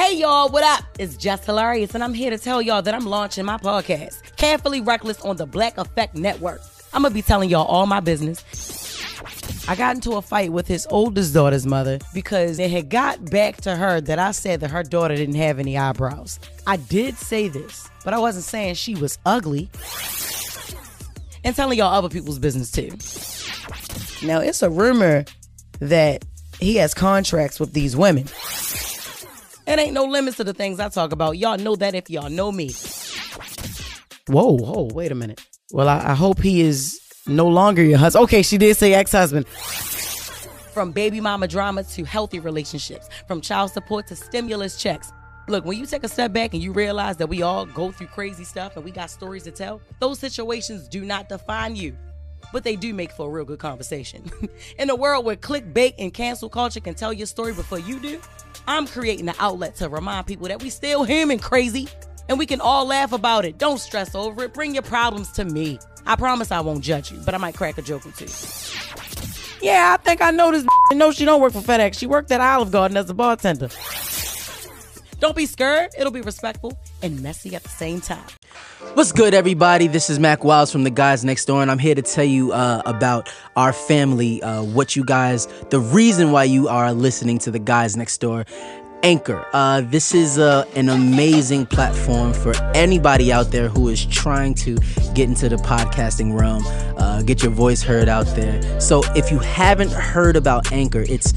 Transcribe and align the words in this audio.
Hey 0.00 0.16
y'all, 0.16 0.48
what 0.48 0.64
up? 0.64 0.82
It's 0.98 1.14
Just 1.14 1.44
Hilarious, 1.44 1.94
and 1.94 2.02
I'm 2.02 2.14
here 2.14 2.30
to 2.30 2.38
tell 2.38 2.62
y'all 2.62 2.80
that 2.80 2.94
I'm 2.94 3.04
launching 3.04 3.44
my 3.44 3.58
podcast, 3.58 4.34
Carefully 4.36 4.80
Reckless, 4.80 5.20
on 5.20 5.36
the 5.36 5.44
Black 5.44 5.76
Effect 5.76 6.14
Network. 6.14 6.62
I'm 6.94 7.02
gonna 7.02 7.12
be 7.12 7.20
telling 7.20 7.50
y'all 7.50 7.66
all 7.66 7.84
my 7.84 8.00
business. 8.00 8.42
I 9.68 9.76
got 9.76 9.96
into 9.96 10.12
a 10.12 10.22
fight 10.22 10.52
with 10.52 10.66
his 10.66 10.86
oldest 10.90 11.34
daughter's 11.34 11.66
mother 11.66 11.98
because 12.14 12.58
it 12.58 12.70
had 12.70 12.88
got 12.88 13.30
back 13.30 13.60
to 13.60 13.76
her 13.76 14.00
that 14.00 14.18
I 14.18 14.30
said 14.30 14.60
that 14.60 14.70
her 14.70 14.82
daughter 14.82 15.14
didn't 15.14 15.34
have 15.34 15.58
any 15.58 15.76
eyebrows. 15.76 16.40
I 16.66 16.78
did 16.78 17.16
say 17.16 17.48
this, 17.48 17.86
but 18.02 18.14
I 18.14 18.18
wasn't 18.18 18.46
saying 18.46 18.76
she 18.76 18.94
was 18.94 19.18
ugly. 19.26 19.68
And 21.44 21.54
telling 21.54 21.76
y'all 21.76 21.92
other 21.92 22.08
people's 22.08 22.38
business 22.38 22.70
too. 22.70 22.88
Now, 24.26 24.40
it's 24.40 24.62
a 24.62 24.70
rumor 24.70 25.26
that 25.80 26.24
he 26.58 26.76
has 26.76 26.94
contracts 26.94 27.60
with 27.60 27.74
these 27.74 27.94
women. 27.98 28.28
It 29.70 29.78
ain't 29.78 29.92
no 29.92 30.04
limits 30.04 30.36
to 30.38 30.42
the 30.42 30.52
things 30.52 30.80
I 30.80 30.88
talk 30.88 31.12
about. 31.12 31.38
Y'all 31.38 31.56
know 31.56 31.76
that 31.76 31.94
if 31.94 32.10
y'all 32.10 32.28
know 32.28 32.50
me. 32.50 32.72
Whoa, 34.26 34.56
whoa, 34.56 34.88
wait 34.92 35.12
a 35.12 35.14
minute. 35.14 35.40
Well, 35.70 35.88
I, 35.88 36.10
I 36.10 36.14
hope 36.14 36.40
he 36.40 36.62
is 36.62 37.00
no 37.28 37.46
longer 37.46 37.80
your 37.80 37.96
husband. 37.96 38.24
Okay, 38.24 38.42
she 38.42 38.58
did 38.58 38.76
say 38.76 38.94
ex 38.94 39.12
husband. 39.12 39.46
From 39.46 40.90
baby 40.90 41.20
mama 41.20 41.46
drama 41.46 41.84
to 41.84 42.02
healthy 42.02 42.40
relationships, 42.40 43.08
from 43.28 43.40
child 43.40 43.70
support 43.70 44.08
to 44.08 44.16
stimulus 44.16 44.76
checks. 44.76 45.12
Look, 45.46 45.64
when 45.64 45.78
you 45.78 45.86
take 45.86 46.02
a 46.02 46.08
step 46.08 46.32
back 46.32 46.52
and 46.52 46.60
you 46.60 46.72
realize 46.72 47.16
that 47.18 47.28
we 47.28 47.42
all 47.42 47.64
go 47.64 47.92
through 47.92 48.08
crazy 48.08 48.42
stuff 48.42 48.74
and 48.74 48.84
we 48.84 48.90
got 48.90 49.08
stories 49.08 49.44
to 49.44 49.52
tell, 49.52 49.80
those 50.00 50.18
situations 50.18 50.88
do 50.88 51.04
not 51.04 51.28
define 51.28 51.76
you. 51.76 51.96
But 52.52 52.64
they 52.64 52.74
do 52.74 52.92
make 52.92 53.12
for 53.12 53.28
a 53.28 53.30
real 53.30 53.44
good 53.44 53.60
conversation. 53.60 54.28
In 54.78 54.90
a 54.90 54.96
world 54.96 55.24
where 55.24 55.36
clickbait 55.36 55.94
and 55.96 56.12
cancel 56.12 56.48
culture 56.48 56.80
can 56.80 56.94
tell 56.94 57.12
your 57.12 57.26
story 57.26 57.54
before 57.54 57.78
you 57.78 58.00
do, 58.00 58.20
I'm 58.66 58.86
creating 58.86 59.28
an 59.28 59.34
outlet 59.38 59.76
to 59.76 59.88
remind 59.88 60.26
people 60.26 60.48
that 60.48 60.62
we 60.62 60.70
still 60.70 61.04
human 61.04 61.38
crazy 61.38 61.88
and 62.28 62.38
we 62.38 62.46
can 62.46 62.60
all 62.60 62.86
laugh 62.86 63.12
about 63.12 63.44
it. 63.44 63.58
Don't 63.58 63.78
stress 63.78 64.14
over 64.14 64.44
it. 64.44 64.54
Bring 64.54 64.74
your 64.74 64.82
problems 64.82 65.32
to 65.32 65.44
me. 65.44 65.78
I 66.06 66.16
promise 66.16 66.50
I 66.52 66.60
won't 66.60 66.82
judge 66.82 67.10
you, 67.10 67.18
but 67.24 67.34
I 67.34 67.38
might 67.38 67.56
crack 67.56 67.76
a 67.78 67.82
joke 67.82 68.06
or 68.06 68.12
two. 68.12 68.26
Yeah, 69.60 69.96
I 69.98 70.02
think 70.02 70.22
I 70.22 70.30
know 70.30 70.50
this. 70.52 70.64
No, 70.92 71.12
she 71.12 71.24
don't 71.24 71.40
work 71.40 71.52
for 71.52 71.60
FedEx. 71.60 71.96
She 71.96 72.06
worked 72.06 72.32
at 72.32 72.40
Olive 72.40 72.72
Garden 72.72 72.96
as 72.96 73.08
a 73.08 73.14
bartender. 73.14 73.68
Don't 75.20 75.36
be 75.36 75.46
scared. 75.46 75.90
It'll 75.96 76.10
be 76.10 76.20
respectful 76.20 76.76
and 77.02 77.22
messy 77.22 77.54
at 77.54 77.62
the 77.62 77.68
same 77.68 78.00
time. 78.00 78.24
What's 78.94 79.12
good, 79.12 79.34
everybody? 79.34 79.86
This 79.86 80.10
is 80.10 80.18
Mac 80.18 80.42
Wiles 80.42 80.72
from 80.72 80.84
the 80.84 80.90
Guys 80.90 81.24
Next 81.24 81.44
Door, 81.44 81.62
and 81.62 81.70
I'm 81.70 81.78
here 81.78 81.94
to 81.94 82.02
tell 82.02 82.24
you 82.24 82.52
uh, 82.52 82.82
about 82.86 83.28
our 83.56 83.72
family, 83.72 84.42
uh, 84.42 84.62
what 84.62 84.96
you 84.96 85.04
guys, 85.04 85.46
the 85.70 85.80
reason 85.80 86.32
why 86.32 86.44
you 86.44 86.68
are 86.68 86.92
listening 86.92 87.38
to 87.40 87.50
the 87.50 87.58
Guys 87.58 87.96
Next 87.96 88.18
Door. 88.18 88.46
Anchor. 89.02 89.46
Uh, 89.52 89.80
this 89.80 90.14
is 90.14 90.38
uh, 90.38 90.64
an 90.74 90.88
amazing 90.88 91.66
platform 91.66 92.34
for 92.34 92.54
anybody 92.74 93.32
out 93.32 93.50
there 93.50 93.68
who 93.68 93.88
is 93.88 94.04
trying 94.04 94.54
to 94.54 94.76
get 95.14 95.28
into 95.28 95.48
the 95.48 95.56
podcasting 95.56 96.38
realm, 96.38 96.62
uh, 96.98 97.22
get 97.22 97.42
your 97.42 97.52
voice 97.52 97.82
heard 97.82 98.08
out 98.08 98.26
there. 98.36 98.80
So 98.80 99.02
if 99.16 99.30
you 99.30 99.38
haven't 99.38 99.90
heard 99.90 100.36
about 100.36 100.70
Anchor, 100.72 101.04
it's 101.08 101.32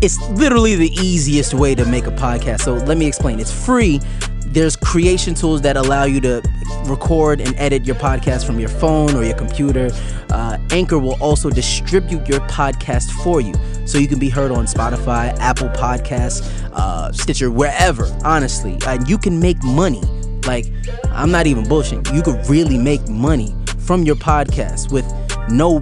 it's 0.00 0.20
literally 0.30 0.76
the 0.76 0.90
easiest 0.94 1.54
way 1.54 1.74
to 1.74 1.84
make 1.84 2.06
a 2.06 2.12
podcast. 2.12 2.60
So 2.62 2.74
let 2.74 2.96
me 2.98 3.06
explain. 3.06 3.40
It's 3.40 3.52
free. 3.52 4.00
There's 4.46 4.76
creation 4.76 5.34
tools 5.34 5.60
that 5.62 5.76
allow 5.76 6.04
you 6.04 6.20
to 6.22 6.42
record 6.84 7.40
and 7.40 7.54
edit 7.58 7.84
your 7.84 7.96
podcast 7.96 8.46
from 8.46 8.58
your 8.58 8.68
phone 8.68 9.14
or 9.14 9.24
your 9.24 9.36
computer. 9.36 9.90
Uh, 10.30 10.56
Anchor 10.70 10.98
will 10.98 11.20
also 11.22 11.50
distribute 11.50 12.26
your 12.26 12.40
podcast 12.40 13.10
for 13.22 13.40
you 13.40 13.54
so 13.86 13.98
you 13.98 14.08
can 14.08 14.18
be 14.18 14.30
heard 14.30 14.50
on 14.50 14.66
Spotify, 14.66 15.36
Apple 15.38 15.68
Podcasts, 15.70 16.42
uh, 16.72 17.12
Stitcher, 17.12 17.50
wherever, 17.50 18.06
honestly. 18.24 18.78
And 18.86 19.08
you 19.08 19.18
can 19.18 19.38
make 19.40 19.62
money. 19.62 20.02
Like, 20.46 20.66
I'm 21.10 21.30
not 21.30 21.46
even 21.46 21.64
bullshitting. 21.64 22.14
You 22.14 22.22
could 22.22 22.48
really 22.48 22.78
make 22.78 23.06
money 23.08 23.54
from 23.78 24.04
your 24.04 24.16
podcast 24.16 24.90
with 24.92 25.06
no 25.50 25.80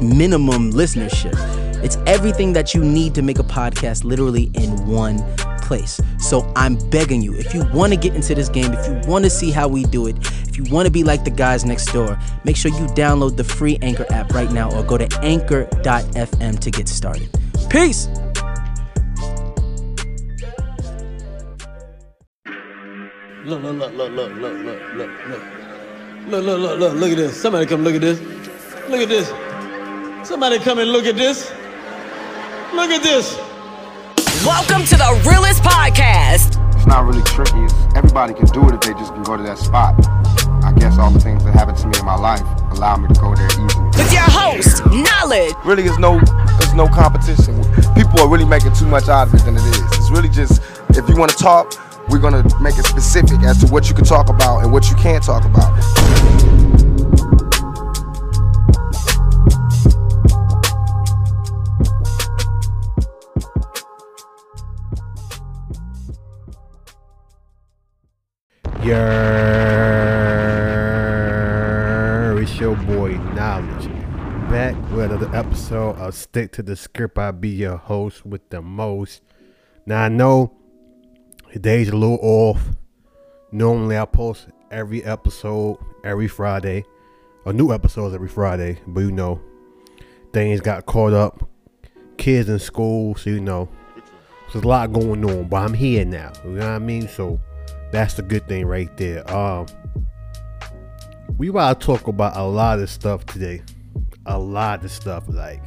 minimum 0.00 0.72
listenership. 0.72 1.67
It's 1.88 1.96
everything 2.04 2.52
that 2.52 2.74
you 2.74 2.84
need 2.84 3.14
to 3.14 3.22
make 3.22 3.38
a 3.38 3.42
podcast 3.42 4.04
literally 4.04 4.50
in 4.52 4.86
one 4.86 5.24
place. 5.62 5.98
So 6.18 6.52
I'm 6.54 6.76
begging 6.90 7.22
you, 7.22 7.32
if 7.32 7.54
you 7.54 7.64
want 7.72 7.94
to 7.94 7.98
get 7.98 8.14
into 8.14 8.34
this 8.34 8.50
game, 8.50 8.74
if 8.74 8.86
you 8.86 9.10
want 9.10 9.24
to 9.24 9.30
see 9.30 9.50
how 9.50 9.68
we 9.68 9.84
do 9.84 10.06
it, 10.06 10.18
if 10.46 10.58
you 10.58 10.64
want 10.70 10.84
to 10.84 10.92
be 10.92 11.02
like 11.02 11.24
the 11.24 11.30
guys 11.30 11.64
next 11.64 11.86
door, 11.90 12.18
make 12.44 12.56
sure 12.56 12.70
you 12.72 12.86
download 12.88 13.38
the 13.38 13.44
free 13.44 13.78
Anchor 13.80 14.04
app 14.10 14.34
right 14.34 14.52
now 14.52 14.70
or 14.70 14.84
go 14.84 14.98
to 14.98 15.08
anchor.fm 15.22 16.58
to 16.58 16.70
get 16.70 16.88
started. 16.88 17.30
Peace. 17.70 18.06
Look, 23.46 23.62
look, 23.62 23.76
look, 23.78 23.94
look, 23.94 24.12
look, 24.12 24.32
look, 24.34 24.62
look, 24.62 24.94
look, 24.94 25.10
look. 25.26 25.42
Look, 26.26 26.44
look, 26.44 26.60
look, 26.60 26.80
look, 26.80 26.94
look 26.96 27.10
at 27.12 27.16
this. 27.16 27.40
Somebody 27.40 27.64
come 27.64 27.82
look 27.82 27.94
at 27.94 28.02
this. 28.02 28.20
Look 28.90 29.00
at 29.00 29.08
this. 29.08 30.28
Somebody 30.28 30.58
come 30.58 30.80
and 30.80 30.92
look 30.92 31.06
at 31.06 31.16
this. 31.16 31.50
Look 32.74 32.90
at 32.90 33.02
this. 33.02 33.34
Welcome 34.44 34.84
to 34.86 34.96
the 34.96 35.22
realest 35.26 35.62
podcast. 35.62 36.60
It's 36.76 36.86
not 36.86 37.06
really 37.06 37.22
tricky. 37.22 37.58
It's, 37.64 37.74
everybody 37.96 38.34
can 38.34 38.44
do 38.46 38.68
it 38.68 38.74
if 38.74 38.80
they 38.82 38.92
just 38.92 39.14
can 39.14 39.22
go 39.22 39.38
to 39.38 39.42
that 39.42 39.56
spot. 39.56 39.94
I 40.62 40.72
guess 40.76 40.98
all 40.98 41.10
the 41.10 41.18
things 41.18 41.42
that 41.44 41.54
happened 41.54 41.78
to 41.78 41.86
me 41.88 41.98
in 41.98 42.04
my 42.04 42.14
life 42.14 42.42
allow 42.72 42.96
me 42.96 43.08
to 43.08 43.20
go 43.20 43.34
there 43.34 43.46
easily. 43.46 43.86
With 43.96 44.12
your 44.12 44.28
host, 44.28 44.84
Knowledge. 44.84 45.54
Really, 45.64 45.84
is 45.84 45.98
no, 45.98 46.20
there's 46.60 46.74
no 46.74 46.88
competition. 46.88 47.56
People 47.96 48.20
are 48.20 48.28
really 48.28 48.44
making 48.44 48.74
too 48.74 48.86
much 48.86 49.08
out 49.08 49.28
of 49.28 49.34
it 49.34 49.44
than 49.44 49.56
it 49.56 49.64
is. 49.64 49.82
It's 49.96 50.10
really 50.10 50.28
just 50.28 50.60
if 50.90 51.08
you 51.08 51.16
want 51.16 51.32
to 51.32 51.38
talk, 51.38 51.72
we're 52.10 52.20
gonna 52.20 52.44
make 52.60 52.76
it 52.76 52.84
specific 52.84 53.40
as 53.48 53.58
to 53.64 53.66
what 53.72 53.88
you 53.88 53.94
can 53.94 54.04
talk 54.04 54.28
about 54.28 54.60
and 54.62 54.70
what 54.70 54.90
you 54.90 54.96
can't 54.96 55.24
talk 55.24 55.44
about. 55.46 55.72
Yeah, 68.88 68.96
it's 72.38 72.58
your 72.58 72.74
boy 72.74 73.18
Knowledge 73.34 73.86
back 74.48 74.74
with 74.90 75.12
another 75.12 75.28
episode 75.36 75.96
of 75.96 76.14
Stick 76.14 76.52
to 76.52 76.62
the 76.62 76.74
Script. 76.74 77.18
I'll 77.18 77.32
be 77.32 77.50
your 77.50 77.76
host 77.76 78.24
with 78.24 78.48
the 78.48 78.62
most. 78.62 79.20
Now 79.84 80.04
I 80.04 80.08
know 80.08 80.56
the 81.52 81.58
day's 81.58 81.90
a 81.90 81.96
little 81.96 82.18
off. 82.22 82.66
Normally 83.52 83.98
I 83.98 84.06
post 84.06 84.46
every 84.70 85.04
episode 85.04 85.76
every 86.02 86.28
Friday, 86.28 86.86
or 87.44 87.52
new 87.52 87.74
episodes 87.74 88.14
every 88.14 88.30
Friday, 88.30 88.78
but 88.86 89.00
you 89.00 89.12
know 89.12 89.38
things 90.32 90.62
got 90.62 90.86
caught 90.86 91.12
up. 91.12 91.46
Kids 92.16 92.48
in 92.48 92.58
school, 92.58 93.16
so 93.16 93.28
you 93.28 93.40
know 93.40 93.68
there's 94.50 94.64
a 94.64 94.66
lot 94.66 94.94
going 94.94 95.22
on. 95.28 95.46
But 95.46 95.56
I'm 95.58 95.74
here 95.74 96.06
now. 96.06 96.32
You 96.42 96.52
know 96.52 96.60
what 96.60 96.76
I 96.76 96.78
mean? 96.78 97.06
So 97.06 97.38
that's 97.90 98.14
the 98.14 98.22
good 98.22 98.46
thing 98.48 98.66
right 98.66 98.94
there. 98.96 99.28
Um, 99.34 99.66
we 101.36 101.48
about 101.48 101.80
to 101.80 101.86
talk 101.86 102.06
about 102.08 102.36
a 102.36 102.42
lot 102.42 102.80
of 102.80 102.90
stuff 102.90 103.24
today. 103.26 103.62
A 104.26 104.38
lot 104.38 104.84
of 104.84 104.90
stuff. 104.90 105.24
Like, 105.28 105.62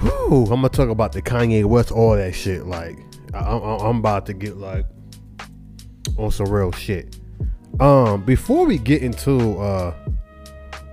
whew, 0.00 0.44
I'm 0.44 0.62
gonna 0.62 0.68
talk 0.68 0.88
about 0.88 1.12
the 1.12 1.22
Kanye 1.22 1.64
West, 1.64 1.92
all 1.92 2.16
that 2.16 2.34
shit. 2.34 2.66
Like, 2.66 2.98
I, 3.34 3.38
I, 3.38 3.88
I'm 3.88 3.98
about 3.98 4.26
to 4.26 4.34
get 4.34 4.56
like 4.56 4.86
on 6.16 6.30
some 6.30 6.48
real 6.48 6.72
shit. 6.72 7.18
Um, 7.78 8.24
before 8.24 8.64
we 8.64 8.78
get 8.78 9.02
into 9.02 9.58
uh 9.58 9.94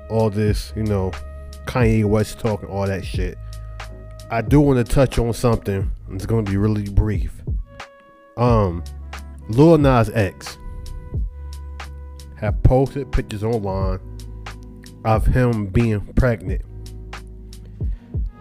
all 0.09 0.29
this, 0.29 0.73
you 0.75 0.83
know, 0.83 1.11
Kanye 1.65 2.05
West 2.05 2.39
talking 2.39 2.69
all 2.69 2.85
that 2.85 3.05
shit, 3.05 3.37
I 4.29 4.41
do 4.41 4.59
want 4.59 4.85
to 4.85 4.93
touch 4.93 5.17
on 5.17 5.33
something. 5.33 5.91
It's 6.11 6.25
gonna 6.25 6.43
be 6.43 6.57
really 6.57 6.89
brief. 6.89 7.41
Um, 8.35 8.83
Lil 9.49 9.77
Nas 9.77 10.09
X 10.09 10.57
have 12.37 12.61
posted 12.63 13.11
pictures 13.11 13.43
online 13.43 13.99
of 15.05 15.25
him 15.25 15.67
being 15.67 16.01
pregnant. 16.15 16.61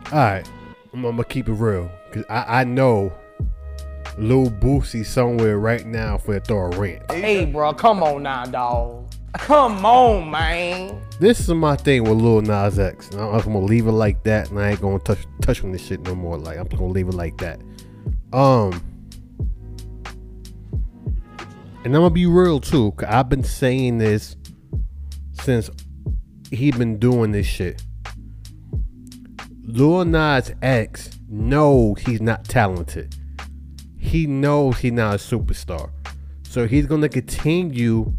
Alright, 0.07 0.49
I'm, 0.93 1.05
I'm 1.05 1.17
gonna 1.17 1.25
keep 1.25 1.49
it 1.49 1.53
real. 1.53 1.91
Cause 2.13 2.25
I, 2.29 2.61
I 2.61 2.65
know 2.65 3.13
Lil 4.19 4.51
Boosie 4.51 5.05
somewhere 5.05 5.59
right 5.59 5.87
now 5.87 6.19
for 6.19 6.39
to 6.39 6.41
throw 6.41 6.73
a 6.73 6.79
rant. 6.79 7.11
Hey, 7.11 7.47
bro, 7.47 7.73
come 7.73 8.03
on 8.03 8.23
now, 8.23 8.45
dog. 8.45 9.11
Come 9.35 9.87
on, 9.87 10.31
man. 10.31 11.01
This 11.19 11.41
is 11.41 11.49
my 11.49 11.75
thing 11.77 12.05
with 12.05 12.19
Lil 12.19 12.43
Nas 12.43 12.79
X. 12.79 13.09
And 13.11 13.21
I'm 13.21 13.41
gonna 13.41 13.61
leave 13.61 13.87
it 13.87 13.93
like 13.93 14.23
that, 14.25 14.51
and 14.51 14.61
I 14.61 14.71
ain't 14.71 14.81
gonna 14.81 14.99
touch 14.99 15.27
touch 15.41 15.65
on 15.65 15.73
this 15.73 15.85
shit 15.85 16.01
no 16.03 16.15
more. 16.15 16.37
Like 16.37 16.59
I'm 16.59 16.69
gonna 16.69 16.87
leave 16.87 17.09
it 17.09 17.15
like 17.15 17.39
that. 17.39 17.61
Um, 18.35 18.83
and 21.85 21.95
I'm 21.97 22.03
gonna 22.03 22.11
be 22.11 22.27
real 22.27 22.61
too. 22.61 22.93
Cause 22.93 23.09
I've 23.11 23.29
been 23.29 23.45
saying 23.45 23.99
this 23.99 24.37
since 25.33 25.71
he 26.51 26.71
been 26.71 26.99
doing 26.99 27.33
this 27.33 27.47
shit. 27.47 27.83
Lil 29.65 30.05
Nas 30.05 30.53
X 30.63 31.11
knows 31.29 31.99
he's 32.01 32.21
not 32.21 32.45
talented. 32.45 33.15
he 33.99 34.27
knows 34.27 34.79
he's 34.79 34.93
not 34.93 35.15
a 35.15 35.19
superstar. 35.19 35.91
So 36.43 36.67
he's 36.67 36.87
gonna 36.87 37.09
continue 37.09 38.13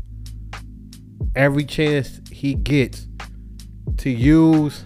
every 1.36 1.65
chance 1.65 2.19
he 2.31 2.56
gets 2.56 3.07
to 3.98 4.10
use 4.10 4.83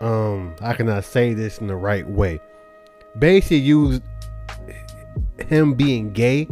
um 0.00 0.54
I 0.60 0.74
cannot 0.74 1.04
say 1.04 1.34
this 1.34 1.58
in 1.58 1.68
the 1.68 1.76
right 1.76 2.08
way? 2.08 2.40
Basically 3.18 3.58
use 3.58 4.00
him 5.48 5.74
being 5.74 6.12
gay. 6.12 6.48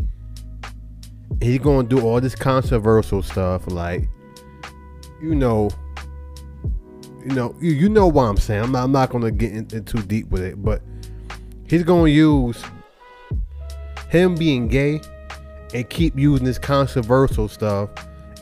He's 1.41 1.59
gonna 1.59 1.89
do 1.89 2.01
all 2.01 2.21
this 2.21 2.35
controversial 2.35 3.23
stuff 3.23 3.67
like 3.67 4.09
you 5.23 5.35
know 5.35 5.71
you 7.25 7.35
know 7.35 7.55
you, 7.61 7.73
you 7.73 7.89
know 7.89 8.07
what 8.07 8.25
I'm 8.25 8.37
saying. 8.37 8.65
I'm 8.65 8.73
not, 8.73 8.85
I'm 8.85 8.93
not 8.93 9.11
gonna 9.11 9.31
get 9.31 9.53
in, 9.53 9.69
in 9.73 9.85
too 9.85 10.03
deep 10.03 10.29
with 10.29 10.43
it, 10.43 10.63
but 10.63 10.83
he's 11.67 11.83
gonna 11.83 12.11
use 12.11 12.63
him 14.11 14.35
being 14.35 14.69
gay 14.69 15.01
and 15.73 15.89
keep 15.89 16.19
using 16.19 16.45
this 16.45 16.59
controversial 16.59 17.49
stuff 17.49 17.91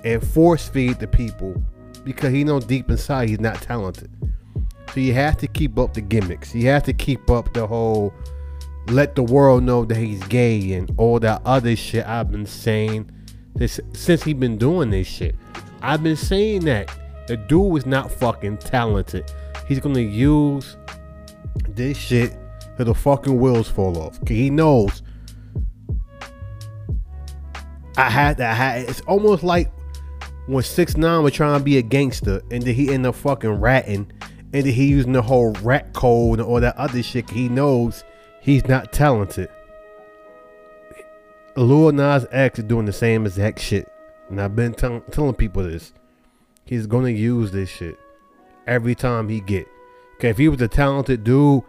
and 0.04 0.26
force 0.26 0.68
feed 0.68 0.98
the 0.98 1.06
people 1.06 1.62
because 2.04 2.32
he 2.32 2.44
know 2.44 2.60
deep 2.60 2.90
inside 2.90 3.28
he's 3.28 3.40
not 3.40 3.60
talented. 3.60 4.10
So 4.94 5.00
you 5.00 5.12
have 5.14 5.36
to 5.38 5.46
keep 5.46 5.78
up 5.78 5.94
the 5.94 6.00
gimmicks. 6.00 6.54
You 6.54 6.68
have 6.68 6.82
to 6.84 6.92
keep 6.92 7.30
up 7.30 7.52
the 7.52 7.66
whole 7.66 8.14
let 8.90 9.14
the 9.14 9.22
world 9.22 9.62
know 9.62 9.84
that 9.84 9.96
he's 9.96 10.22
gay 10.24 10.72
and 10.72 10.92
all 10.96 11.20
that 11.20 11.42
other 11.44 11.76
shit 11.76 12.06
I've 12.06 12.30
been 12.30 12.46
saying 12.46 13.10
this 13.54 13.80
since 13.92 14.22
he 14.22 14.32
been 14.32 14.56
doing 14.56 14.90
this 14.90 15.06
shit. 15.06 15.34
I've 15.82 16.02
been 16.02 16.16
saying 16.16 16.64
that 16.64 16.90
the 17.26 17.36
dude 17.36 17.78
is 17.78 17.86
not 17.86 18.10
fucking 18.10 18.58
talented. 18.58 19.30
He's 19.66 19.80
gonna 19.80 20.00
use 20.00 20.76
this 21.68 21.98
shit 21.98 22.36
till 22.76 22.86
the 22.86 22.94
fucking 22.94 23.38
wheels 23.38 23.68
fall 23.68 23.98
off. 23.98 24.18
He 24.26 24.50
knows. 24.50 25.02
I 27.96 28.08
had 28.08 28.38
that. 28.38 28.56
Had. 28.56 28.88
It's 28.88 29.00
almost 29.02 29.42
like 29.42 29.70
when 30.46 30.62
six 30.62 30.96
nine 30.96 31.22
was 31.22 31.32
trying 31.34 31.58
to 31.58 31.64
be 31.64 31.78
a 31.78 31.82
gangster, 31.82 32.40
and 32.50 32.62
then 32.62 32.74
he 32.74 32.92
ended 32.92 33.08
up 33.08 33.16
fucking 33.16 33.60
ratting, 33.60 34.10
and 34.52 34.64
then 34.64 34.72
he 34.72 34.86
using 34.86 35.12
the 35.12 35.22
whole 35.22 35.52
rat 35.62 35.92
code 35.92 36.38
and 36.38 36.48
all 36.48 36.60
that 36.60 36.76
other 36.76 37.02
shit. 37.02 37.28
He 37.28 37.48
knows 37.48 38.04
he's 38.40 38.66
not 38.66 38.92
talented. 38.92 39.48
Lil 41.56 41.92
Nas 41.92 42.26
X 42.30 42.60
is 42.60 42.64
doing 42.64 42.86
the 42.86 42.92
same 42.92 43.26
exact 43.26 43.58
shit, 43.58 43.90
and 44.28 44.40
I've 44.40 44.54
been 44.54 44.74
tell- 44.74 45.00
telling 45.10 45.34
people 45.34 45.64
this. 45.64 45.92
He's 46.64 46.86
gonna 46.86 47.08
use 47.08 47.50
this 47.50 47.68
shit 47.68 47.98
every 48.66 48.94
time 48.94 49.28
he 49.28 49.40
get. 49.40 49.66
Okay, 50.16 50.28
if 50.28 50.38
he 50.38 50.48
was 50.48 50.60
a 50.60 50.68
talented 50.68 51.24
dude, 51.24 51.62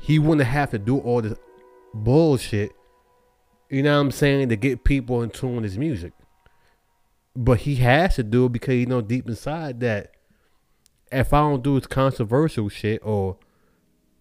he 0.00 0.18
wouldn't 0.18 0.46
have 0.46 0.70
to 0.70 0.78
do 0.78 0.98
all 0.98 1.22
this 1.22 1.38
bullshit. 1.94 2.72
You 3.70 3.82
know 3.82 3.94
what 3.94 4.00
I'm 4.00 4.10
saying 4.10 4.50
to 4.50 4.56
get 4.56 4.84
people 4.84 5.22
in 5.22 5.30
tune 5.30 5.56
with 5.56 5.64
his 5.64 5.78
music. 5.78 6.12
But 7.34 7.60
he 7.60 7.76
has 7.76 8.16
to 8.16 8.22
do 8.22 8.46
it 8.46 8.52
because 8.52 8.74
he 8.74 8.84
know 8.84 9.00
deep 9.00 9.26
inside 9.26 9.80
that 9.80 10.12
if 11.10 11.32
I 11.32 11.40
don't 11.40 11.62
do 11.62 11.78
this 11.78 11.86
controversial 11.86 12.68
shit 12.68 13.00
or 13.02 13.38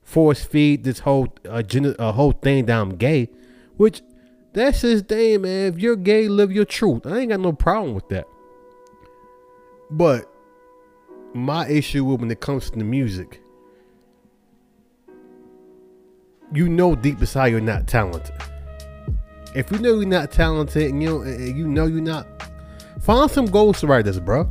force 0.02 0.44
feed 0.44 0.84
this 0.84 1.00
whole 1.00 1.34
uh, 1.50 1.62
gen- 1.62 1.96
uh, 1.98 2.12
whole 2.12 2.32
thing 2.32 2.66
that 2.66 2.80
I'm 2.80 2.96
gay, 2.96 3.30
which 3.78 4.02
that's 4.54 4.82
his 4.82 5.02
thing, 5.02 5.42
man. 5.42 5.74
If 5.74 5.80
you're 5.80 5.96
gay, 5.96 6.28
live 6.28 6.52
your 6.52 6.66
truth. 6.66 7.06
I 7.06 7.20
ain't 7.20 7.30
got 7.30 7.40
no 7.40 7.54
problem 7.54 7.94
with 7.94 8.10
that. 8.10 8.26
But 9.90 10.30
my 11.34 11.68
issue 11.68 12.04
with 12.04 12.22
when 12.22 12.32
it 12.32 12.42
comes 12.42 12.70
to 12.70 12.78
the 12.78 12.84
music, 12.84 13.42
you 16.54 16.68
know 16.68 16.96
deep 16.96 17.20
inside 17.20 17.48
you're 17.48 17.62
not 17.62 17.88
talented. 17.88 18.36
If 19.56 19.72
you 19.72 19.80
know 19.80 20.00
you're 20.00 20.06
not 20.06 20.32
talented 20.32 20.92
and 20.92 21.02
you 21.04 21.10
know, 21.10 21.24
you 21.24 21.68
know 21.68 21.86
you're 21.86 22.02
not, 22.02 22.26
find 23.02 23.30
some 23.30 23.48
ghostwriters, 23.48 24.24
bro. 24.24 24.50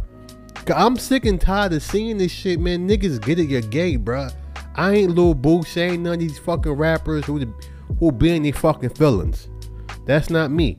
I'm 0.75 0.97
sick 0.97 1.25
and 1.25 1.41
tired 1.41 1.73
of 1.73 1.83
seeing 1.83 2.19
this 2.19 2.31
shit, 2.31 2.61
man. 2.61 2.87
Niggas 2.89 3.25
get 3.25 3.39
it, 3.39 3.49
you're 3.49 3.63
gay, 3.63 3.97
bro. 3.97 4.29
I 4.77 4.95
ain't 4.95 5.15
Lil 5.15 5.35
Boosie, 5.35 5.79
ain't 5.79 6.03
none 6.03 6.15
of 6.15 6.21
these 6.21 6.39
fucking 6.39 6.73
rappers 6.73 7.25
who 7.25 7.53
who 7.99 8.13
be 8.13 8.35
in 8.35 8.43
their 8.43 8.53
fucking 8.53 8.91
feelings. 8.91 9.49
That's 10.07 10.31
not 10.31 10.51
me. 10.51 10.79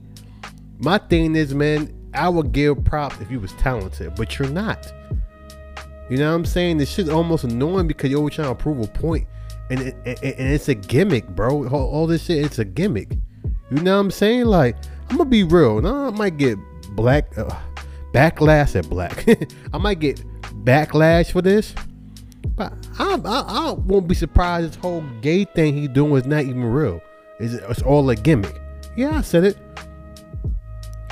My 0.79 0.97
thing 0.97 1.35
is, 1.35 1.53
man, 1.53 1.93
I 2.13 2.29
would 2.29 2.51
give 2.51 2.83
props 2.83 3.19
if 3.21 3.29
you 3.29 3.39
was 3.39 3.53
talented, 3.53 4.15
but 4.15 4.37
you're 4.39 4.49
not. 4.49 4.91
You 6.09 6.17
know 6.17 6.29
what 6.29 6.35
I'm 6.35 6.45
saying? 6.45 6.77
This 6.77 6.91
shit's 6.91 7.09
almost 7.09 7.43
annoying 7.43 7.87
because 7.87 8.09
you're 8.09 8.19
always 8.19 8.35
trying 8.35 8.49
to 8.49 8.55
prove 8.55 8.81
a 8.81 8.87
point, 8.87 9.27
and 9.69 9.79
it, 9.79 9.95
and, 10.05 10.17
and 10.23 10.53
it's 10.53 10.67
a 10.67 10.75
gimmick, 10.75 11.27
bro. 11.29 11.67
All, 11.69 11.89
all 11.89 12.07
this 12.07 12.25
shit, 12.25 12.43
it's 12.43 12.59
a 12.59 12.65
gimmick. 12.65 13.17
You 13.69 13.81
know 13.81 13.95
what 13.95 14.01
I'm 14.01 14.11
saying? 14.11 14.45
Like, 14.45 14.75
I'm 15.09 15.17
gonna 15.17 15.29
be 15.29 15.43
real. 15.43 15.81
Now 15.81 16.07
I 16.07 16.09
might 16.09 16.37
get 16.37 16.57
black 16.95 17.37
uh, 17.37 17.57
backlash 18.13 18.75
at 18.75 18.89
black. 18.89 19.25
I 19.73 19.77
might 19.77 19.99
get 19.99 20.21
backlash 20.65 21.31
for 21.31 21.41
this, 21.41 21.73
but 22.55 22.73
I, 22.99 23.19
I, 23.25 23.41
I 23.47 23.71
won't 23.71 24.07
be 24.07 24.15
surprised. 24.15 24.69
This 24.69 24.75
whole 24.75 25.01
gay 25.21 25.45
thing 25.45 25.75
he 25.75 25.87
doing 25.87 26.13
is 26.21 26.25
not 26.25 26.43
even 26.43 26.63
real. 26.63 27.01
It's, 27.39 27.53
it's 27.53 27.81
all 27.81 28.09
a 28.09 28.15
gimmick. 28.15 28.59
Yeah, 28.95 29.17
I 29.17 29.21
said 29.21 29.43
it. 29.43 29.57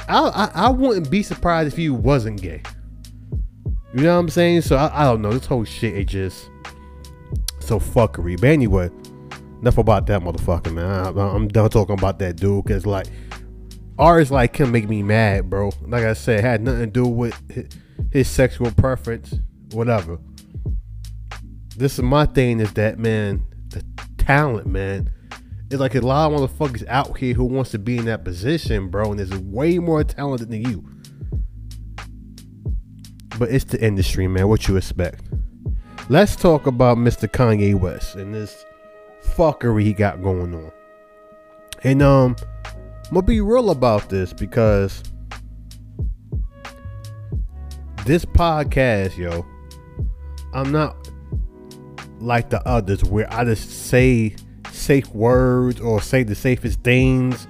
I, 0.07 0.19
I, 0.19 0.51
I 0.65 0.69
wouldn't 0.69 1.09
be 1.09 1.23
surprised 1.23 1.71
if 1.71 1.77
he 1.77 1.89
wasn't 1.89 2.41
gay. 2.41 2.61
You 3.93 4.03
know 4.03 4.13
what 4.13 4.19
I'm 4.19 4.29
saying? 4.29 4.61
So 4.61 4.75
I, 4.75 5.01
I 5.01 5.03
don't 5.05 5.21
know. 5.21 5.31
This 5.31 5.45
whole 5.45 5.63
shit 5.63 5.95
is 5.95 6.05
just 6.05 6.49
so 7.59 7.79
fuckery. 7.79 8.39
But 8.39 8.49
anyway, 8.49 8.89
enough 9.61 9.77
about 9.77 10.05
that 10.07 10.21
motherfucker, 10.21 10.73
man. 10.73 10.85
I, 10.85 11.35
I'm 11.35 11.47
done 11.47 11.69
talking 11.69 11.97
about 11.97 12.19
that 12.19 12.35
dude 12.35 12.65
because 12.65 12.85
like 12.85 13.07
artists 13.97 14.31
like 14.31 14.57
him 14.57 14.71
make 14.71 14.87
me 14.87 15.03
mad, 15.03 15.49
bro. 15.49 15.71
Like 15.81 16.03
I 16.03 16.13
said, 16.13 16.43
had 16.43 16.61
nothing 16.61 16.81
to 16.81 16.87
do 16.87 17.05
with 17.07 17.35
his 18.11 18.27
sexual 18.27 18.71
preference, 18.71 19.35
whatever. 19.71 20.19
This 21.79 21.93
is 21.93 22.01
my 22.01 22.25
thing 22.25 22.59
is 22.59 22.73
that 22.73 22.99
man, 22.99 23.41
the 23.69 23.81
talent, 24.17 24.67
man. 24.67 25.09
It's 25.71 25.79
like 25.79 25.95
a 25.95 26.01
lot 26.01 26.29
of 26.29 26.51
motherfuckers 26.51 26.85
out 26.89 27.17
here 27.17 27.33
who 27.33 27.45
wants 27.45 27.71
to 27.71 27.79
be 27.79 27.97
in 27.97 28.03
that 28.03 28.25
position, 28.25 28.89
bro, 28.89 29.13
and 29.13 29.19
is 29.21 29.33
way 29.33 29.79
more 29.79 30.03
talented 30.03 30.49
than 30.49 30.61
you. 30.69 30.83
But 33.37 33.49
it's 33.51 33.63
the 33.63 33.81
industry, 33.81 34.27
man. 34.27 34.49
What 34.49 34.67
you 34.67 34.75
expect? 34.75 35.23
Let's 36.09 36.35
talk 36.35 36.67
about 36.67 36.97
Mr. 36.97 37.29
Kanye 37.29 37.79
West 37.79 38.15
and 38.15 38.35
this 38.35 38.65
fuckery 39.23 39.83
he 39.83 39.93
got 39.93 40.21
going 40.21 40.53
on. 40.53 40.73
And 41.85 42.01
um, 42.01 42.35
I'm 42.65 43.13
gonna 43.13 43.21
be 43.25 43.39
real 43.39 43.69
about 43.69 44.09
this 44.09 44.33
because 44.33 45.01
this 48.05 48.25
podcast, 48.25 49.15
yo, 49.15 49.45
I'm 50.53 50.73
not 50.73 51.08
like 52.19 52.49
the 52.49 52.65
others 52.67 53.03
where 53.03 53.31
I 53.33 53.45
just 53.45 53.69
say 53.69 54.35
safe 54.71 55.09
words 55.13 55.79
or 55.79 56.01
say 56.01 56.23
the 56.23 56.35
safest 56.35 56.81
things 56.83 57.47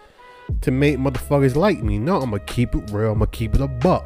to 0.61 0.71
make 0.71 0.97
motherfuckers 0.97 1.55
like 1.55 1.83
me. 1.83 1.97
No, 1.97 2.21
I'm 2.21 2.31
gonna 2.31 2.39
keep 2.39 2.75
it 2.75 2.91
real. 2.91 3.11
I'm 3.11 3.19
gonna 3.19 3.27
keep 3.27 3.55
it 3.55 3.61
a 3.61 3.67
buck. 3.67 4.05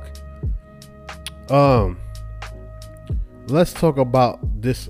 Um, 1.49 1.97
let's 3.47 3.73
talk 3.73 3.97
about 3.97 4.39
this 4.61 4.89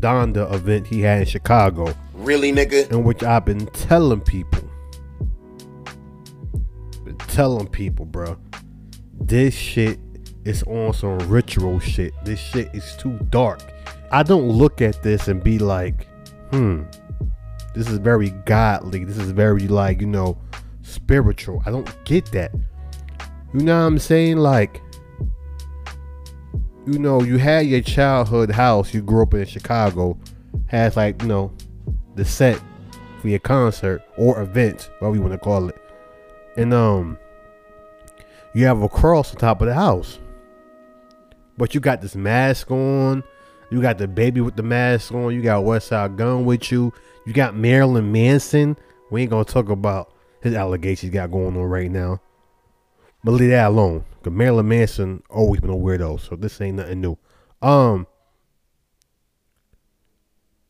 Donda 0.00 0.52
event 0.52 0.86
he 0.86 1.00
had 1.00 1.20
in 1.20 1.26
Chicago. 1.26 1.94
Really, 2.14 2.52
nigga? 2.52 2.90
In 2.90 3.04
which 3.04 3.22
I've 3.22 3.44
been 3.44 3.66
telling 3.66 4.20
people, 4.20 4.68
been 7.04 7.18
telling 7.28 7.68
people, 7.68 8.06
bro, 8.06 8.36
this 9.20 9.54
shit 9.54 9.98
is 10.44 10.62
on 10.64 10.92
some 10.92 11.18
ritual 11.18 11.78
shit. 11.80 12.12
This 12.24 12.40
shit 12.40 12.74
is 12.74 12.96
too 12.96 13.18
dark. 13.30 13.60
I 14.14 14.22
don't 14.22 14.48
look 14.48 14.80
at 14.80 15.02
this 15.02 15.26
and 15.26 15.42
be 15.42 15.58
like, 15.58 16.06
hmm, 16.52 16.84
this 17.74 17.88
is 17.88 17.98
very 17.98 18.30
godly. 18.30 19.04
This 19.04 19.16
is 19.16 19.32
very 19.32 19.66
like, 19.66 20.00
you 20.00 20.06
know, 20.06 20.38
spiritual. 20.82 21.60
I 21.66 21.72
don't 21.72 21.92
get 22.04 22.26
that. 22.26 22.52
You 23.52 23.62
know 23.62 23.76
what 23.76 23.86
I'm 23.86 23.98
saying? 23.98 24.36
Like, 24.36 24.80
you 26.86 27.00
know, 27.00 27.24
you 27.24 27.38
had 27.38 27.66
your 27.66 27.80
childhood 27.80 28.52
house, 28.52 28.94
you 28.94 29.02
grew 29.02 29.24
up 29.24 29.34
in 29.34 29.46
Chicago, 29.46 30.16
has 30.66 30.96
like, 30.96 31.20
you 31.20 31.26
know, 31.26 31.52
the 32.14 32.24
set 32.24 32.62
for 33.20 33.26
your 33.26 33.40
concert 33.40 34.00
or 34.16 34.40
event, 34.40 34.90
whatever 35.00 35.16
you 35.16 35.22
want 35.22 35.32
to 35.32 35.38
call 35.40 35.68
it. 35.68 35.82
And 36.56 36.72
um 36.72 37.18
you 38.54 38.64
have 38.66 38.80
a 38.80 38.88
cross 38.88 39.32
on 39.32 39.40
top 39.40 39.60
of 39.60 39.66
the 39.66 39.74
house. 39.74 40.20
But 41.58 41.74
you 41.74 41.80
got 41.80 42.00
this 42.00 42.14
mask 42.14 42.70
on. 42.70 43.24
You 43.74 43.82
got 43.82 43.98
the 43.98 44.06
baby 44.06 44.40
with 44.40 44.54
the 44.54 44.62
mask 44.62 45.12
on. 45.12 45.34
You 45.34 45.42
got 45.42 45.64
Westside 45.64 46.14
Gun 46.14 46.44
with 46.44 46.70
you. 46.70 46.92
You 47.26 47.32
got 47.32 47.56
Marilyn 47.56 48.12
Manson. 48.12 48.76
We 49.10 49.22
ain't 49.22 49.32
gonna 49.32 49.44
talk 49.44 49.68
about 49.68 50.14
his 50.42 50.54
allegations 50.54 51.12
got 51.12 51.32
going 51.32 51.56
on 51.56 51.64
right 51.64 51.90
now. 51.90 52.20
But 53.24 53.32
leave 53.32 53.50
that 53.50 53.66
alone. 53.66 54.04
Cause 54.22 54.32
Marilyn 54.32 54.68
Manson 54.68 55.24
always 55.28 55.60
been 55.60 55.70
a 55.70 55.74
weirdo, 55.74 56.20
so 56.20 56.36
this 56.36 56.60
ain't 56.60 56.76
nothing 56.76 57.00
new. 57.00 57.18
Um, 57.62 58.06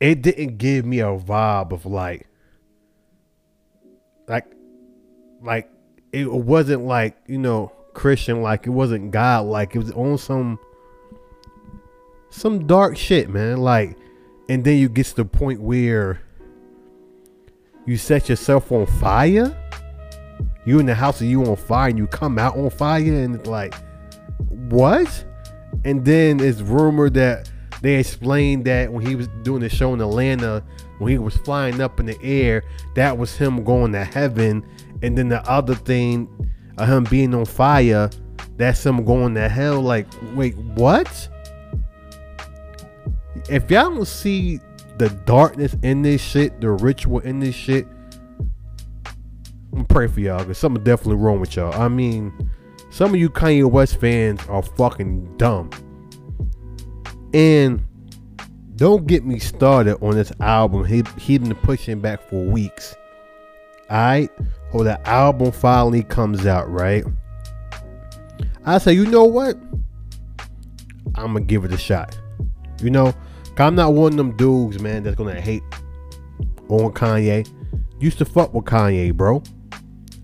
it 0.01 0.23
didn't 0.23 0.57
give 0.57 0.87
me 0.87 1.01
a 1.01 1.09
vibe 1.09 1.73
of 1.73 1.85
like 1.85 2.27
like 4.27 4.47
like 5.43 5.69
it 6.11 6.33
wasn't 6.33 6.87
like 6.87 7.19
you 7.27 7.37
know 7.37 7.71
Christian 7.93 8.41
like 8.41 8.67
it 8.67 8.71
wasn't 8.71 9.11
God 9.11 9.45
like 9.45 9.77
it 9.77 9.81
was 9.81 9.93
on 9.93 10.17
some 10.17 10.59
some 12.35 12.67
dark 12.67 12.97
shit, 12.97 13.29
man. 13.29 13.59
Like, 13.59 13.97
and 14.49 14.65
then 14.65 14.79
you 14.79 14.89
get 14.89 15.07
to 15.07 15.17
the 15.17 15.25
point 15.25 15.61
where 15.61 16.21
you 17.87 17.97
set 17.97 18.29
yourself 18.29 18.73
on 18.73 18.87
fire. 18.87 19.57
You 20.67 20.79
in 20.79 20.87
the 20.87 20.95
house 20.95 21.21
and 21.21 21.31
you 21.31 21.45
on 21.45 21.57
fire, 21.57 21.91
and 21.91 21.99
you 21.99 22.07
come 22.07 22.39
out 22.39 22.57
on 22.57 22.71
fire, 22.71 23.03
and 23.03 23.37
it's 23.37 23.49
like, 23.49 23.75
what? 24.71 25.25
And 25.85 26.05
then 26.05 26.41
it's 26.41 26.61
rumored 26.61 27.15
that 27.15 27.51
they 27.83 27.97
explained 27.97 28.65
that 28.65 28.91
when 28.91 29.05
he 29.05 29.15
was 29.15 29.29
doing 29.43 29.61
the 29.61 29.69
show 29.69 29.93
in 29.93 30.01
Atlanta, 30.01 30.65
when 30.99 31.13
he 31.13 31.19
was 31.19 31.37
flying 31.39 31.81
up 31.81 32.01
in 32.01 32.07
the 32.07 32.21
air, 32.23 32.65
that 32.95 33.17
was 33.19 33.37
him 33.37 33.63
going 33.63 33.93
to 33.93 34.05
heaven. 34.05 34.67
And 35.03 35.19
then 35.19 35.29
the 35.29 35.43
other 35.49 35.75
thing 35.75 36.29
of 36.79 36.89
him 36.89 37.05
being 37.05 37.35
on 37.35 37.45
fire, 37.45 38.09
that's 38.57 38.85
him 38.87 39.05
going 39.05 39.35
to 39.35 39.49
hell. 39.49 39.83
Like, 39.83 40.07
wait, 40.35 40.57
what? 40.57 41.29
If 43.49 43.71
y'all 43.71 43.91
don't 43.91 44.07
see 44.07 44.61
the 44.99 45.09
darkness 45.27 45.77
in 45.83 46.03
this 46.03 46.23
shit, 46.23 46.61
the 46.61 46.71
ritual 46.71 47.19
in 47.21 47.41
this 47.41 47.55
shit, 47.55 47.87
I'm 49.75 49.85
pray 49.87 50.07
for 50.07 50.21
y'all 50.21 50.39
because 50.39 50.59
something 50.59 50.83
definitely 50.85 51.17
wrong 51.17 51.41
with 51.41 51.57
y'all. 51.57 51.75
I 51.75 51.89
mean, 51.89 52.33
some 52.91 53.11
of 53.13 53.17
you 53.17 53.29
Kanye 53.29 53.69
West 53.69 54.01
fans 54.01 54.41
are 54.49 54.63
fucking 54.63 55.37
dumb. 55.37 55.71
And 57.35 57.83
don't 58.77 59.07
get 59.07 59.25
me 59.25 59.39
started 59.41 59.99
on 60.01 60.15
this 60.15 60.33
album. 60.41 60.85
He 60.85 61.03
he 61.19 61.39
been 61.39 61.55
pushing 61.57 62.01
back 62.01 62.23
for 62.29 62.45
weeks. 62.45 62.95
Alright? 63.91 64.31
Or 64.73 64.85
the 64.85 65.07
album 65.09 65.53
finally 65.53 66.03
comes 66.03 66.47
out, 66.47 66.71
right? 66.71 67.05
I 68.65 68.79
say, 68.79 68.93
you 68.93 69.07
know 69.07 69.25
what? 69.25 69.57
I'm 71.17 71.35
gonna 71.35 71.41
give 71.43 71.65
it 71.65 71.73
a 71.73 71.77
shot. 71.77 72.19
You 72.81 72.91
know, 72.91 73.15
I'm 73.61 73.75
not 73.75 73.95
one 73.95 74.13
of 74.13 74.17
them 74.17 74.37
dudes, 74.37 74.81
man, 74.81 75.03
that's 75.03 75.17
gonna 75.17 75.41
hate 75.41 75.63
on 76.69 76.93
Kanye. 76.93 77.49
Used 78.01 78.19
to 78.19 78.25
fuck 78.25 78.53
with 78.53 78.65
Kanye, 78.65 79.15
bro. 79.15 79.43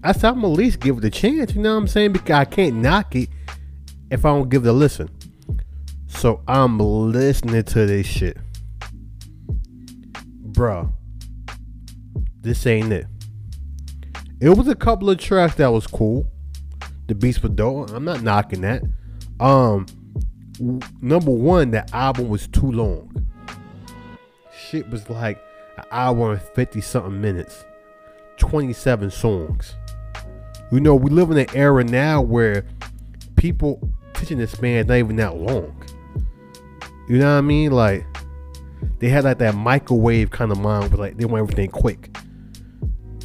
I 0.03 0.13
said 0.13 0.33
I'm 0.33 0.45
at 0.45 0.49
least 0.49 0.81
give 0.81 0.99
it 0.99 1.05
a 1.05 1.11
chance. 1.11 1.55
You 1.55 1.63
know 1.63 1.75
what 1.75 1.81
I'm 1.83 1.89
saying? 1.89 2.13
Because 2.13 2.35
I 2.35 2.45
can't 2.45 2.77
knock 2.77 3.15
it 3.15 3.29
if 4.11 4.25
I 4.25 4.31
don't 4.31 4.49
give 4.49 4.65
it 4.65 4.69
a 4.69 4.73
listen. 4.73 5.11
So 6.07 6.43
I'm 6.49 6.79
listening 6.79 7.63
to 7.63 7.87
this 7.87 8.07
shit. 8.07 8.37
Bruh. 10.53 10.93
This 12.41 12.67
ain't 12.67 12.93
it. 12.93 13.07
It 14.41 14.49
was 14.51 14.69
a 14.69 14.75
couple 14.75 15.11
of 15.11 15.19
tracks 15.19 15.57
that 15.57 15.69
was 15.69 15.87
cool. 15.87 16.27
The 17.07 17.15
beats 17.15 17.43
were 17.43 17.51
dope. 17.51 17.91
I'm 17.91 18.05
not 18.05 18.23
knocking 18.23 18.63
that. 18.63 18.83
Um 19.39 19.87
number 21.01 21.31
one, 21.31 21.71
the 21.71 21.89
album 21.95 22.29
was 22.29 22.47
too 22.49 22.71
long. 22.71 23.27
Shit 24.69 24.89
was 24.91 25.09
like 25.09 25.43
an 25.77 25.85
hour 25.91 26.33
and 26.33 26.43
50 26.43 26.81
something 26.81 27.21
minutes. 27.21 27.65
27 28.37 29.11
songs. 29.11 29.75
You 30.73 30.81
know, 30.81 30.95
we 30.95 31.11
live 31.11 31.31
in 31.31 31.39
an 31.39 31.49
era 31.55 31.83
now 31.85 32.21
where 32.21 32.65
people 33.37 33.81
attention 34.11 34.39
to 34.39 34.47
span 34.47 34.79
is 34.79 34.87
not 34.87 34.97
even 34.97 35.17
that 35.17 35.37
long. 35.37 35.75
You 37.09 37.19
know 37.19 37.33
what 37.33 37.39
I 37.39 37.41
mean? 37.41 37.73
Like 37.73 38.07
they 38.99 39.09
had 39.09 39.25
like 39.25 39.39
that 39.39 39.55
microwave 39.55 40.31
kind 40.31 40.53
of 40.53 40.59
mind, 40.59 40.91
where 40.91 40.99
like 40.99 41.17
they 41.17 41.25
want 41.25 41.43
everything 41.43 41.71
quick. 41.71 42.17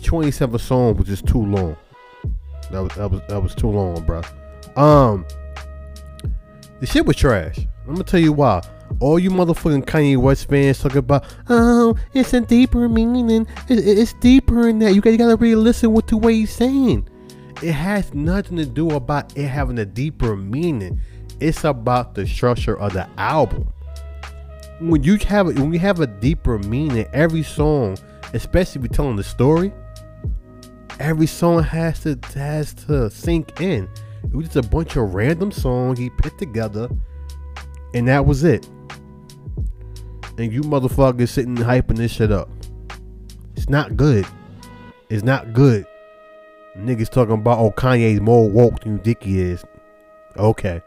27 0.01 0.59
songs 0.59 0.97
was 0.97 1.07
just 1.07 1.27
too 1.27 1.45
long. 1.45 1.75
That 2.71 2.81
was 2.81 2.95
that 2.95 3.11
was 3.11 3.21
that 3.27 3.41
was 3.41 3.55
too 3.55 3.69
long, 3.69 4.03
bro. 4.05 4.21
Um, 4.75 5.25
the 6.79 6.85
shit 6.85 7.05
was 7.05 7.15
trash. 7.15 7.57
I'm 7.87 7.93
gonna 7.93 8.03
tell 8.03 8.19
you 8.19 8.33
why. 8.33 8.61
All 8.99 9.17
you 9.17 9.29
motherfucking 9.31 9.85
Kanye 9.85 10.17
West 10.17 10.47
fans 10.47 10.79
talking 10.79 10.99
about, 10.99 11.25
oh, 11.49 11.95
it's 12.13 12.33
a 12.33 12.41
deeper 12.41 12.87
meaning. 12.87 13.47
It- 13.67 13.79
it- 13.79 13.97
it's 13.97 14.13
deeper 14.13 14.63
than 14.63 14.79
that. 14.79 14.93
You 14.93 15.01
gotta, 15.01 15.11
you 15.13 15.17
gotta 15.17 15.35
really 15.35 15.55
listen 15.55 15.91
what 15.91 16.09
he's 16.11 16.51
saying. 16.51 17.07
It 17.61 17.71
has 17.71 18.13
nothing 18.13 18.57
to 18.57 18.65
do 18.65 18.89
about 18.91 19.35
it 19.37 19.47
having 19.47 19.79
a 19.79 19.85
deeper 19.85 20.35
meaning. 20.35 20.99
It's 21.39 21.63
about 21.63 22.13
the 22.15 22.25
structure 22.27 22.77
of 22.77 22.93
the 22.93 23.07
album. 23.17 23.67
When 24.81 25.03
you 25.03 25.17
have 25.27 25.47
when 25.47 25.71
you 25.73 25.79
have 25.79 25.99
a 26.01 26.07
deeper 26.07 26.59
meaning, 26.59 27.05
every 27.13 27.43
song, 27.43 27.97
especially 28.33 28.79
if 28.79 28.85
you're 28.85 28.93
telling 28.93 29.15
the 29.15 29.23
story, 29.23 29.71
every 30.99 31.27
song 31.27 31.63
has 31.63 32.01
to 32.01 32.19
has 32.35 32.73
to 32.73 33.09
sink 33.09 33.59
in. 33.61 33.87
It 34.25 34.35
was 34.35 34.47
just 34.47 34.65
a 34.65 34.69
bunch 34.69 34.95
of 34.95 35.13
random 35.13 35.51
songs 35.51 35.99
he 35.99 36.09
put 36.09 36.37
together, 36.37 36.89
and 37.93 38.07
that 38.07 38.25
was 38.25 38.43
it. 38.43 38.67
And 40.37 40.51
you 40.51 40.61
motherfuckers 40.61 41.29
sitting 41.29 41.55
hyping 41.55 41.97
this 41.97 42.11
shit 42.11 42.31
up. 42.31 42.49
It's 43.55 43.69
not 43.69 43.95
good. 43.95 44.25
It's 45.09 45.23
not 45.23 45.53
good. 45.53 45.85
Niggas 46.77 47.09
talking 47.09 47.35
about 47.35 47.59
oh 47.59 47.71
Kanye's 47.71 48.19
more 48.19 48.49
woke 48.49 48.81
than 48.81 49.01
you 49.03 49.15
he 49.21 49.39
is. 49.39 49.63
Okay. 50.35 50.81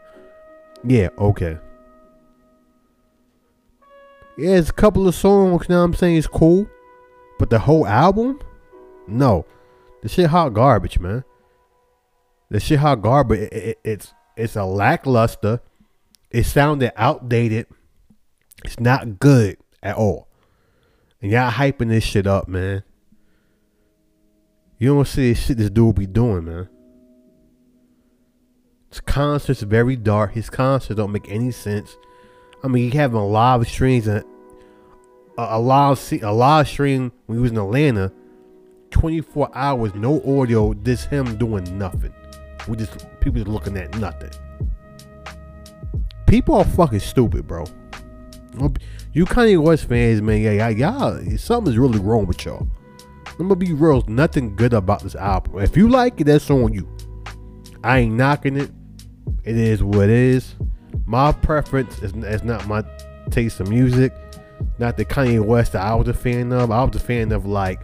Yeah, 0.83 1.09
okay. 1.17 1.57
Yeah, 4.37 4.55
it's 4.55 4.69
a 4.69 4.73
couple 4.73 5.07
of 5.07 5.15
songs 5.15 5.67
now 5.67 5.83
I'm 5.83 5.93
saying 5.93 6.17
it's 6.17 6.27
cool. 6.27 6.69
But 7.39 7.49
the 7.49 7.59
whole 7.59 7.87
album? 7.87 8.39
No. 9.07 9.45
This 10.01 10.13
shit 10.13 10.27
hot 10.27 10.53
garbage, 10.53 10.99
man. 10.99 11.23
The 12.49 12.59
shit 12.59 12.79
hot 12.79 13.01
garbage. 13.01 13.39
It- 13.41 13.53
it- 13.53 13.79
it's 13.83 14.13
it's 14.35 14.55
a 14.55 14.63
lackluster. 14.65 15.59
It 16.31 16.45
sounded 16.45 16.93
outdated. 16.95 17.67
It's 18.63 18.79
not 18.79 19.19
good 19.19 19.57
at 19.83 19.95
all. 19.95 20.27
And 21.21 21.31
y'all 21.31 21.51
hyping 21.51 21.89
this 21.89 22.03
shit 22.03 22.25
up, 22.25 22.47
man. 22.47 22.83
You 24.77 24.93
don't 24.95 25.07
see 25.07 25.29
this 25.33 25.43
shit 25.45 25.57
this 25.57 25.69
dude 25.69 25.95
be 25.95 26.07
doing, 26.07 26.45
man. 26.45 26.69
His 28.89 29.01
concerts 29.01 29.61
very 29.61 29.95
dark. 29.95 30.31
His 30.33 30.49
concerts 30.49 30.95
don't 30.97 31.11
make 31.11 31.29
any 31.29 31.51
sense. 31.51 31.97
I 32.63 32.67
mean, 32.67 32.89
he 32.89 32.97
having 32.97 33.19
live 33.19 33.67
streams 33.67 34.07
and 34.07 34.23
a, 35.37 35.57
a 35.57 35.59
live 35.59 35.99
a 36.23 36.31
live 36.33 36.67
stream 36.67 37.11
when 37.25 37.37
he 37.37 37.41
was 37.41 37.51
in 37.51 37.57
Atlanta. 37.57 38.11
24 38.91 39.51
hours, 39.53 39.93
no 39.93 40.19
audio, 40.39 40.73
just 40.73 41.09
him 41.09 41.37
doing 41.37 41.77
nothing. 41.77 42.13
We 42.69 42.77
just 42.77 43.07
people 43.19 43.39
just 43.39 43.47
looking 43.47 43.75
at 43.77 43.97
nothing. 43.97 44.29
People 46.27 46.55
are 46.55 46.63
fucking 46.63 46.99
stupid, 46.99 47.47
bro. 47.47 47.65
You 49.13 49.25
Kanye 49.25 49.59
West 49.59 49.85
fans, 49.85 50.21
man, 50.21 50.41
yeah, 50.41 50.51
yeah, 50.51 50.69
y'all, 50.69 51.37
something's 51.37 51.77
really 51.77 51.97
wrong 51.97 52.27
with 52.27 52.45
y'all. 52.45 52.67
I'm 53.39 53.47
gonna 53.47 53.55
be 53.55 53.73
real, 53.73 54.03
nothing 54.07 54.55
good 54.55 54.73
about 54.73 55.01
this 55.01 55.15
album. 55.15 55.59
If 55.61 55.75
you 55.75 55.89
like 55.89 56.21
it, 56.21 56.25
that's 56.25 56.49
on 56.51 56.73
you. 56.73 56.87
I 57.83 57.99
ain't 57.99 58.13
knocking 58.13 58.57
it. 58.57 58.69
It 59.43 59.57
is 59.57 59.81
what 59.81 60.03
it 60.03 60.09
is. 60.11 60.55
My 61.05 61.31
preference 61.31 61.99
is, 62.03 62.13
is 62.13 62.43
not 62.43 62.67
my 62.67 62.83
taste 63.31 63.59
of 63.59 63.69
music. 63.69 64.13
Not 64.77 64.97
the 64.97 65.05
Kanye 65.05 65.43
West 65.43 65.71
that 65.71 65.81
I 65.81 65.95
was 65.95 66.07
a 66.07 66.13
fan 66.13 66.51
of. 66.53 66.69
I 66.69 66.83
was 66.83 66.95
a 66.95 66.99
fan 66.99 67.31
of 67.31 67.45
like 67.47 67.81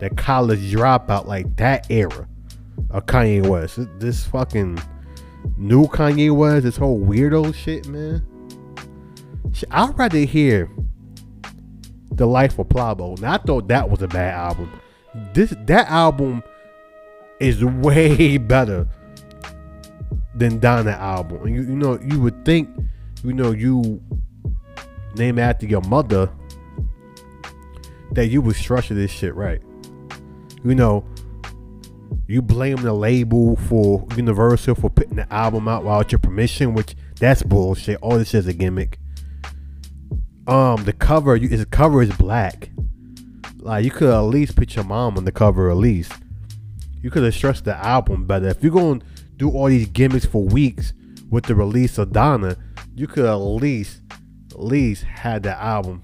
the 0.00 0.10
college 0.10 0.60
dropout, 0.72 1.26
like 1.26 1.56
that 1.56 1.90
era 1.90 2.28
of 2.90 3.06
Kanye 3.06 3.46
West. 3.46 3.78
This, 3.98 4.24
fucking 4.24 4.80
new 5.56 5.86
Kanye 5.86 6.34
West, 6.34 6.64
this 6.64 6.76
whole 6.76 7.00
weirdo 7.00 7.54
shit, 7.54 7.86
man. 7.86 8.24
I'd 9.70 9.98
rather 9.98 10.18
hear 10.18 10.70
The 12.12 12.26
Life 12.26 12.58
of 12.58 12.68
Pablo. 12.68 13.16
Now 13.20 13.34
I 13.34 13.38
thought 13.38 13.68
that 13.68 13.88
was 13.90 14.02
a 14.02 14.08
bad 14.08 14.34
album. 14.34 14.70
This 15.34 15.54
that 15.66 15.88
album 15.88 16.42
is 17.40 17.64
way 17.64 18.36
better 18.38 18.86
than 20.34 20.60
Donda 20.60 20.96
album. 20.96 21.42
And 21.46 21.54
You, 21.54 21.62
you 21.62 21.76
know, 21.76 21.98
you 22.00 22.20
would 22.20 22.44
think, 22.44 22.68
you 23.24 23.32
know, 23.32 23.50
you 23.50 24.00
name 25.16 25.38
after 25.38 25.66
your 25.66 25.82
mother 25.82 26.30
that 28.12 28.28
you 28.28 28.40
would 28.42 28.56
structure 28.56 28.94
this 28.94 29.10
shit 29.10 29.34
right. 29.34 29.60
You 30.64 30.74
know, 30.74 31.04
you 32.26 32.42
blame 32.42 32.76
the 32.76 32.92
label 32.92 33.56
for 33.56 34.06
Universal 34.16 34.76
for 34.76 34.90
putting 34.90 35.16
the 35.16 35.32
album 35.32 35.68
out 35.68 35.82
without 35.82 36.12
your 36.12 36.18
permission, 36.18 36.74
which 36.74 36.94
that's 37.18 37.42
bullshit. 37.42 37.98
All 38.02 38.18
this 38.18 38.34
is 38.34 38.46
a 38.46 38.52
gimmick. 38.52 38.98
Um, 40.46 40.84
the 40.84 40.92
cover, 40.92 41.36
you, 41.36 41.48
his 41.48 41.64
cover 41.66 42.02
is 42.02 42.12
black. 42.16 42.70
Like 43.58 43.84
you 43.84 43.90
could 43.90 44.10
at 44.10 44.20
least 44.20 44.56
put 44.56 44.74
your 44.74 44.84
mom 44.84 45.16
on 45.16 45.24
the 45.24 45.32
cover, 45.32 45.70
at 45.70 45.76
least. 45.76 46.12
You 47.02 47.10
could 47.10 47.22
have 47.22 47.34
stressed 47.34 47.64
the 47.64 47.76
album 47.76 48.26
better. 48.26 48.48
If 48.48 48.62
you're 48.62 48.72
going 48.72 49.00
to 49.00 49.06
do 49.36 49.50
all 49.50 49.66
these 49.66 49.88
gimmicks 49.88 50.26
for 50.26 50.44
weeks 50.44 50.92
with 51.30 51.44
the 51.44 51.54
release 51.54 51.98
of 51.98 52.10
Donda, 52.10 52.56
you 52.94 53.06
could 53.06 53.24
at 53.24 53.34
least, 53.34 54.02
at 54.50 54.62
least 54.62 55.04
had 55.04 55.42
the 55.42 55.60
album. 55.60 56.02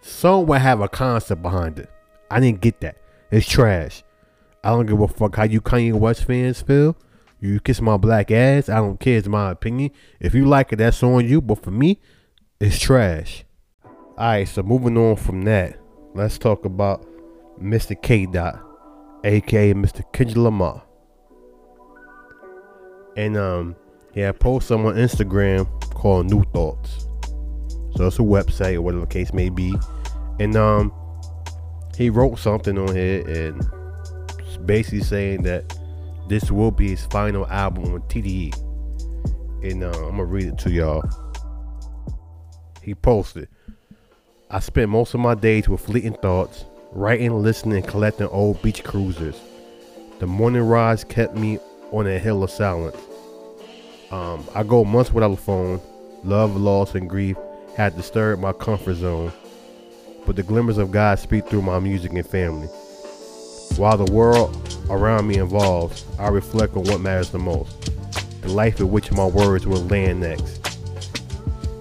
Someone 0.00 0.60
have 0.60 0.80
a 0.80 0.88
concept 0.88 1.42
behind 1.42 1.78
it. 1.78 1.90
I 2.30 2.40
didn't 2.40 2.60
get 2.60 2.80
that. 2.80 2.96
It's 3.30 3.48
trash. 3.48 4.02
I 4.62 4.70
don't 4.70 4.86
give 4.86 5.00
a 5.00 5.08
fuck 5.08 5.36
how 5.36 5.44
you 5.44 5.60
Kanye 5.60 5.94
West 5.94 6.24
fans 6.24 6.60
feel. 6.60 6.96
You 7.40 7.58
kiss 7.60 7.80
my 7.80 7.96
black 7.96 8.30
ass. 8.30 8.68
I 8.68 8.76
don't 8.76 9.00
care. 9.00 9.16
It's 9.16 9.26
my 9.26 9.50
opinion. 9.50 9.92
If 10.20 10.34
you 10.34 10.44
like 10.44 10.72
it, 10.72 10.76
that's 10.76 11.02
on 11.02 11.26
you. 11.26 11.40
But 11.40 11.62
for 11.62 11.70
me, 11.70 11.98
it's 12.60 12.78
trash. 12.78 13.44
Alright, 14.18 14.48
so 14.48 14.62
moving 14.62 14.98
on 14.98 15.16
from 15.16 15.42
that, 15.42 15.78
let's 16.14 16.36
talk 16.36 16.66
about 16.66 17.06
Mr. 17.58 18.00
K. 18.00 18.26
Dot, 18.26 18.60
aka 19.24 19.72
Mr. 19.72 20.02
Kendrick 20.12 20.36
Lamar. 20.36 20.82
And 23.16 23.38
um, 23.38 23.76
he 24.12 24.20
had 24.20 24.38
posted 24.38 24.76
on 24.76 24.96
Instagram 24.96 25.66
called 25.94 26.30
New 26.30 26.44
Thoughts. 26.52 27.06
So 27.96 28.06
it's 28.06 28.18
a 28.18 28.22
website 28.22 28.74
or 28.74 28.82
whatever 28.82 29.06
the 29.06 29.10
case 29.10 29.32
may 29.32 29.48
be. 29.48 29.74
And 30.38 30.54
um, 30.56 30.92
he 31.96 32.10
wrote 32.10 32.38
something 32.38 32.76
on 32.76 32.94
here 32.94 33.26
and 33.26 33.66
basically 34.66 35.02
saying 35.02 35.42
that 35.42 35.76
this 36.28 36.50
will 36.50 36.70
be 36.70 36.90
his 36.90 37.04
final 37.06 37.46
album 37.48 37.92
on 37.92 38.00
TDE. 38.02 38.54
And 39.62 39.84
uh, 39.84 39.88
I'm 39.88 40.12
gonna 40.12 40.24
read 40.24 40.44
it 40.44 40.58
to 40.58 40.70
y'all. 40.70 41.02
He 42.82 42.94
posted, 42.94 43.48
I 44.48 44.60
spent 44.60 44.88
most 44.88 45.14
of 45.14 45.20
my 45.20 45.34
days 45.34 45.68
with 45.68 45.80
fleeting 45.80 46.14
thoughts, 46.14 46.64
writing, 46.92 47.42
listening, 47.42 47.78
and 47.78 47.86
collecting 47.86 48.26
old 48.28 48.60
beach 48.62 48.82
cruisers. 48.82 49.38
The 50.18 50.26
morning 50.26 50.62
rise 50.62 51.04
kept 51.04 51.36
me 51.36 51.58
on 51.92 52.06
a 52.06 52.18
hill 52.18 52.42
of 52.42 52.50
silence. 52.50 52.96
Um, 54.10 54.46
I 54.54 54.62
go 54.62 54.84
months 54.84 55.12
without 55.12 55.32
a 55.32 55.36
phone. 55.36 55.80
Love, 56.24 56.56
loss, 56.56 56.94
and 56.94 57.08
grief 57.08 57.36
had 57.76 57.96
disturbed 57.96 58.42
my 58.42 58.52
comfort 58.52 58.94
zone. 58.94 59.32
But 60.26 60.36
the 60.36 60.42
glimmers 60.42 60.78
of 60.78 60.90
God 60.90 61.18
speak 61.18 61.48
through 61.48 61.62
my 61.62 61.78
music 61.78 62.12
and 62.12 62.26
family. 62.26 62.68
While 63.80 63.96
the 63.96 64.12
world 64.12 64.54
around 64.90 65.26
me 65.26 65.38
evolves, 65.38 66.04
I 66.18 66.28
reflect 66.28 66.76
on 66.76 66.82
what 66.82 67.00
matters 67.00 67.30
the 67.30 67.38
most 67.38 67.90
the 68.42 68.48
life 68.48 68.78
in 68.78 68.90
which 68.90 69.10
my 69.10 69.24
words 69.24 69.66
will 69.66 69.80
land 69.84 70.20
next. 70.20 70.60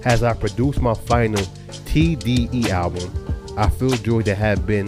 As 0.05 0.23
I 0.23 0.31
produce 0.31 0.79
my 0.79 0.93
final 0.93 1.43
TDE 1.91 2.69
album, 2.69 3.11
I 3.57 3.69
feel 3.69 3.89
joy 3.89 4.21
to 4.21 4.33
have 4.33 4.65
been 4.65 4.87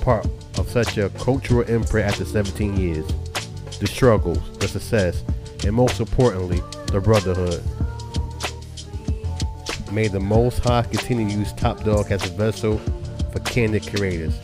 part 0.00 0.26
of 0.56 0.66
such 0.70 0.96
a 0.96 1.10
cultural 1.10 1.68
imprint 1.68 2.08
after 2.08 2.24
17 2.24 2.74
years. 2.74 3.06
The 3.78 3.86
struggles, 3.86 4.40
the 4.60 4.68
success, 4.68 5.22
and 5.66 5.74
most 5.74 6.00
importantly, 6.00 6.62
the 6.86 7.02
brotherhood. 7.02 7.62
May 9.92 10.08
the 10.08 10.20
Most 10.20 10.60
High 10.60 10.84
continue 10.84 11.28
to 11.28 11.34
use 11.34 11.52
Top 11.52 11.84
Dog 11.84 12.10
as 12.10 12.24
a 12.24 12.32
vessel 12.32 12.78
for 13.30 13.40
candid 13.40 13.86
creators 13.94 14.34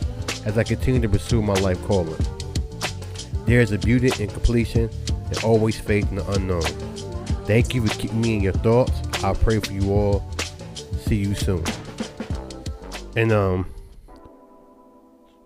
as 0.47 0.57
I 0.57 0.63
continue 0.63 1.01
to 1.01 1.09
pursue 1.09 1.41
my 1.41 1.53
life 1.55 1.79
calling. 1.83 2.17
There 3.45 3.59
is 3.59 3.73
a 3.73 3.77
beauty 3.77 4.11
in 4.23 4.29
completion 4.29 4.89
and 5.09 5.43
always 5.43 5.77
faith 5.77 6.09
in 6.09 6.15
the 6.15 6.31
unknown. 6.31 6.61
Thank 7.45 7.75
you 7.75 7.85
for 7.85 7.93
keeping 7.99 8.21
me 8.21 8.37
in 8.37 8.41
your 8.41 8.53
thoughts. 8.53 8.93
I 9.23 9.33
pray 9.33 9.59
for 9.59 9.73
you 9.73 9.91
all. 9.91 10.25
See 11.01 11.17
you 11.17 11.35
soon. 11.35 11.65
And 13.17 13.33
um, 13.33 13.69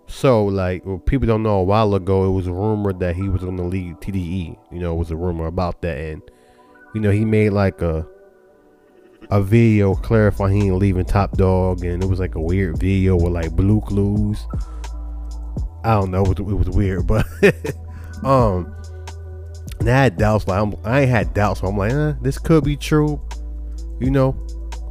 so 0.06 0.44
like 0.44 0.86
well, 0.86 0.98
people 0.98 1.26
don't 1.26 1.42
know 1.42 1.58
a 1.58 1.64
while 1.64 1.96
ago, 1.96 2.24
it 2.28 2.30
was 2.30 2.46
a 2.46 2.52
rumor 2.52 2.92
that 2.92 3.16
he 3.16 3.28
was 3.28 3.40
to 3.40 3.48
leave 3.50 3.98
TDE. 3.98 4.56
You 4.70 4.78
know, 4.78 4.94
it 4.94 4.98
was 4.98 5.10
a 5.10 5.16
rumor 5.16 5.46
about 5.46 5.82
that, 5.82 5.98
and 5.98 6.22
you 6.94 7.00
know 7.00 7.10
he 7.10 7.24
made 7.24 7.50
like 7.50 7.82
a 7.82 8.06
a 9.30 9.42
video 9.42 9.94
clarifying 9.94 10.60
he 10.60 10.66
ain't 10.68 10.76
leaving 10.76 11.06
Top 11.06 11.36
Dog, 11.36 11.84
and 11.84 12.04
it 12.04 12.06
was 12.06 12.20
like 12.20 12.36
a 12.36 12.40
weird 12.40 12.78
video 12.78 13.16
with 13.16 13.32
like 13.32 13.50
blue 13.52 13.80
clues. 13.80 14.46
I 15.84 15.94
don't 15.94 16.10
know, 16.10 16.24
it 16.24 16.38
was, 16.38 16.52
it 16.52 16.54
was 16.54 16.70
weird, 16.70 17.06
but 17.06 17.26
um, 18.24 18.74
and 19.82 19.90
I 19.90 20.02
had 20.04 20.16
doubts. 20.16 20.46
Like 20.46 20.62
I'm, 20.62 20.74
I 20.84 21.00
had 21.00 21.34
doubts. 21.34 21.60
So 21.60 21.66
I'm 21.66 21.76
like, 21.76 21.92
eh, 21.92 22.12
this 22.20 22.38
could 22.38 22.62
be 22.62 22.76
true. 22.76 23.20
You 24.00 24.10
know, 24.10 24.32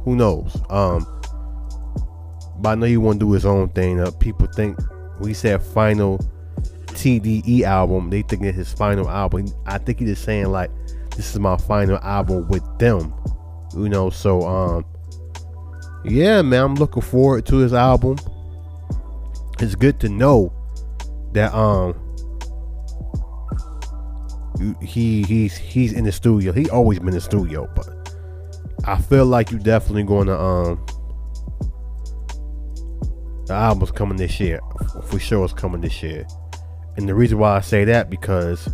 who 0.04 0.16
knows? 0.16 0.54
Um, 0.68 1.06
but 2.58 2.70
I 2.70 2.74
know 2.74 2.86
he 2.86 2.98
want 2.98 3.18
to 3.20 3.26
do 3.26 3.32
his 3.32 3.46
own 3.46 3.70
thing. 3.70 4.00
Uh, 4.00 4.10
people 4.10 4.46
think 4.48 4.78
we 5.18 5.32
said 5.32 5.62
final 5.62 6.18
TDE 6.88 7.62
album, 7.62 8.10
they 8.10 8.20
think 8.22 8.42
it's 8.42 8.56
his 8.56 8.72
final 8.72 9.08
album. 9.08 9.46
I 9.66 9.78
think 9.78 9.98
he's 9.98 10.10
just 10.10 10.24
saying 10.24 10.46
like, 10.46 10.70
this 11.16 11.30
is 11.30 11.38
my 11.38 11.56
final 11.56 11.96
album 11.98 12.48
with 12.48 12.62
them. 12.78 13.14
You 13.74 13.88
know, 13.88 14.10
so 14.10 14.42
um, 14.42 14.84
yeah, 16.04 16.42
man, 16.42 16.62
I'm 16.62 16.74
looking 16.74 17.02
forward 17.02 17.46
to 17.46 17.56
his 17.56 17.72
album. 17.72 18.18
It's 19.58 19.74
good 19.74 19.98
to 20.00 20.10
know 20.10 20.52
that 21.32 21.54
um 21.54 21.94
he 24.80 25.22
he's 25.22 25.56
he's 25.56 25.92
in 25.92 26.04
the 26.04 26.12
studio. 26.12 26.52
He 26.52 26.68
always 26.70 26.98
been 26.98 27.08
in 27.08 27.14
the 27.14 27.20
studio, 27.20 27.68
but 27.74 27.88
I 28.84 29.00
feel 29.00 29.26
like 29.26 29.50
you 29.50 29.58
definitely 29.58 30.04
going 30.04 30.26
to 30.26 30.38
um 30.38 30.86
the 33.46 33.54
album's 33.54 33.90
coming 33.90 34.16
this 34.16 34.38
year. 34.38 34.60
For 35.04 35.18
sure 35.18 35.44
it's 35.44 35.52
coming 35.52 35.80
this 35.80 36.02
year. 36.02 36.26
And 36.96 37.08
the 37.08 37.14
reason 37.14 37.38
why 37.38 37.56
I 37.56 37.60
say 37.60 37.84
that 37.84 38.10
because 38.10 38.68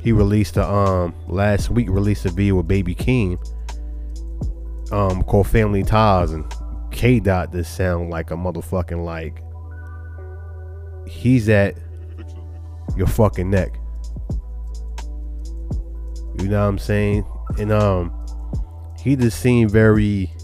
he 0.00 0.12
released 0.12 0.56
a 0.56 0.68
um 0.68 1.14
last 1.28 1.70
week 1.70 1.88
released 1.90 2.24
a 2.24 2.30
video 2.30 2.56
with 2.56 2.68
Baby 2.68 2.94
Keem 2.94 3.38
um 4.92 5.22
called 5.24 5.48
Family 5.48 5.82
Ties 5.82 6.32
and 6.32 6.44
K 6.90 7.20
Dot 7.20 7.52
this 7.52 7.68
sound 7.68 8.10
like 8.10 8.30
a 8.30 8.34
motherfucking 8.34 9.04
like 9.04 9.42
he's 11.12 11.48
at 11.48 11.76
your 12.96 13.06
fucking 13.06 13.50
neck. 13.50 13.78
You 16.40 16.48
know 16.48 16.60
what 16.60 16.68
I'm 16.68 16.78
saying? 16.78 17.24
And 17.58 17.70
um 17.72 18.12
he 18.98 19.16
just 19.16 19.40
seemed 19.40 19.70
very 19.70 20.34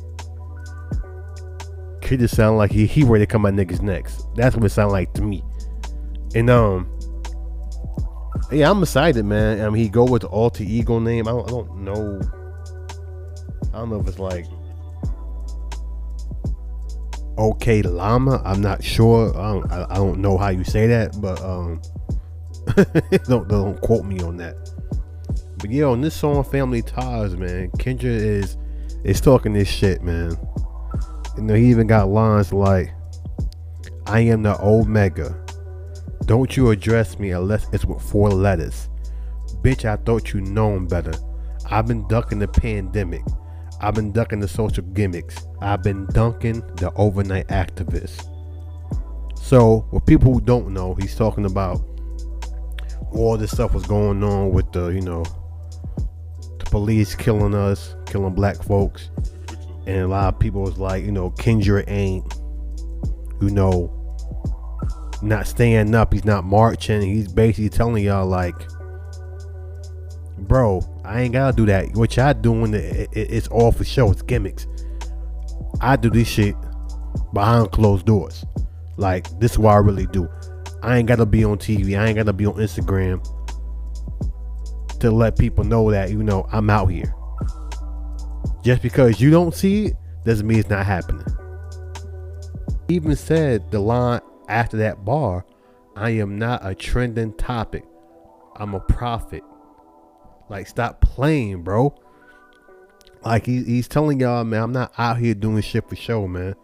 he 2.03 2.17
just 2.17 2.37
sound 2.37 2.59
like 2.59 2.71
he 2.71 2.87
he 2.87 3.03
ready 3.03 3.27
to 3.27 3.31
come 3.31 3.47
at 3.47 3.55
niggas 3.55 3.83
next. 3.83 4.27
That's 4.35 4.55
what 4.55 4.65
it 4.65 4.71
sound 4.71 4.93
like 4.93 5.13
to 5.15 5.23
me. 5.23 5.43
And 6.35 6.51
um 6.51 6.91
yeah, 8.51 8.71
I'm 8.71 8.83
excited, 8.83 9.25
man. 9.25 9.61
I 9.61 9.69
mean, 9.69 9.83
he 9.83 9.89
go 9.89 10.05
with 10.05 10.23
the 10.23 10.29
alter 10.29 10.63
ego 10.63 10.99
name. 11.01 11.29
I 11.29 11.33
don't, 11.33 11.47
I 11.47 11.51
don't 11.51 11.77
know. 11.85 12.21
I 13.75 13.79
don't 13.79 13.91
know 13.91 14.01
if 14.01 14.09
it's 14.09 14.19
like 14.19 14.47
okay 17.39 17.83
llama. 17.83 18.43
I'm 18.45 18.61
not 18.61 18.83
sure. 18.83 19.31
I 19.39 19.53
don't, 19.53 19.73
I, 19.73 19.95
don't 19.95 20.21
know 20.21 20.37
how 20.37 20.49
you 20.49 20.65
say 20.65 20.87
that, 20.89 21.21
but 21.21 21.41
um, 21.43 21.81
don't 23.25 23.49
don't 23.49 23.81
quote 23.81 24.05
me 24.05 24.21
on 24.21 24.37
that. 24.39 24.57
But 25.59 25.71
yeah, 25.71 25.85
on 25.85 26.01
this 26.01 26.15
song, 26.15 26.45
Family 26.45 26.83
Ties, 26.83 27.37
man, 27.37 27.71
Kendrick 27.79 28.13
is 28.13 28.57
is 29.05 29.21
talking 29.21 29.53
this 29.53 29.69
shit, 29.69 30.03
man. 30.03 30.37
You 31.37 31.43
know, 31.45 31.55
he 31.55 31.71
even 31.71 31.87
got 31.87 32.09
lines 32.09 32.53
like, 32.53 32.93
"I 34.07 34.21
am 34.21 34.43
the 34.43 34.61
Omega. 34.61 35.45
Don't 36.27 36.57
you 36.57 36.71
address 36.71 37.19
me 37.19 37.31
unless 37.31 37.67
it's 37.73 37.85
with 37.85 38.03
four 38.03 38.31
letters, 38.31 38.89
bitch. 39.63 39.85
I 39.85 39.97
thought 39.97 40.33
you 40.33 40.41
known 40.41 40.87
better. 40.87 41.15
I've 41.71 41.87
been 41.87 42.07
ducking 42.09 42.39
the 42.39 42.49
pandemic. 42.49 43.23
I've 43.81 43.95
been 43.95 44.13
ducking 44.13 44.41
the 44.41 44.49
social 44.49 44.85
gimmicks. 44.85 45.48
I've 45.61 45.83
been 45.83 46.07
dunking 46.07 46.61
the 46.77 46.93
overnight 46.95 47.49
activists. 47.49 48.25
So, 49.37 49.87
what 49.91 50.07
people 50.07 50.33
who 50.33 50.41
don't 50.41 50.73
know, 50.73 50.95
he's 50.95 51.15
talking 51.15 51.47
about 51.47 51.83
all 53.13 53.37
this 53.37 53.51
stuff 53.51 53.75
was 53.75 53.87
going 53.87 54.23
on 54.23 54.53
with 54.53 54.71
the, 54.73 54.89
you 54.89 55.01
know, 55.01 55.25
the 56.59 56.67
police 56.71 57.15
killing 57.15 57.55
us, 57.55 57.97
killing 58.07 58.35
black 58.35 58.63
folks. 58.63 59.11
And 59.87 60.03
a 60.03 60.09
lot 60.09 60.35
of 60.35 60.39
people 60.39 60.63
was 60.63 60.79
like, 60.79 61.05
you 61.05 61.13
know, 61.13 61.31
Kendrick 61.31 61.87
ain't, 61.89 62.25
you 63.41 63.51
know, 63.51 63.95
not 65.23 65.47
standing 65.47 65.95
up. 65.95 66.13
He's 66.13 66.25
not 66.25 66.45
marching. 66.45 67.01
He's 67.03 67.33
basically 67.33 67.71
telling 67.71 68.05
y'all, 68.05 68.27
like, 68.27 68.55
bro, 70.37 70.83
I 71.05 71.23
ain't 71.23 71.33
gotta 71.33 71.57
do 71.57 71.67
that. 71.67 71.95
What 71.95 72.17
y'all 72.17 72.35
doing, 72.35 72.75
it, 72.75 73.09
it, 73.13 73.31
it's 73.31 73.49
all 73.49 73.73
for 73.73 73.85
show. 73.85 74.11
It's 74.11 74.23
gimmicks. 74.23 74.67
I 75.81 75.97
do 75.97 76.11
this 76.11 76.29
shit 76.29 76.55
behind 77.33 77.73
closed 77.73 78.07
doors. 78.07 78.45
Like 78.97 79.29
this 79.39 79.53
is 79.53 79.59
what 79.59 79.75
I 79.75 79.79
really 79.79 80.07
do. 80.07 80.29
I 80.83 80.97
ain't 80.97 81.09
gotta 81.09 81.27
be 81.27 81.45
on 81.45 81.59
TV. 81.59 81.99
I 81.99 82.07
ain't 82.07 82.17
gotta 82.17 82.33
be 82.33 82.47
on 82.47 82.55
Instagram 82.55 83.25
to 85.01 85.11
let 85.11 85.39
people 85.39 85.65
know 85.65 85.91
that 85.91 86.11
you 86.11 86.23
know 86.23 86.47
I'm 86.53 86.71
out 86.71 86.87
here. 86.87 87.15
Just 88.63 88.83
because 88.83 89.21
you 89.21 89.31
don't 89.31 89.55
see 89.55 89.87
it 89.87 89.97
doesn't 90.25 90.47
mean 90.47 90.59
it's 90.59 90.69
not 90.69 90.85
happening. 90.85 91.27
Even 92.89 93.15
said 93.17 93.71
the 93.71 93.81
line 93.81 94.21
after 94.49 94.77
that 94.79 95.05
bar, 95.05 95.45
I 95.97 96.11
am 96.11 96.39
not 96.39 96.67
a 96.67 96.75
trending 96.75 97.33
topic. 97.35 97.85
I'm 98.57 98.75
a 98.75 98.81
prophet. 98.81 99.43
Like, 100.49 100.67
stop 100.67 101.01
playing, 101.01 101.63
bro. 101.63 101.95
Like 103.29 103.45
he, 103.45 103.63
he's 103.63 103.87
telling 103.89 104.21
y'all, 104.21 104.43
man, 104.43 104.63
I'm 104.63 104.73
not 104.73 104.95
out 104.97 105.19
here 105.19 105.35
doing 105.35 105.61
shit 105.61 105.87
for 105.87 105.95
show, 105.95 106.27
man. 106.27 106.55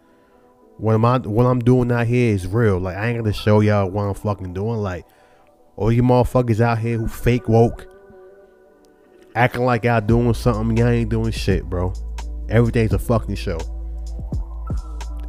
what 0.77 0.95
am 0.95 1.05
I 1.05 1.19
what 1.19 1.45
I'm 1.45 1.59
doing 1.59 1.91
out 1.91 2.07
here 2.07 2.33
is 2.33 2.47
real. 2.47 2.79
Like 2.79 2.97
I 2.97 3.09
ain't 3.09 3.19
gonna 3.19 3.33
show 3.33 3.59
y'all 3.59 3.87
what 3.87 4.01
I'm 4.01 4.15
fucking 4.15 4.55
doing. 4.55 4.79
Like 4.79 5.05
all 5.75 5.91
you 5.91 6.01
motherfuckers 6.01 6.61
out 6.61 6.79
here 6.79 6.97
who 6.97 7.07
fake 7.07 7.47
woke, 7.47 7.85
acting 9.35 9.63
like 9.63 9.83
y'all 9.83 10.01
doing 10.01 10.33
something, 10.33 10.75
y'all 10.75 10.87
ain't 10.87 11.11
doing 11.11 11.31
shit, 11.31 11.65
bro. 11.65 11.93
Everything's 12.49 12.93
a 12.93 12.99
fucking 12.99 13.35
show. 13.35 13.59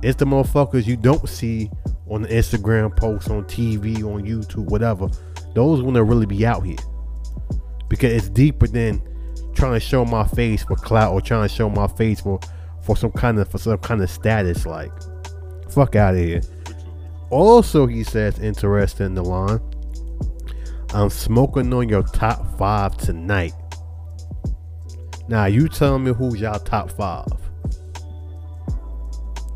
It's 0.03 0.16
the 0.16 0.25
motherfuckers 0.25 0.87
you 0.87 0.96
don't 0.96 1.29
see 1.29 1.70
on 2.09 2.22
the 2.22 2.29
Instagram 2.29 2.96
posts, 2.96 3.29
on 3.29 3.44
TV, 3.44 3.99
on 4.05 4.25
YouTube, 4.25 4.70
whatever. 4.70 5.11
Those 5.53 5.83
want 5.83 5.96
to 5.96 6.03
really 6.03 6.25
be 6.25 6.46
out 6.46 6.64
here 6.64 6.79
because 7.90 8.14
it's 8.14 8.31
deeper 8.31 8.66
than 8.66 9.03
trying 9.57 9.75
to 9.75 9.81
show 9.81 10.05
my 10.05 10.25
face 10.25 10.62
for 10.62 10.77
clout 10.77 11.12
or 11.12 11.21
trying 11.21 11.49
to 11.49 11.55
show 11.55 11.69
my 11.69 11.88
face 11.88 12.21
for 12.21 12.38
for 12.83 12.97
some 12.97 13.11
kind 13.11 13.38
of 13.38 13.51
for 13.51 13.59
some 13.59 13.79
kind 13.79 14.03
of 14.03 14.11
status. 14.11 14.66
Like, 14.66 14.92
fuck 15.71 15.97
out 15.97 16.14
of 16.14 16.21
here. 16.21 16.40
Also, 17.31 17.87
he 17.87 18.05
says, 18.05 18.38
interesting 18.38 19.14
the 19.14 19.25
line. 19.25 19.61
I'm 20.95 21.11
smoking 21.11 21.73
on 21.75 21.88
your 21.88 22.05
top 22.05 22.57
five 22.57 22.97
tonight. 22.97 23.53
Now 25.29 25.47
you 25.47 25.69
tell 25.69 25.99
me 25.99 26.12
who's 26.12 26.40
y'all 26.40 26.61
top 26.61 26.90
five. 26.92 27.27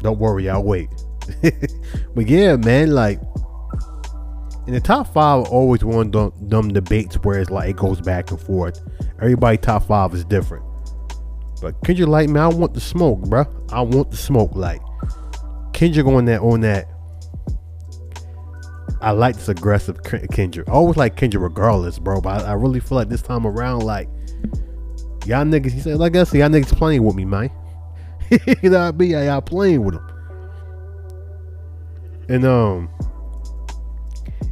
Don't 0.00 0.18
worry, 0.18 0.48
I'll 0.48 0.64
wait. 0.64 0.88
but 2.14 2.28
yeah, 2.28 2.56
man, 2.56 2.90
like 2.90 3.20
in 4.70 4.74
the 4.74 4.80
top 4.80 5.12
five, 5.12 5.48
always 5.48 5.82
one 5.82 6.14
of 6.14 6.48
them, 6.48 6.68
debates 6.68 7.16
where 7.16 7.40
it's 7.40 7.50
like 7.50 7.70
it 7.70 7.76
goes 7.76 8.00
back 8.00 8.30
and 8.30 8.40
forth. 8.40 8.80
Everybody 9.20 9.58
top 9.58 9.82
five 9.82 10.14
is 10.14 10.24
different. 10.24 10.64
But 11.60 11.74
Kendrick 11.82 12.08
like 12.08 12.28
man, 12.28 12.42
I 12.44 12.46
want 12.46 12.74
the 12.74 12.80
smoke, 12.80 13.18
bruh. 13.22 13.48
I 13.72 13.80
want 13.80 14.12
the 14.12 14.16
smoke. 14.16 14.54
Like 14.54 14.80
Kendrick 15.72 16.06
on 16.06 16.24
that 16.26 16.40
on 16.40 16.60
that. 16.60 16.88
I 19.00 19.10
like 19.10 19.34
this 19.34 19.48
aggressive 19.48 20.04
Kendrick. 20.04 20.68
I 20.68 20.72
always 20.72 20.96
like 20.96 21.16
Kendrick 21.16 21.42
regardless, 21.42 21.98
bro. 21.98 22.20
But 22.20 22.44
I, 22.44 22.50
I 22.50 22.52
really 22.52 22.78
feel 22.78 22.96
like 22.96 23.08
this 23.08 23.22
time 23.22 23.48
around, 23.48 23.80
like 23.80 24.08
y'all 25.26 25.44
niggas, 25.44 25.72
he 25.72 25.80
said, 25.80 25.96
like 25.96 26.14
I 26.14 26.22
said, 26.22 26.38
y'all 26.38 26.48
niggas 26.48 26.76
playing 26.76 27.02
with 27.02 27.16
me, 27.16 27.24
man. 27.24 27.50
you 28.30 28.70
know 28.70 28.84
what 28.84 28.94
I 28.94 28.96
mean? 28.96 29.10
Y'all 29.10 29.40
playing 29.40 29.82
with 29.82 29.96
him. 29.96 30.06
And 32.28 32.44
um, 32.44 32.88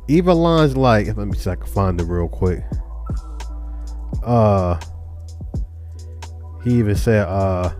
even 0.08 0.36
lines 0.36 0.76
like, 0.76 1.06
let 1.16 1.28
me 1.28 1.36
see 1.36 1.50
if 1.50 1.58
I 1.58 1.62
can 1.62 1.66
find 1.66 2.00
it 2.00 2.04
real 2.04 2.28
quick. 2.28 2.62
Uh, 4.22 4.80
he 6.64 6.78
even 6.78 6.96
said, 6.96 7.26
uh, 7.26 7.70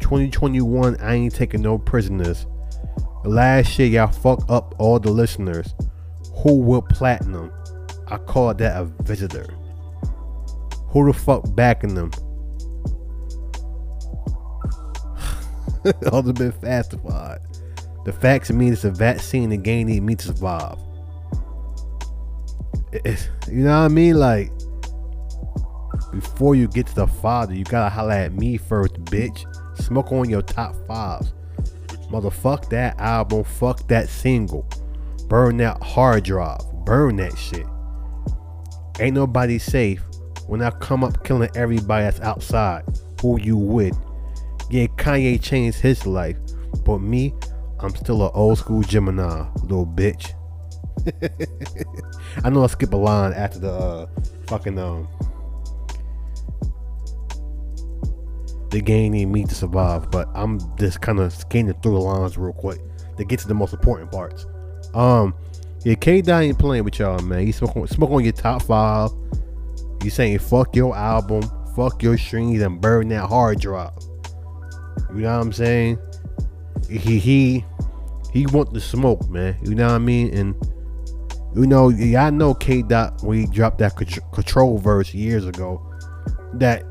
2021, 0.00 0.96
I 1.00 1.14
ain't 1.14 1.34
taking 1.34 1.62
no 1.62 1.78
prisoners. 1.78 2.46
Last 3.24 3.78
year, 3.78 3.88
y'all 3.88 4.12
fuck 4.12 4.44
up 4.50 4.74
all 4.78 4.98
the 4.98 5.10
listeners. 5.10 5.74
Who 6.42 6.58
will 6.60 6.82
platinum? 6.82 7.50
I 8.08 8.18
call 8.18 8.52
that 8.54 8.76
a 8.76 8.84
visitor. 9.02 9.46
Who 10.88 11.06
the 11.06 11.12
fuck 11.12 11.42
backing 11.54 11.94
them? 11.94 12.10
been 16.34 16.52
fastified. 16.52 17.40
The 18.04 18.12
facts 18.12 18.50
mean 18.50 18.72
it's 18.72 18.84
a 18.84 18.90
vaccine 18.90 19.50
the 19.50 19.56
game 19.56 19.88
need 19.88 20.02
me 20.02 20.14
to 20.14 20.26
survive. 20.26 20.78
It's, 22.92 23.28
you 23.48 23.64
know 23.64 23.80
what 23.80 23.86
I 23.86 23.88
mean? 23.88 24.18
Like, 24.18 24.50
before 26.12 26.54
you 26.54 26.68
get 26.68 26.86
to 26.88 26.94
the 26.94 27.06
father, 27.06 27.54
you 27.54 27.64
gotta 27.64 27.88
holler 27.88 28.12
at 28.12 28.34
me 28.34 28.56
first, 28.56 28.94
bitch. 29.04 29.44
Smoke 29.78 30.12
on 30.12 30.28
your 30.28 30.42
top 30.42 30.74
fives. 30.86 31.32
Motherfuck 32.10 32.68
that 32.70 32.98
album, 33.00 33.42
fuck 33.42 33.88
that 33.88 34.08
single. 34.08 34.68
Burn 35.28 35.56
that 35.56 35.82
hard 35.82 36.24
drive. 36.24 36.60
Burn 36.84 37.16
that 37.16 37.36
shit. 37.36 37.66
Ain't 39.00 39.14
nobody 39.14 39.58
safe 39.58 40.02
when 40.46 40.62
I 40.62 40.70
come 40.70 41.02
up 41.02 41.24
killing 41.24 41.50
everybody 41.56 42.04
that's 42.04 42.20
outside. 42.20 42.84
Who 43.22 43.40
you 43.40 43.56
with? 43.56 43.96
Yeah, 44.70 44.86
Kanye 44.86 45.42
changed 45.42 45.80
his 45.80 46.06
life, 46.06 46.36
but 46.84 46.98
me, 46.98 47.34
I'm 47.84 47.94
still 47.94 48.24
an 48.24 48.30
old 48.34 48.58
school 48.58 48.82
Gemini, 48.82 49.46
little 49.62 49.86
bitch. 49.86 50.32
I 52.44 52.50
know 52.50 52.64
I 52.64 52.66
skip 52.68 52.92
a 52.92 52.96
line 52.96 53.32
after 53.34 53.58
the 53.58 53.70
uh, 53.70 54.06
fucking 54.46 54.78
um 54.78 55.06
the 58.70 58.80
game 58.80 59.12
need 59.12 59.26
me 59.26 59.44
to 59.44 59.54
survive, 59.54 60.10
but 60.10 60.28
I'm 60.34 60.58
just 60.78 61.00
kind 61.00 61.20
of 61.20 61.32
scanning 61.32 61.74
through 61.82 61.92
the 61.92 62.00
lines 62.00 62.36
real 62.36 62.52
quick 62.52 62.80
to 63.16 63.24
get 63.24 63.38
to 63.40 63.48
the 63.48 63.54
most 63.54 63.72
important 63.72 64.10
parts. 64.10 64.46
Um, 64.94 65.34
yeah, 65.84 65.94
K 65.94 66.22
ain't 66.26 66.58
playing 66.58 66.84
with 66.84 66.98
y'all, 66.98 67.20
man. 67.20 67.46
He's 67.46 67.56
smoking, 67.56 67.86
smoking 67.86 68.16
on 68.16 68.24
your 68.24 68.32
top 68.32 68.62
five. 68.62 69.10
You 70.02 70.10
saying 70.10 70.38
fuck 70.40 70.74
your 70.74 70.96
album, 70.96 71.42
fuck 71.76 72.02
your 72.02 72.18
streams, 72.18 72.62
and 72.62 72.80
burn 72.80 73.08
that 73.08 73.28
hard 73.28 73.60
drive. 73.60 73.92
You 75.10 75.20
know 75.20 75.36
what 75.36 75.42
I'm 75.46 75.52
saying? 75.52 75.98
He 76.88 77.18
he 77.18 77.64
he 78.32 78.46
want 78.46 78.72
the 78.72 78.80
smoke, 78.80 79.28
man. 79.28 79.56
You 79.62 79.74
know 79.74 79.86
what 79.86 79.94
I 79.94 79.98
mean? 79.98 80.36
And 80.36 80.54
you 81.54 81.66
know, 81.66 81.88
y'all 81.88 82.32
know 82.32 82.54
K 82.54 82.82
Dot 82.82 83.22
when 83.22 83.38
he 83.38 83.46
dropped 83.46 83.78
that 83.78 83.96
control 83.96 84.78
verse 84.78 85.14
years 85.14 85.46
ago. 85.46 85.80
That 86.54 86.84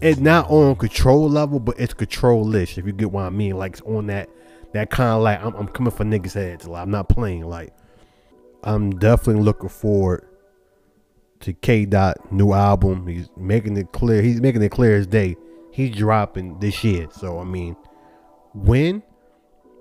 it's 0.00 0.18
not 0.18 0.50
on 0.50 0.76
control 0.76 1.28
level, 1.28 1.60
but 1.60 1.78
it's 1.78 1.94
control-ish, 1.94 2.78
if 2.78 2.86
you 2.86 2.92
get 2.92 3.12
what 3.12 3.24
I 3.24 3.30
mean. 3.30 3.56
Like 3.56 3.72
it's 3.72 3.82
on 3.82 4.06
that 4.06 4.28
that 4.72 4.90
kind 4.90 5.10
of 5.10 5.22
like 5.22 5.42
I'm, 5.42 5.54
I'm 5.54 5.68
coming 5.68 5.90
for 5.90 6.04
niggas' 6.04 6.34
heads. 6.34 6.66
Like 6.66 6.82
I'm 6.82 6.90
not 6.90 7.08
playing. 7.08 7.46
Like 7.46 7.74
I'm 8.64 8.90
definitely 8.98 9.42
looking 9.42 9.68
forward 9.68 10.26
to 11.40 11.52
K 11.52 11.84
Dot 11.84 12.32
new 12.32 12.52
album. 12.52 13.06
He's 13.06 13.28
making 13.36 13.76
it 13.76 13.92
clear. 13.92 14.22
He's 14.22 14.40
making 14.40 14.62
it 14.62 14.70
clear 14.70 14.96
as 14.96 15.06
day. 15.06 15.36
He's 15.72 15.94
dropping 15.94 16.58
this 16.58 16.82
year. 16.82 17.08
So 17.12 17.38
I 17.38 17.44
mean, 17.44 17.76
when 18.54 19.02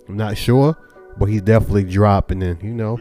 I'm 0.08 0.18
not 0.18 0.38
sure, 0.38 0.76
but 1.18 1.26
he's 1.26 1.42
definitely 1.42 1.84
dropping. 1.84 2.44
And 2.44 2.62
you 2.64 2.74
know, 2.74 3.00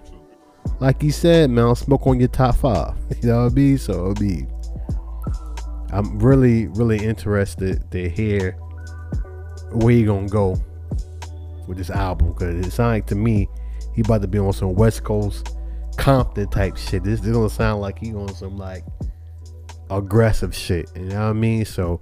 like 0.80 1.00
he 1.00 1.10
said, 1.10 1.50
man, 1.50 1.64
I'll 1.64 1.74
smoke 1.74 2.06
on 2.06 2.18
your 2.18 2.28
top 2.28 2.56
five. 2.56 2.94
You 3.22 3.30
know 3.30 3.44
what 3.44 3.52
I 3.52 3.54
mean? 3.54 3.78
So 3.78 3.92
it'll 3.92 4.14
be. 4.14 4.46
I'm 5.90 6.18
really, 6.18 6.66
really 6.68 7.02
interested 7.02 7.90
to 7.90 8.08
hear 8.10 8.52
where 9.72 9.94
he 9.94 10.04
gonna 10.04 10.28
go 10.28 10.56
with 11.66 11.78
this 11.78 11.90
album 11.90 12.32
because 12.32 12.66
it 12.66 12.70
sounds 12.70 12.94
like 12.94 13.06
to 13.06 13.14
me 13.14 13.48
he 13.94 14.02
about 14.02 14.22
to 14.22 14.28
be 14.28 14.38
on 14.38 14.52
some 14.52 14.74
West 14.74 15.02
Coast 15.04 15.56
Compton 15.96 16.48
type 16.48 16.76
shit. 16.76 17.02
This, 17.02 17.20
is 17.20 17.32
gonna 17.32 17.50
sound 17.50 17.80
like 17.80 17.98
he 17.98 18.14
on 18.14 18.32
some 18.34 18.56
like 18.56 18.84
aggressive 19.90 20.54
shit. 20.54 20.90
You 20.94 21.06
know 21.06 21.24
what 21.24 21.30
I 21.30 21.32
mean? 21.32 21.64
So 21.64 22.00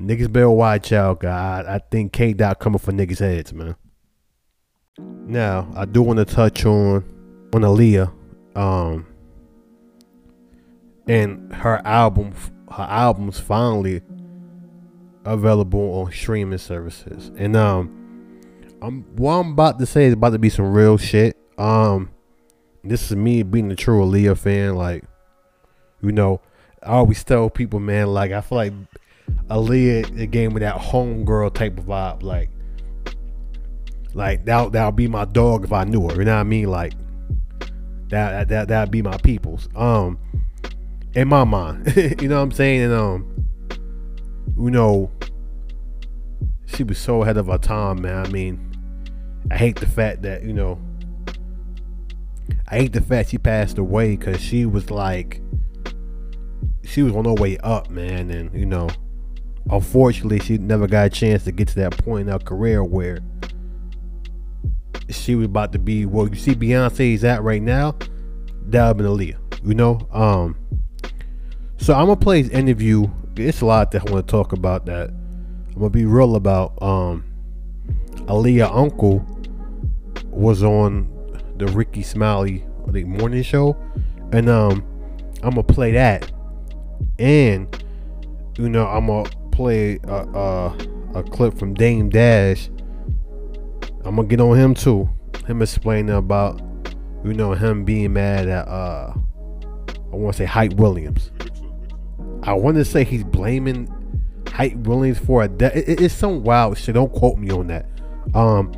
niggas 0.00 0.32
better 0.32 0.50
watch 0.50 0.92
out, 0.92 1.20
God. 1.20 1.66
I 1.66 1.78
think 1.78 2.12
K 2.12 2.32
Dot 2.32 2.58
coming 2.58 2.78
for 2.78 2.92
niggas' 2.92 3.18
heads, 3.18 3.52
man. 3.52 3.76
Now 4.98 5.70
I 5.76 5.84
do 5.84 6.02
want 6.02 6.18
to 6.18 6.24
touch 6.24 6.64
on 6.64 7.04
on 7.52 7.62
Aaliyah, 7.62 8.12
um, 8.56 9.06
and 11.08 11.52
her 11.54 11.80
album. 11.84 12.32
Her 12.70 12.84
album's 12.84 13.40
finally 13.40 14.00
available 15.24 16.00
on 16.00 16.12
streaming 16.12 16.58
services, 16.58 17.30
and 17.36 17.56
um 17.56 17.96
I'm 18.82 19.02
what 19.16 19.32
I'm 19.32 19.52
about 19.52 19.78
to 19.80 19.86
say 19.86 20.04
is 20.04 20.14
about 20.14 20.30
to 20.30 20.38
be 20.38 20.48
some 20.48 20.72
real 20.72 20.96
shit. 20.96 21.36
Um, 21.58 22.10
this 22.82 23.10
is 23.10 23.16
me 23.16 23.42
being 23.42 23.70
a 23.70 23.76
true 23.76 24.02
Aaliyah 24.04 24.38
fan. 24.38 24.76
Like, 24.76 25.04
you 26.00 26.12
know, 26.12 26.40
I 26.82 26.92
always 26.92 27.22
tell 27.22 27.50
people, 27.50 27.80
man, 27.80 28.08
like 28.08 28.32
I 28.32 28.40
feel 28.40 28.56
like 28.56 28.72
Aaliyah 29.48 30.30
gave 30.30 30.52
me 30.52 30.60
that 30.60 30.76
homegirl 30.76 31.54
type 31.54 31.78
of 31.78 31.86
vibe. 31.86 32.22
Like, 32.22 32.50
like 34.14 34.44
that 34.44 34.72
that'll 34.72 34.92
be 34.92 35.08
my 35.08 35.24
dog 35.24 35.64
if 35.64 35.72
I 35.72 35.84
knew 35.84 36.08
her. 36.08 36.16
You 36.16 36.24
know 36.24 36.34
what 36.34 36.40
I 36.40 36.44
mean? 36.44 36.68
Like 36.68 36.92
that 38.08 38.48
that 38.48 38.68
that'd 38.68 38.90
be 38.90 39.02
my 39.02 39.16
people's. 39.18 39.68
Um, 39.74 40.18
in 41.14 41.28
my 41.28 41.44
mind, 41.44 41.94
you 42.20 42.28
know 42.28 42.36
what 42.36 42.42
I'm 42.42 42.52
saying? 42.52 42.82
And 42.82 42.92
um, 42.92 43.46
you 44.56 44.70
know, 44.70 45.10
she 46.66 46.84
was 46.84 46.98
so 46.98 47.22
ahead 47.22 47.36
of 47.36 47.46
her 47.46 47.58
time, 47.58 48.02
man. 48.02 48.26
I 48.26 48.28
mean 48.28 48.70
I 49.50 49.56
hate 49.56 49.76
the 49.76 49.86
fact 49.86 50.22
that 50.22 50.42
you 50.42 50.52
know. 50.52 50.78
I 52.68 52.76
hate 52.78 52.92
the 52.92 53.00
fact 53.00 53.30
she 53.30 53.38
passed 53.38 53.78
away 53.78 54.16
because 54.16 54.40
she 54.40 54.64
was 54.64 54.90
like, 54.90 55.40
she 56.84 57.02
was 57.02 57.14
on 57.14 57.24
her 57.24 57.34
way 57.34 57.58
up, 57.58 57.90
man, 57.90 58.30
and 58.30 58.52
you 58.58 58.66
know, 58.66 58.88
unfortunately, 59.68 60.38
she 60.38 60.58
never 60.58 60.86
got 60.86 61.06
a 61.06 61.10
chance 61.10 61.44
to 61.44 61.52
get 61.52 61.68
to 61.68 61.74
that 61.76 61.98
point 62.04 62.28
in 62.28 62.32
her 62.32 62.38
career 62.38 62.82
where 62.84 63.18
she 65.10 65.34
was 65.34 65.46
about 65.46 65.72
to 65.72 65.78
be. 65.78 66.06
Well, 66.06 66.28
you 66.28 66.36
see, 66.36 66.54
Beyonce's 66.54 67.24
at 67.24 67.42
right 67.42 67.62
now. 67.62 67.96
That 68.66 68.88
would 68.88 68.98
been 68.98 69.06
Aaliyah, 69.06 69.66
you 69.66 69.74
know. 69.74 70.06
Um, 70.12 70.56
so 71.76 71.94
I'm 71.94 72.06
gonna 72.06 72.16
play 72.16 72.42
his 72.42 72.50
interview. 72.50 73.08
It's 73.36 73.60
a 73.60 73.66
lot 73.66 73.90
that 73.92 74.08
I 74.08 74.12
want 74.12 74.26
to 74.26 74.30
talk 74.30 74.52
about 74.52 74.86
that 74.86 75.10
I'm 75.70 75.74
gonna 75.74 75.90
be 75.90 76.04
real 76.04 76.36
about 76.36 76.80
um 76.82 77.24
Aaliyah 78.26 78.74
uncle 78.74 79.24
was 80.26 80.62
on 80.62 81.08
the 81.56 81.66
Rickey 81.68 82.02
Smiley 82.02 82.64
I 82.86 82.92
think 82.92 83.08
morning 83.08 83.42
show, 83.42 83.76
and 84.32 84.48
um 84.48 84.84
I'm 85.42 85.50
gonna 85.50 85.62
play 85.62 85.92
that, 85.92 86.30
and 87.18 87.84
you 88.58 88.68
know 88.68 88.86
I'm 88.86 89.06
gonna 89.06 89.30
play 89.60 89.98
a 90.04 90.14
a, 90.14 90.76
a 91.16 91.22
clip 91.22 91.58
from 91.58 91.74
Dame 91.74 92.08
Dash. 92.08 92.70
I'm 94.06 94.16
gonna 94.16 94.26
get 94.26 94.40
on 94.40 94.56
him 94.56 94.74
too. 94.74 95.06
Him 95.46 95.60
explaining 95.60 96.14
about 96.14 96.62
you 97.22 97.34
know 97.34 97.52
him 97.52 97.84
being 97.84 98.14
mad 98.14 98.48
at 98.48 98.66
uh 98.66 99.12
I 100.12 100.16
want 100.16 100.34
to 100.34 100.38
say 100.38 100.46
Hype 100.46 100.72
Williams. 100.74 101.30
I 102.42 102.54
want 102.54 102.78
to 102.78 102.86
say 102.86 103.04
he's 103.04 103.22
blaming 103.22 103.86
Hype 104.48 104.76
Williams 104.76 105.18
for 105.18 105.42
a 105.42 105.48
death. 105.48 105.76
It, 105.76 106.00
it's 106.00 106.14
some 106.14 106.42
wild 106.42 106.78
shit. 106.78 106.94
Don't 106.94 107.12
quote 107.12 107.36
me 107.36 107.50
on 107.50 107.66
that. 107.66 107.86
Um, 108.34 108.72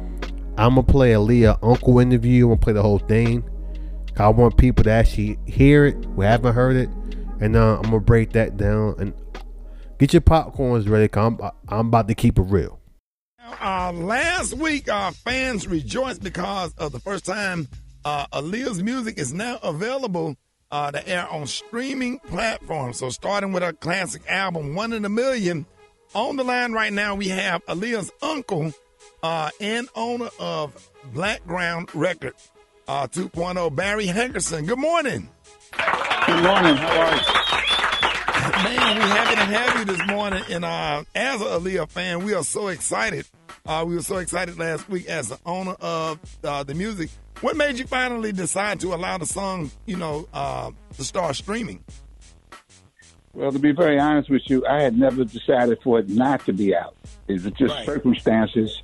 I'm 0.58 0.74
gonna 0.74 0.82
play 0.82 1.12
Aaliyah 1.12 1.60
Uncle 1.62 2.00
interview. 2.00 2.46
I'm 2.46 2.50
gonna 2.50 2.60
play 2.60 2.72
the 2.72 2.82
whole 2.82 2.98
thing. 2.98 3.48
I 4.16 4.28
want 4.30 4.56
people 4.58 4.82
to 4.82 4.90
actually 4.90 5.38
hear 5.46 5.86
it 5.86 6.04
who 6.04 6.22
haven't 6.22 6.54
heard 6.54 6.74
it, 6.74 6.88
and 7.40 7.54
uh, 7.54 7.76
I'm 7.76 7.82
gonna 7.82 8.00
break 8.00 8.32
that 8.32 8.56
down 8.56 8.96
and 8.98 9.14
get 10.02 10.12
your 10.12 10.20
popcorns 10.20 10.88
ready. 10.88 11.06
Cause 11.06 11.34
I'm, 11.40 11.50
I'm 11.68 11.86
about 11.86 12.08
to 12.08 12.14
keep 12.14 12.38
it 12.38 12.42
real. 12.42 12.80
Uh, 13.60 13.92
last 13.92 14.54
week, 14.54 14.90
our 14.90 15.12
fans 15.12 15.68
rejoiced 15.68 16.22
because 16.22 16.74
of 16.74 16.90
the 16.90 16.98
first 16.98 17.24
time 17.24 17.68
uh, 18.04 18.26
Aaliyah's 18.32 18.82
music 18.82 19.18
is 19.18 19.32
now 19.32 19.58
available 19.62 20.36
uh, 20.72 20.90
to 20.90 21.08
air 21.08 21.28
on 21.28 21.46
streaming 21.46 22.18
platforms. 22.18 22.98
So, 22.98 23.10
starting 23.10 23.52
with 23.52 23.62
her 23.62 23.72
classic 23.72 24.22
album, 24.28 24.74
One 24.74 24.92
in 24.92 25.04
a 25.04 25.08
Million, 25.08 25.66
on 26.14 26.36
the 26.36 26.44
line 26.44 26.72
right 26.72 26.92
now, 26.92 27.14
we 27.14 27.28
have 27.28 27.64
Aaliyah's 27.66 28.10
uncle 28.22 28.72
uh, 29.22 29.50
and 29.60 29.88
owner 29.94 30.30
of 30.40 30.90
Blackground 31.12 31.94
Records 31.94 32.50
uh, 32.88 33.06
2.0, 33.06 33.74
Barry 33.76 34.06
Hankerson. 34.06 34.66
Good 34.66 34.78
morning. 34.78 35.28
Good 36.26 36.42
morning. 36.42 36.76
How 36.76 37.00
are 37.00 37.16
you? 37.16 37.81
Man, 38.62 38.96
we're 38.96 39.06
happy 39.06 39.34
to 39.34 39.42
have 39.58 39.78
you 39.78 39.84
this 39.96 40.06
morning. 40.06 40.42
And 40.50 40.64
uh, 40.64 41.04
as 41.14 41.40
a 41.40 41.44
Aaliyah 41.44 41.88
fan, 41.88 42.24
we 42.24 42.34
are 42.34 42.44
so 42.44 42.68
excited. 42.68 43.26
Uh, 43.66 43.84
we 43.86 43.94
were 43.94 44.02
so 44.02 44.18
excited 44.18 44.58
last 44.58 44.88
week 44.88 45.06
as 45.06 45.28
the 45.28 45.38
owner 45.46 45.74
of 45.80 46.18
uh, 46.44 46.62
the 46.62 46.74
music. 46.74 47.10
What 47.40 47.56
made 47.56 47.78
you 47.78 47.86
finally 47.86 48.30
decide 48.32 48.80
to 48.80 48.94
allow 48.94 49.18
the 49.18 49.26
song, 49.26 49.70
you 49.86 49.96
know, 49.96 50.28
uh, 50.32 50.70
to 50.96 51.04
start 51.04 51.34
streaming? 51.36 51.82
Well, 53.32 53.50
to 53.50 53.58
be 53.58 53.72
very 53.72 53.98
honest 53.98 54.30
with 54.30 54.42
you, 54.46 54.64
I 54.66 54.82
had 54.82 54.96
never 54.96 55.24
decided 55.24 55.78
for 55.82 55.98
it 56.00 56.08
not 56.08 56.44
to 56.46 56.52
be 56.52 56.74
out. 56.76 56.94
It 57.28 57.42
was 57.42 57.52
just 57.54 57.74
Right. 57.74 57.86
circumstances 57.86 58.82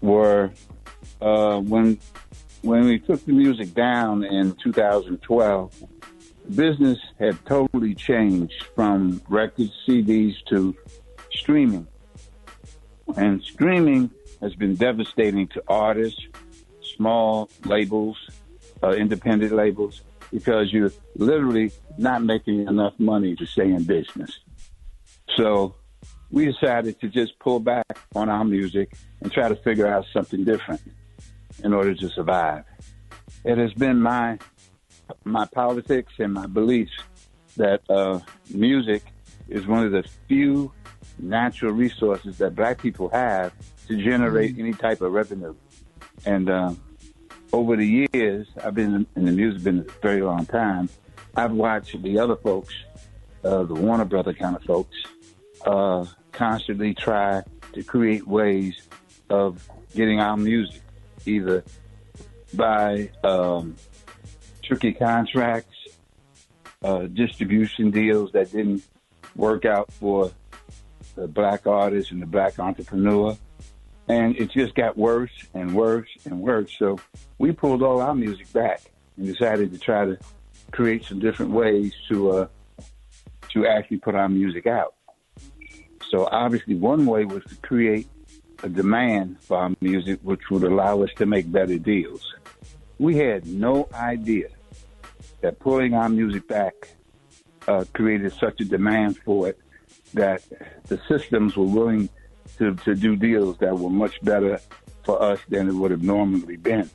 were 0.00 0.50
uh, 1.20 1.58
when 1.60 1.98
when 2.62 2.86
we 2.86 2.98
took 3.00 3.24
the 3.26 3.32
music 3.32 3.74
down 3.74 4.24
in 4.24 4.52
2012, 4.62 5.84
business 6.54 6.98
had 7.18 7.44
totally 7.46 7.94
changed 7.94 8.64
from 8.74 9.22
records, 9.28 9.72
CDs 9.86 10.34
to 10.48 10.76
streaming, 11.32 11.86
and 13.16 13.42
streaming 13.42 14.10
has 14.40 14.54
been 14.54 14.74
devastating 14.74 15.48
to 15.48 15.62
artists, 15.68 16.20
small 16.96 17.48
labels, 17.64 18.16
uh, 18.82 18.90
independent 18.90 19.52
labels, 19.52 20.02
because 20.32 20.72
you're 20.72 20.92
literally 21.16 21.70
not 21.98 22.22
making 22.22 22.66
enough 22.66 22.94
money 22.98 23.36
to 23.36 23.46
stay 23.46 23.70
in 23.70 23.84
business. 23.84 24.40
So 25.36 25.74
we 26.30 26.46
decided 26.46 27.00
to 27.00 27.08
just 27.08 27.38
pull 27.38 27.60
back 27.60 27.98
on 28.14 28.28
our 28.28 28.44
music 28.44 28.94
and 29.20 29.30
try 29.30 29.48
to 29.48 29.56
figure 29.56 29.86
out 29.86 30.06
something 30.12 30.44
different 30.44 30.80
in 31.62 31.72
order 31.72 31.94
to 31.94 32.08
survive. 32.08 32.64
It 33.44 33.58
has 33.58 33.72
been 33.74 34.00
my 34.00 34.38
my 35.24 35.46
politics 35.46 36.12
and 36.18 36.32
my 36.32 36.46
beliefs 36.46 36.92
that 37.56 37.82
uh, 37.90 38.20
music 38.50 39.02
is 39.48 39.66
one 39.66 39.84
of 39.84 39.92
the 39.92 40.04
few 40.28 40.72
natural 41.18 41.72
resources 41.72 42.38
that 42.38 42.54
black 42.54 42.80
people 42.80 43.08
have 43.10 43.52
to 43.88 44.02
generate 44.02 44.58
any 44.58 44.72
type 44.72 45.00
of 45.00 45.12
revenue. 45.12 45.54
And 46.24 46.48
uh, 46.48 46.74
over 47.52 47.76
the 47.76 48.08
years, 48.12 48.46
I've 48.62 48.74
been 48.74 49.06
in 49.16 49.24
the 49.24 49.32
music 49.32 49.62
business 49.62 49.88
a 49.88 50.00
very 50.00 50.22
long 50.22 50.46
time. 50.46 50.88
I've 51.36 51.52
watched 51.52 52.00
the 52.02 52.18
other 52.18 52.36
folks, 52.36 52.74
uh, 53.44 53.64
the 53.64 53.74
Warner 53.74 54.04
Brother 54.04 54.32
kind 54.32 54.56
of 54.56 54.62
folks, 54.62 54.96
uh, 55.66 56.04
constantly 56.32 56.94
try 56.94 57.42
to 57.72 57.82
create 57.82 58.26
ways 58.26 58.88
of 59.30 59.68
getting 59.94 60.20
our 60.20 60.36
music, 60.36 60.82
either 61.26 61.64
by 62.54 63.10
um, 63.24 63.76
tricky 64.76 64.94
contracts, 64.94 65.76
uh, 66.82 67.02
distribution 67.02 67.90
deals 67.90 68.32
that 68.32 68.50
didn't 68.52 68.82
work 69.36 69.66
out 69.66 69.92
for 69.92 70.30
the 71.14 71.28
black 71.28 71.66
artist 71.66 72.10
and 72.10 72.22
the 72.22 72.26
black 72.26 72.58
entrepreneur. 72.58 73.36
And 74.08 74.34
it 74.36 74.50
just 74.50 74.74
got 74.74 74.96
worse 74.96 75.30
and 75.52 75.74
worse 75.74 76.08
and 76.24 76.40
worse. 76.40 76.74
So 76.78 76.98
we 77.38 77.52
pulled 77.52 77.82
all 77.82 78.00
our 78.00 78.14
music 78.14 78.50
back 78.54 78.80
and 79.16 79.26
decided 79.26 79.72
to 79.72 79.78
try 79.78 80.06
to 80.06 80.18
create 80.70 81.04
some 81.04 81.18
different 81.18 81.52
ways 81.52 81.92
to 82.08 82.30
uh, 82.30 82.46
to 83.50 83.66
actually 83.66 83.98
put 83.98 84.14
our 84.14 84.28
music 84.30 84.66
out. 84.66 84.94
So 86.10 86.26
obviously, 86.32 86.76
one 86.76 87.04
way 87.04 87.26
was 87.26 87.44
to 87.44 87.56
create 87.56 88.08
a 88.62 88.70
demand 88.70 89.40
for 89.42 89.58
our 89.58 89.70
music, 89.82 90.20
which 90.22 90.50
would 90.50 90.62
allow 90.62 91.02
us 91.02 91.10
to 91.16 91.26
make 91.26 91.50
better 91.52 91.78
deals. 91.78 92.34
We 92.98 93.16
had 93.16 93.46
no 93.46 93.88
idea 93.92 94.48
that 95.42 95.58
pulling 95.58 95.94
our 95.94 96.08
music 96.08 96.48
back 96.48 96.74
uh, 97.68 97.84
created 97.92 98.32
such 98.32 98.60
a 98.60 98.64
demand 98.64 99.18
for 99.18 99.48
it 99.48 99.58
that 100.14 100.42
the 100.88 101.00
systems 101.08 101.56
were 101.56 101.66
willing 101.66 102.08
to, 102.58 102.74
to 102.76 102.94
do 102.94 103.16
deals 103.16 103.58
that 103.58 103.78
were 103.78 103.90
much 103.90 104.20
better 104.22 104.60
for 105.04 105.20
us 105.22 105.40
than 105.48 105.68
it 105.68 105.74
would 105.74 105.90
have 105.90 106.02
normally 106.02 106.56
been. 106.56 106.88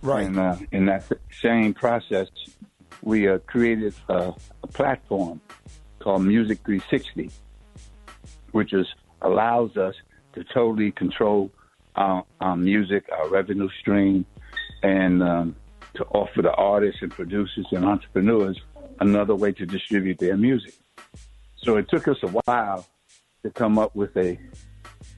Right. 0.00 0.26
And 0.26 0.38
uh, 0.38 0.56
in 0.70 0.86
that 0.86 1.04
same 1.40 1.74
process, 1.74 2.28
we 3.02 3.28
uh, 3.28 3.38
created 3.46 3.94
a, 4.08 4.34
a 4.62 4.66
platform 4.66 5.40
called 6.00 6.24
Music 6.24 6.58
360, 6.64 7.30
which 8.52 8.72
is 8.72 8.86
allows 9.22 9.76
us 9.76 9.94
to 10.34 10.44
totally 10.44 10.90
control 10.90 11.50
our, 11.94 12.24
our 12.40 12.56
music, 12.56 13.04
our 13.12 13.28
revenue 13.28 13.68
stream, 13.80 14.26
and 14.82 15.22
um, 15.22 15.56
to 15.94 16.04
offer 16.06 16.42
the 16.42 16.52
artists 16.52 17.02
and 17.02 17.10
producers 17.10 17.66
and 17.70 17.84
entrepreneurs 17.84 18.60
another 19.00 19.34
way 19.34 19.52
to 19.52 19.66
distribute 19.66 20.18
their 20.18 20.36
music. 20.36 20.74
So 21.56 21.76
it 21.76 21.88
took 21.88 22.08
us 22.08 22.18
a 22.22 22.28
while 22.28 22.86
to 23.42 23.50
come 23.50 23.78
up 23.78 23.94
with 23.94 24.16
a 24.16 24.38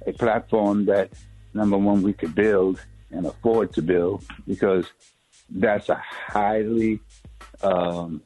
a 0.07 0.13
platform 0.13 0.87
that 0.87 1.11
number 1.53 1.77
one 1.79 2.03
we 2.03 2.13
could 2.13 2.35
build 2.35 2.81
and 3.11 3.27
afford 3.27 3.73
to 3.75 3.83
build 3.83 4.25
because 4.47 4.87
that's 5.51 5.89
a 5.89 6.03
highly 6.29 7.01
um, 7.63 8.23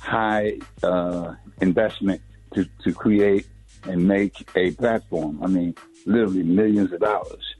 high 0.00 0.58
uh, 0.82 1.34
investment 1.60 2.20
to, 2.54 2.66
to 2.84 2.92
create 2.92 3.46
and 3.84 4.06
make 4.06 4.48
a 4.56 4.70
platform. 4.72 5.42
I 5.42 5.46
mean, 5.46 5.74
literally 6.06 6.42
millions 6.42 6.92
of 6.92 7.00
dollars. 7.00 7.55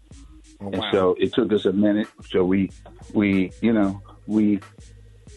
Oh, 0.60 0.70
and 0.70 0.84
so 0.90 1.16
it 1.18 1.34
took 1.34 1.52
us 1.52 1.64
a 1.64 1.72
minute. 1.72 2.08
So 2.30 2.44
we, 2.44 2.70
we, 3.12 3.52
you 3.60 3.72
know, 3.72 4.02
we 4.26 4.60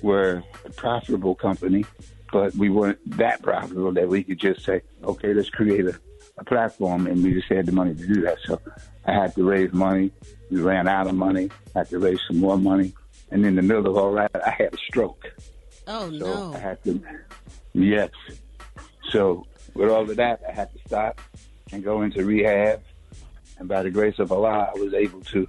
were 0.02 0.44
a 0.66 0.70
profitable 0.72 1.36
company, 1.36 1.86
but 2.32 2.56
we 2.56 2.70
weren't 2.70 3.00
that 3.18 3.42
profitable 3.42 3.92
that 3.94 4.08
we 4.08 4.24
could 4.24 4.40
just 4.40 4.64
say, 4.64 4.82
okay, 5.04 5.34
let's 5.34 5.50
create 5.50 5.86
a, 5.86 6.00
a 6.38 6.44
platform, 6.46 7.08
and 7.08 7.24
we 7.24 7.34
just 7.34 7.52
had 7.52 7.66
the 7.66 7.72
money 7.72 7.94
to 7.96 8.08
do 8.08 8.22
that. 8.22 8.38
So 8.46 8.62
I 9.06 9.14
had 9.14 9.36
to 9.36 9.44
raise 9.44 9.74
money. 9.74 10.12
We 10.50 10.62
ran 10.62 10.88
out 10.88 11.08
of 11.08 11.16
money. 11.16 11.50
I 11.76 11.80
had 11.80 11.90
to 11.90 12.00
raise 12.00 12.20
some 12.28 12.38
more 12.38 12.58
money, 12.58 12.94
and 13.32 13.46
in 13.46 13.56
the 13.56 13.62
middle 13.62 13.88
of 13.88 13.98
all 13.98 14.14
that, 14.14 14.32
I 14.46 14.52
had 14.52 14.74
a 14.74 14.78
stroke. 14.78 15.26
Oh 15.88 16.10
So 16.12 16.18
no. 16.18 16.54
I 16.54 16.60
had 16.60 16.84
to, 16.86 17.02
yes. 17.74 18.12
So 19.10 19.46
with 19.74 19.90
all 19.90 20.10
of 20.10 20.16
that, 20.16 20.42
I 20.48 20.52
had 20.52 20.72
to 20.74 20.80
stop 20.88 21.20
and 21.72 21.84
go 21.84 22.04
into 22.04 22.24
rehab. 22.24 22.82
And 23.60 23.68
by 23.68 23.84
the 23.84 23.92
grace 23.92 24.18
of 24.20 24.32
Allah, 24.32 24.72
I 24.74 24.80
was 24.80 24.94
able 24.94 25.22
to 25.22 25.48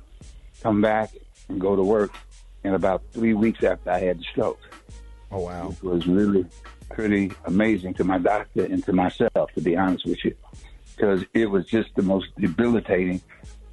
come 0.63 0.81
back 0.81 1.11
and 1.49 1.61
go 1.61 1.77
to 1.77 1.83
work 1.83 2.13
in 2.65 2.75
about 2.75 3.03
three 3.13 3.35
weeks 3.35 3.65
after 3.65 3.91
I 3.91 4.01
had 4.01 4.19
the 4.19 4.25
stroke. 4.25 4.61
Oh, 5.31 5.41
wow. 5.41 5.69
Which 5.69 5.83
was 5.83 6.07
really 6.07 6.45
pretty 6.91 7.33
amazing 7.45 7.95
to 7.95 8.05
my 8.05 8.19
doctor 8.19 8.65
and 8.65 8.85
to 8.85 8.93
myself, 8.93 9.53
to 9.55 9.61
be 9.61 9.77
honest 9.77 10.05
with 10.05 10.25
you, 10.25 10.35
because 10.97 11.25
it 11.35 11.49
was 11.49 11.67
just 11.67 11.95
the 11.95 12.03
most 12.03 12.27
debilitating. 12.39 13.23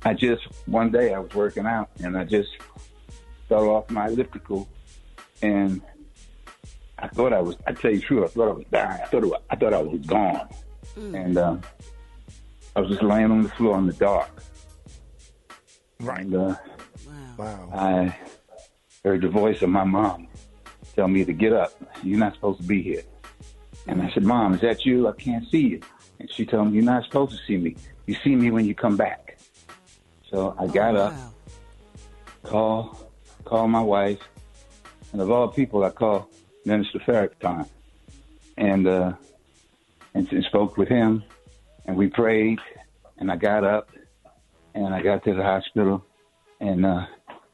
I 0.04 0.13
just, 0.13 0.43
one 0.67 0.91
day 0.91 1.13
I 1.13 1.19
was 1.19 1.34
working 1.34 1.65
out 1.65 1.89
and 2.04 2.15
I 2.15 2.23
just 2.23 2.50
fell 3.50 3.69
off 3.69 3.89
my 3.89 4.08
elliptical 4.08 4.69
and 5.41 5.82
I 7.00 7.08
thought 7.08 7.34
I 7.34 7.41
was, 7.41 7.56
I 7.65 7.73
tell 7.73 7.91
you 7.91 8.00
the 8.00 8.06
truth, 8.06 8.23
I 8.23 8.28
thought 8.28 8.50
I 8.50 8.54
was 8.54 8.65
dying. 8.71 9.02
I 9.02 9.06
thought, 9.08 9.23
it 9.23 9.28
was, 9.28 9.41
I 9.50 9.56
thought 9.56 9.73
I 9.73 9.82
was 9.82 10.00
gone. 10.06 10.50
And 10.95 11.38
um, 11.38 11.62
I 12.78 12.80
was 12.80 12.90
just 12.92 13.02
laying 13.02 13.32
on 13.32 13.42
the 13.42 13.50
floor 13.50 13.76
in 13.80 13.88
the 13.88 13.94
dark. 13.94 14.30
Right. 16.00 16.22
And, 16.22 16.36
uh, 16.36 16.56
Wow. 17.36 17.70
I 17.74 18.16
heard 19.04 19.22
the 19.22 19.30
voice 19.30 19.63
of 19.63 19.70
my 19.70 19.84
mom 19.84 20.28
tell 20.96 21.08
me 21.08 21.26
to 21.26 21.34
get 21.34 21.54
up. 21.54 21.72
You're 22.04 22.20
not 22.20 22.36
supposed 22.36 22.62
to 22.62 22.68
be 22.68 22.84
here. 22.84 23.04
And 23.88 24.02
I 24.02 24.12
said, 24.12 24.24
Mom, 24.24 24.54
is 24.54 24.62
that 24.62 24.86
you? 24.86 25.08
I 25.08 25.13
can't 25.13 25.48
see 25.50 25.60
you. 25.60 25.82
And 26.20 26.32
she 26.32 26.46
told 26.46 26.68
me, 26.68 26.76
You're 26.76 26.84
not 26.84 27.04
supposed 27.06 27.32
to 27.32 27.38
see 27.46 27.58
me. 27.58 27.76
You 28.06 28.16
see 28.24 28.36
me 28.36 28.52
when 28.52 28.66
you 28.66 28.76
come 28.76 28.96
back. 28.96 29.38
So 30.30 30.56
I 30.60 30.68
got 30.68 30.96
up, 30.96 31.16
call, 32.44 33.12
call 33.46 33.68
my 33.68 33.82
wife, 33.82 34.20
and 35.13 35.22
of 35.22 35.32
all 35.32 35.48
people, 35.48 35.84
I 35.84 35.90
called 35.90 36.26
Minister 36.66 37.00
Farrakhan, 37.00 37.68
and 38.58 38.88
uh, 38.88 39.13
and, 40.13 40.32
and 40.32 40.44
spoke 40.46 40.78
with 40.78 40.90
him, 40.90 41.24
and 41.88 41.95
we 41.95 42.08
prayed, 42.08 42.60
and 43.17 43.32
I 43.32 43.38
got 43.38 43.63
up, 43.63 43.89
and 44.76 44.93
I 44.93 45.02
got 45.02 45.23
to 45.23 45.34
the 45.34 45.43
hospital, 45.43 46.06
and 46.60 46.86
uh, 46.86 47.06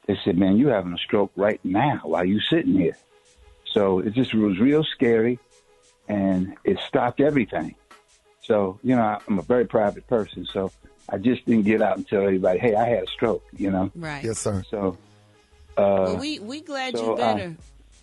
they 0.08 0.18
said, 0.26 0.38
"Man, 0.38 0.58
you 0.58 0.68
having 0.68 0.94
a 0.94 0.98
stroke 0.98 1.32
right 1.36 1.60
now 1.64 2.02
while 2.04 2.26
you 2.26 2.40
sitting 2.42 2.74
here." 2.74 2.98
So 3.66 4.00
it 4.00 4.14
just 4.14 4.34
was 4.34 4.60
real 4.60 4.84
scary, 4.84 5.40
and 6.08 6.56
it 6.64 6.80
stopped 6.80 7.22
everything. 7.22 7.76
So 8.42 8.80
you 8.84 8.96
know, 8.96 9.20
I'm 9.28 9.40
a 9.40 9.44
very 9.44 9.66
private 9.66 10.06
person, 10.08 10.46
so 10.46 10.72
I 11.08 11.18
just 11.18 11.46
didn't 11.46 11.64
get 11.64 11.82
out 11.82 11.98
and 11.98 12.08
tell 12.08 12.24
everybody, 12.24 12.60
"Hey, 12.60 12.76
I 12.76 12.88
had 12.88 13.04
a 13.04 13.08
stroke." 13.08 13.44
You 13.54 13.72
know. 13.72 13.92
Right. 13.96 14.24
Yes, 14.24 14.40
sir. 14.40 14.64
So. 14.70 14.98
Uh, 15.76 16.06
well, 16.06 16.18
we 16.18 16.38
we 16.38 16.62
glad 16.62 16.96
so, 16.96 17.04
you're 17.04 17.18
better, 17.18 17.56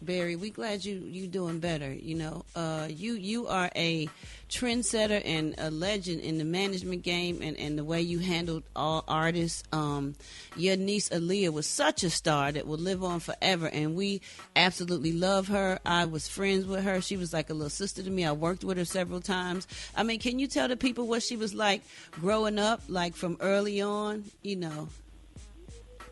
Barry. 0.02 0.36
We 0.36 0.50
glad 0.50 0.84
you 0.84 0.94
you 0.94 1.26
doing 1.26 1.58
better. 1.58 1.92
You 1.92 2.14
know, 2.14 2.44
uh, 2.56 2.88
you 2.88 3.14
you 3.14 3.46
are 3.48 3.70
a 3.76 4.08
trendsetter 4.48 5.22
and 5.24 5.54
a 5.58 5.70
legend 5.70 6.20
in 6.20 6.38
the 6.38 6.44
management 6.44 7.02
game, 7.02 7.40
and, 7.42 7.56
and 7.58 7.78
the 7.78 7.84
way 7.84 8.00
you 8.00 8.18
handled 8.18 8.64
all 8.74 9.04
artists. 9.06 9.62
Um, 9.72 10.14
your 10.56 10.76
niece 10.76 11.08
Aaliyah 11.10 11.52
was 11.52 11.66
such 11.66 12.02
a 12.02 12.10
star 12.10 12.50
that 12.52 12.66
will 12.66 12.78
live 12.78 13.04
on 13.04 13.20
forever, 13.20 13.68
and 13.68 13.94
we 13.94 14.20
absolutely 14.56 15.12
love 15.12 15.48
her. 15.48 15.78
I 15.84 16.06
was 16.06 16.28
friends 16.28 16.66
with 16.66 16.82
her. 16.84 17.00
She 17.00 17.16
was 17.16 17.32
like 17.32 17.50
a 17.50 17.54
little 17.54 17.70
sister 17.70 18.02
to 18.02 18.10
me. 18.10 18.24
I 18.24 18.32
worked 18.32 18.64
with 18.64 18.78
her 18.78 18.84
several 18.84 19.20
times. 19.20 19.68
I 19.96 20.02
mean, 20.02 20.18
can 20.18 20.38
you 20.38 20.46
tell 20.46 20.68
the 20.68 20.76
people 20.76 21.06
what 21.06 21.22
she 21.22 21.36
was 21.36 21.54
like 21.54 21.82
growing 22.12 22.58
up, 22.58 22.82
like 22.88 23.14
from 23.14 23.36
early 23.40 23.80
on? 23.80 24.24
You 24.42 24.56
know. 24.56 24.88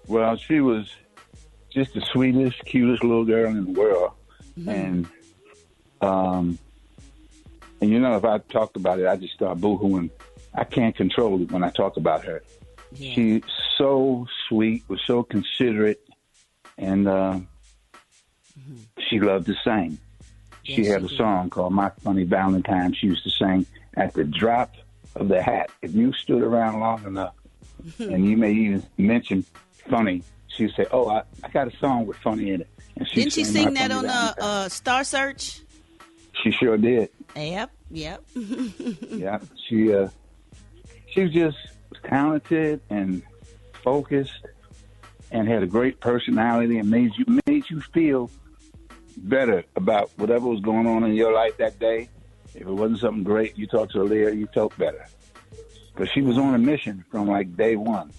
Well, 0.07 0.37
she 0.37 0.61
was 0.61 0.90
just 1.78 1.94
the 1.94 2.00
sweetest, 2.00 2.64
cutest 2.64 3.04
little 3.04 3.24
girl 3.24 3.50
in 3.50 3.64
the 3.64 3.80
world, 3.80 4.12
and 4.66 5.06
um, 6.00 6.58
and 7.80 7.90
you 7.90 8.00
know, 8.00 8.16
if 8.16 8.24
I 8.24 8.38
talked 8.38 8.76
about 8.76 8.98
it, 8.98 9.06
I 9.06 9.16
just 9.16 9.34
start 9.34 9.58
boohooing. 9.58 10.10
I 10.54 10.64
can't 10.64 10.96
control 10.96 11.40
it 11.40 11.52
when 11.52 11.62
I 11.62 11.70
talk 11.70 11.96
about 11.96 12.24
her. 12.24 12.42
She's 12.96 13.42
so 13.76 14.26
sweet, 14.48 14.82
was 14.88 15.00
so 15.06 15.22
considerate, 15.22 16.02
and 16.76 17.06
uh, 17.06 17.38
she 19.08 19.20
loved 19.20 19.46
to 19.46 19.54
sing. 19.62 19.98
She 20.64 20.84
had 20.84 21.04
a 21.04 21.08
song 21.08 21.48
called 21.50 21.72
"My 21.72 21.90
Funny 22.00 22.24
Valentine." 22.24 22.92
She 22.94 23.06
used 23.06 23.22
to 23.22 23.30
sing 23.30 23.66
at 23.94 24.14
the 24.14 24.24
drop 24.24 24.74
of 25.14 25.28
the 25.28 25.40
hat. 25.40 25.70
If 25.82 25.94
you 25.94 26.12
stood 26.12 26.42
around 26.42 26.80
long 26.80 27.04
enough, 27.04 27.34
and 28.00 28.28
you 28.28 28.36
may 28.36 28.52
even 28.52 28.82
mention 28.96 29.44
funny, 29.88 30.24
she'd 30.48 30.72
say, 30.76 30.87
"Oh, 30.90 31.08
I, 31.08 31.22
I 31.42 31.48
got 31.48 31.72
a 31.72 31.76
song 31.78 32.06
with 32.06 32.16
funny 32.18 32.50
in 32.50 32.62
it." 32.62 32.68
And 32.96 33.08
Didn't 33.08 33.32
she 33.32 33.44
sing 33.44 33.74
that 33.74 33.90
on 33.90 34.06
uh, 34.06 34.34
uh, 34.40 34.68
Star 34.68 35.04
Search? 35.04 35.61
She 36.42 36.50
sure 36.50 36.76
did. 36.76 37.11
Yep, 37.37 37.70
yep. 37.90 38.24
yeah, 38.34 39.38
she 39.68 39.94
uh, 39.94 40.08
she 41.12 41.22
was 41.22 41.32
just 41.32 41.56
talented 42.04 42.80
and 42.90 43.22
focused, 43.72 44.46
and 45.30 45.48
had 45.48 45.62
a 45.62 45.66
great 45.66 46.00
personality, 46.00 46.78
and 46.78 46.90
made 46.90 47.12
you 47.16 47.40
made 47.46 47.64
you 47.70 47.80
feel 47.80 48.30
better 49.16 49.64
about 49.76 50.11
whatever 50.16 50.46
was 50.46 50.61
going 50.61 50.87
on 50.87 51.04
in 51.04 51.14
your 51.14 51.32
life 51.32 51.56
that 51.58 51.78
day. 51.78 52.08
If 52.54 52.62
it 52.62 52.66
wasn't 52.66 53.00
something 53.00 53.24
great, 53.24 53.58
you 53.58 53.66
talked 53.66 53.92
to 53.92 53.98
Aaliyah, 53.98 54.37
you 54.37 54.46
felt 54.54 54.76
better 54.78 55.04
because 55.92 56.12
she 56.12 56.22
was 56.22 56.38
on 56.38 56.54
a 56.54 56.58
mission 56.58 57.04
from 57.11 57.28
like 57.28 57.56
day 57.56 57.76
one, 57.76 58.12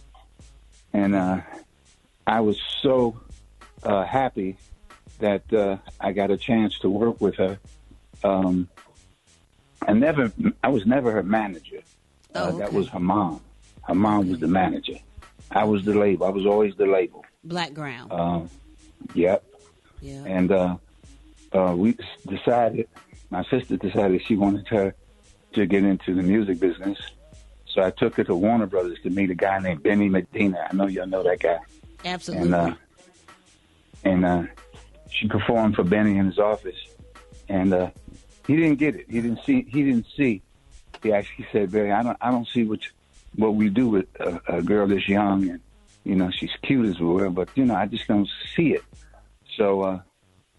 and 0.93 1.15
uh, 1.15 1.41
I 2.29 2.41
was 2.41 2.61
so 2.83 3.19
uh, 3.81 4.05
happy 4.05 4.55
that 5.17 5.51
uh, 5.51 5.77
I 5.99 6.11
got 6.11 6.29
a 6.29 6.37
chance 6.37 6.77
to 6.79 6.89
work 6.89 7.19
with 7.19 7.35
her. 7.37 7.57
Um, 8.23 8.69
I 9.81 9.93
never, 9.93 10.31
I 10.63 10.67
was 10.69 10.85
never 10.85 11.11
her 11.11 11.23
manager. 11.23 11.81
Uh, 12.35 12.51
That 12.51 12.71
was 12.71 12.87
her 12.89 12.99
mom. 12.99 13.41
Her 13.81 13.95
mom 13.95 14.29
was 14.29 14.39
the 14.39 14.47
manager. 14.47 14.99
I 15.49 15.63
was 15.63 15.83
the 15.83 15.95
label. 15.95 16.27
I 16.27 16.29
was 16.29 16.45
always 16.45 16.75
the 16.75 16.85
label. 16.85 17.25
Blackground. 17.43 18.11
Um, 18.11 18.49
yep. 19.15 19.43
Yeah. 19.99 20.23
And 20.25 20.51
uh, 20.51 20.77
uh, 21.51 21.73
we 21.75 21.97
decided, 22.27 22.87
my 23.31 23.43
sister 23.45 23.75
decided 23.77 24.21
she 24.23 24.35
wanted 24.35 24.67
her 24.67 24.93
to 25.53 25.65
get 25.65 25.83
into 25.83 26.13
the 26.13 26.21
music 26.21 26.59
business. 26.59 26.99
So 27.65 27.81
I 27.81 27.89
took 27.89 28.17
her 28.17 28.23
to 28.25 28.35
Warner 28.35 28.67
Brothers 28.67 28.99
to 29.01 29.09
meet 29.09 29.31
a 29.31 29.35
guy 29.35 29.57
named 29.57 29.81
Benny 29.81 30.09
Medina. 30.09 30.67
I 30.69 30.75
know 30.75 30.85
y'all 30.85 31.07
know 31.07 31.23
that 31.23 31.39
guy. 31.39 31.57
Absolutely. 32.05 32.45
And 32.45 32.55
uh, 32.55 32.75
and 34.03 34.25
uh, 34.25 34.43
she 35.12 35.27
performed 35.27 35.75
for 35.75 35.83
Benny 35.83 36.17
in 36.17 36.25
his 36.25 36.39
office, 36.39 36.77
and 37.47 37.73
uh, 37.73 37.89
he 38.47 38.55
didn't 38.55 38.77
get 38.77 38.95
it. 38.95 39.05
He 39.09 39.21
didn't 39.21 39.39
see. 39.45 39.65
He 39.69 39.83
didn't 39.83 40.07
see. 40.15 40.41
He 41.03 41.12
actually 41.12 41.47
said, 41.51 41.71
"Barry, 41.71 41.91
I 41.91 42.03
don't. 42.03 42.17
I 42.21 42.31
don't 42.31 42.47
see 42.47 42.63
what 42.63 42.79
what 43.35 43.55
we 43.55 43.69
do 43.69 43.89
with 43.89 44.07
a, 44.19 44.41
a 44.47 44.62
girl 44.62 44.88
this 44.88 45.07
young, 45.07 45.49
and 45.49 45.59
you 46.03 46.15
know 46.15 46.31
she's 46.31 46.51
cute 46.63 46.88
as 46.88 46.99
well, 46.99 47.29
but 47.29 47.49
you 47.55 47.65
know 47.65 47.75
I 47.75 47.85
just 47.85 48.07
don't 48.07 48.29
see 48.55 48.73
it." 48.73 48.83
So 49.57 49.81
uh, 49.81 49.99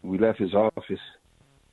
we 0.03 0.19
left 0.19 0.39
his 0.39 0.55
office, 0.55 1.01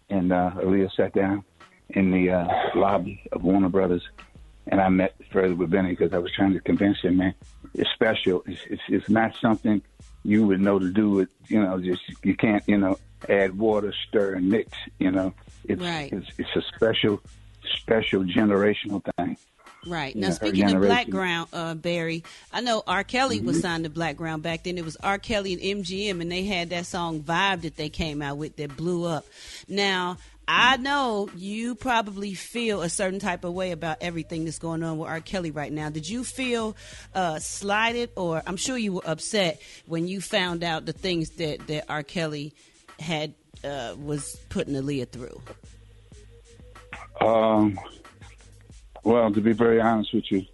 and 0.10 0.32
uh, 0.32 0.52
Aaliyah 0.56 0.96
sat 0.96 1.14
down 1.14 1.44
in 1.90 2.12
the 2.12 2.32
uh, 2.32 2.48
lobby 2.76 3.22
of 3.32 3.44
Warner 3.44 3.70
Brothers, 3.70 4.08
and 4.68 4.82
I 4.82 4.90
met 4.90 5.16
further 5.32 5.56
with 5.56 5.70
Benny 5.70 5.90
because 5.90 6.14
I 6.14 6.18
was 6.20 6.32
trying 6.34 6.54
to 6.54 6.60
convince 6.60 7.00
him, 7.02 7.18
man, 7.18 7.34
it's 7.74 7.90
special. 7.92 8.44
It's, 8.46 8.62
it's 8.70 8.82
it's 8.90 9.10
not 9.10 9.36
something 9.42 9.82
you 10.24 10.46
would 10.48 10.60
know 10.60 10.78
to 10.80 10.90
do 10.92 11.10
with, 11.12 11.30
you 11.48 11.62
know, 11.62 11.80
just 11.80 12.02
you 12.24 12.36
can't, 12.36 12.64
you 12.68 12.78
know, 12.78 12.98
add 13.30 13.58
water, 13.58 13.94
stir, 14.08 14.34
and 14.36 14.50
mix. 14.50 14.72
You 15.00 15.12
know, 15.12 15.34
it's 15.66 15.82
Right. 15.82 16.12
it's, 16.12 16.28
it's 16.38 16.56
a 16.56 16.62
special, 16.76 17.22
special 17.82 18.24
generational 18.24 19.02
thing. 19.18 19.38
Right. 19.86 20.16
Now, 20.18 20.28
her 20.28 20.34
speaking 20.34 20.70
of 20.70 20.82
Black. 20.82 21.08
Ground, 21.10 21.48
uh, 21.54 21.74
Barry, 21.76 22.24
I 22.52 22.60
know 22.60 22.84
R. 22.88 23.06
Kelly 23.06 23.40
was 23.40 23.60
Mhm. 23.60 23.62
signed 23.62 23.84
to 23.86 23.90
Blackground 23.90 24.44
back 24.44 24.64
then. 24.64 24.78
It 24.78 24.84
was 24.84 24.98
R. 24.98 25.18
Kelly 25.18 25.54
and 25.54 25.62
MGM, 25.62 26.20
and 26.20 26.30
they 26.30 26.44
had 26.44 26.72
that 26.72 26.86
song 26.88 27.22
Vibe 27.22 27.62
that 27.62 27.78
they 27.78 27.88
came 27.88 28.22
out 28.22 28.38
with 28.38 28.58
that 28.58 28.76
blew 28.76 29.06
up. 29.06 29.26
Now, 29.70 30.18
I 30.48 30.78
know 30.78 31.30
you 31.36 31.76
probably 31.76 32.34
feel 32.34 32.82
a 32.82 32.90
certain 32.90 33.20
type 33.20 33.44
of 33.44 33.54
way 33.54 33.72
about 33.72 33.98
everything 34.00 34.46
that's 34.46 34.60
going 34.60 34.82
on 34.82 34.98
with 34.98 35.10
R. 35.10 35.20
Kelly 35.20 35.52
right 35.52 35.72
now. 35.72 35.90
Did 35.90 36.08
you 36.08 36.24
feel 36.24 36.78
uh, 37.14 37.40
slighted, 37.40 38.12
or 38.16 38.42
I'm 38.48 38.56
sure 38.56 38.78
you 38.78 38.94
were 38.94 39.02
upset 39.06 39.62
when 39.88 40.08
you 40.08 40.22
found 40.22 40.64
out 40.64 40.86
the 40.86 40.94
things 40.94 41.32
that, 41.32 41.68
that 41.68 41.86
R. 41.90 42.02
Kelly 42.02 42.54
had 43.00 43.34
uh, 43.64 43.96
was 44.02 44.38
putting 44.50 44.74
Aaliyah 44.76 45.10
through? 45.10 45.42
Um, 47.20 47.78
well, 49.04 49.32
to 49.32 49.42
be 49.42 49.52
very 49.52 49.82
honest 49.82 50.14
with 50.14 50.32
you, 50.32 50.46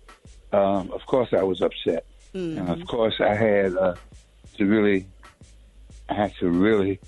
um, 0.53 0.91
of 0.91 1.05
course 1.05 1.29
I 1.33 1.43
was 1.43 1.61
upset, 1.61 2.05
and 2.33 2.67
of 2.69 2.87
course 2.87 3.15
I 3.19 3.35
had 3.35 3.75
uh, 3.75 3.95
to 4.57 4.65
really, 4.65 5.05
I 6.09 6.15
had 6.15 6.33
to 6.37 6.49
really, 6.49 6.99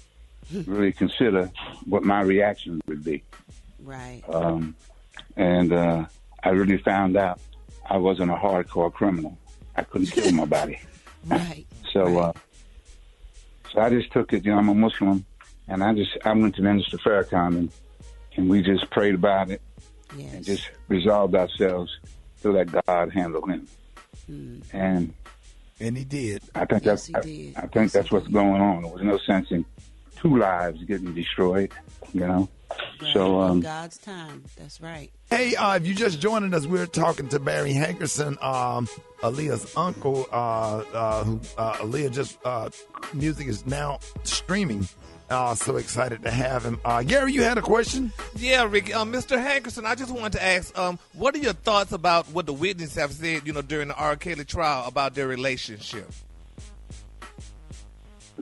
really 0.65 0.91
consider 0.91 1.51
what 1.85 2.03
my 2.03 2.21
reaction 2.21 2.81
would 2.87 3.03
be. 3.03 3.23
Right. 3.79 4.23
Um, 4.29 4.75
and 5.35 5.73
uh, 5.73 6.05
I 6.43 6.49
really 6.49 6.77
found 6.77 7.17
out 7.17 7.39
I 7.89 7.97
wasn't 7.97 8.31
a 8.31 8.35
hardcore 8.35 8.91
criminal. 8.91 9.37
I 9.75 9.83
couldn't 9.83 10.07
kill 10.07 10.31
nobody. 10.33 10.79
Right. 11.25 11.65
So, 11.93 12.19
uh, 12.19 12.33
so 13.71 13.79
I 13.79 13.89
just 13.89 14.11
took 14.11 14.33
it. 14.33 14.43
You 14.43 14.51
know, 14.51 14.57
I'm 14.57 14.67
a 14.67 14.75
Muslim, 14.75 15.23
and 15.69 15.81
I 15.81 15.93
just 15.93 16.11
I 16.25 16.33
went 16.33 16.53
to 16.55 16.61
Minister 16.61 16.97
Farrakhan, 16.97 17.57
and 17.57 17.71
and 18.35 18.49
we 18.49 18.61
just 18.61 18.89
prayed 18.89 19.15
about 19.15 19.49
it, 19.49 19.61
and 20.11 20.43
just 20.43 20.69
resolved 20.89 21.33
ourselves 21.33 21.97
to 22.41 22.51
let 22.51 22.69
God 22.85 23.13
handle 23.13 23.45
him. 23.47 23.65
And 24.73 25.13
and 25.79 25.97
he 25.97 26.03
did. 26.03 26.43
I 26.53 26.65
think 26.65 26.83
that's 26.83 27.09
I, 27.13 27.19
I 27.55 27.67
think 27.67 27.93
that's 27.93 28.11
what's 28.11 28.27
going 28.27 28.61
on. 28.61 28.83
There 28.83 28.91
was 28.91 29.01
no 29.01 29.17
sense 29.19 29.51
in 29.51 29.65
two 30.25 30.37
lives 30.37 30.83
getting 30.85 31.13
destroyed. 31.13 31.71
You 32.13 32.21
know. 32.21 32.49
So 33.13 33.39
um, 33.41 33.61
God's 33.61 33.97
time. 33.97 34.43
That's 34.57 34.81
right. 34.81 35.11
Hey, 35.29 35.55
uh, 35.55 35.75
if 35.75 35.85
you 35.85 35.93
just 35.93 36.19
joining 36.19 36.53
us, 36.53 36.65
we're 36.65 36.87
talking 36.87 37.27
to 37.29 37.39
Barry 37.39 37.73
Hankerson, 37.73 38.41
um, 38.43 38.87
Aaliyah's 39.21 39.75
uncle. 39.77 40.27
Uh, 40.31 40.83
uh, 40.93 41.23
who 41.23 41.39
uh, 41.57 41.73
Aaliyah 41.75 42.11
just 42.11 42.37
uh, 42.43 42.69
music 43.13 43.47
is 43.47 43.65
now 43.65 43.99
streaming 44.23 44.87
Uh, 45.29 45.55
so 45.55 45.77
excited 45.77 46.21
to 46.21 46.29
have 46.29 46.63
him. 46.63 46.79
Uh, 46.85 47.01
Gary, 47.01 47.33
you 47.33 47.41
had 47.41 47.57
a 47.57 47.61
question? 47.61 48.11
Yeah, 48.35 48.67
Rickey. 48.69 48.93
Um, 48.93 49.11
Mr. 49.11 49.43
Hankerson, 49.43 49.83
I 49.85 49.95
just 49.95 50.11
wanted 50.11 50.33
to 50.33 50.43
ask, 50.43 50.77
um, 50.77 50.99
what 51.13 51.33
are 51.33 51.39
your 51.39 51.53
thoughts 51.53 51.91
about 51.93 52.27
what 52.27 52.45
the 52.45 52.53
witnesses 52.53 52.95
have 52.95 53.11
said, 53.11 53.47
you 53.47 53.53
know, 53.53 53.63
during 53.63 53.87
the 53.87 53.95
R. 53.95 54.15
Kelly 54.17 54.45
trial 54.45 54.85
about 54.87 55.15
their 55.15 55.27
relationship? 55.27 56.11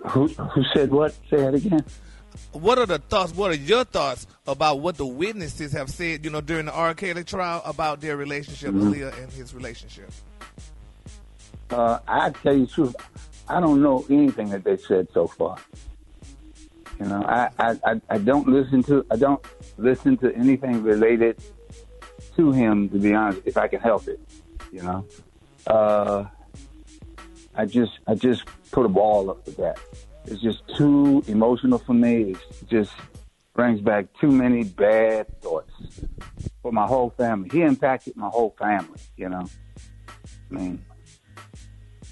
Who 0.09 0.27
who 0.27 0.63
said 0.73 0.91
what? 0.91 1.13
Say 1.29 1.37
that 1.37 1.53
again. 1.53 1.83
What 2.51 2.77
are 2.79 2.85
the 2.85 2.97
thoughts? 2.99 3.33
What 3.35 3.51
are 3.51 3.55
your 3.55 3.83
thoughts 3.83 4.25
about 4.47 4.79
what 4.79 4.97
the 4.97 5.05
witnesses 5.05 5.71
have 5.73 5.89
said, 5.89 6.25
you 6.25 6.31
know, 6.31 6.41
during 6.41 6.65
the 6.65 6.73
R. 6.73 6.93
Kelly 6.93 7.23
trial 7.23 7.61
about 7.65 8.01
their 8.01 8.17
relationship, 8.17 8.73
Mhm. 8.73 8.91
Aaliyah 8.93 9.23
and 9.23 9.31
his 9.31 9.53
relationship? 9.53 10.09
Uh, 11.69 11.99
I 12.07 12.29
tell 12.31 12.53
you 12.55 12.65
the 12.65 12.71
truth, 12.71 12.95
I 13.47 13.59
don't 13.59 13.81
know 13.81 14.05
anything 14.09 14.49
that 14.49 14.63
they 14.63 14.77
said 14.77 15.07
so 15.13 15.27
far. 15.27 15.57
You 16.99 17.05
know, 17.07 17.23
I, 17.23 17.49
I, 17.59 17.79
I, 17.85 18.01
I 18.09 18.17
don't 18.17 18.47
listen 18.47 18.83
to 18.83 19.05
I 19.11 19.15
don't 19.15 19.43
listen 19.77 20.17
to 20.17 20.33
anything 20.35 20.83
related 20.83 21.37
to 22.35 22.51
him 22.51 22.89
to 22.89 22.97
be 22.99 23.13
honest, 23.13 23.41
if 23.45 23.57
I 23.57 23.67
can 23.67 23.79
help 23.79 24.07
it. 24.07 24.19
You 24.71 24.83
know, 24.83 25.05
uh, 25.67 26.25
I 27.55 27.65
just 27.65 27.91
I 28.07 28.15
just 28.15 28.43
put 28.73 28.85
a 28.85 28.89
ball 28.89 29.29
up 29.29 29.45
with 29.45 29.55
that. 29.57 29.79
It's 30.25 30.41
just 30.41 30.63
too 30.75 31.23
emotional 31.27 31.77
for 31.77 31.93
me. 31.93 32.31
It 32.31 32.69
just 32.69 32.91
brings 33.53 33.79
back 33.79 34.07
too 34.19 34.31
many 34.31 34.63
bad 34.63 35.27
thoughts 35.41 35.71
for 36.61 36.71
my 36.71 36.85
whole 36.85 37.11
family. 37.11 37.49
He 37.51 37.61
impacted 37.61 38.17
my 38.17 38.27
whole 38.29 38.55
family. 38.59 38.99
You 39.15 39.29
know, 39.29 39.47
I 40.51 40.53
mean, 40.53 40.85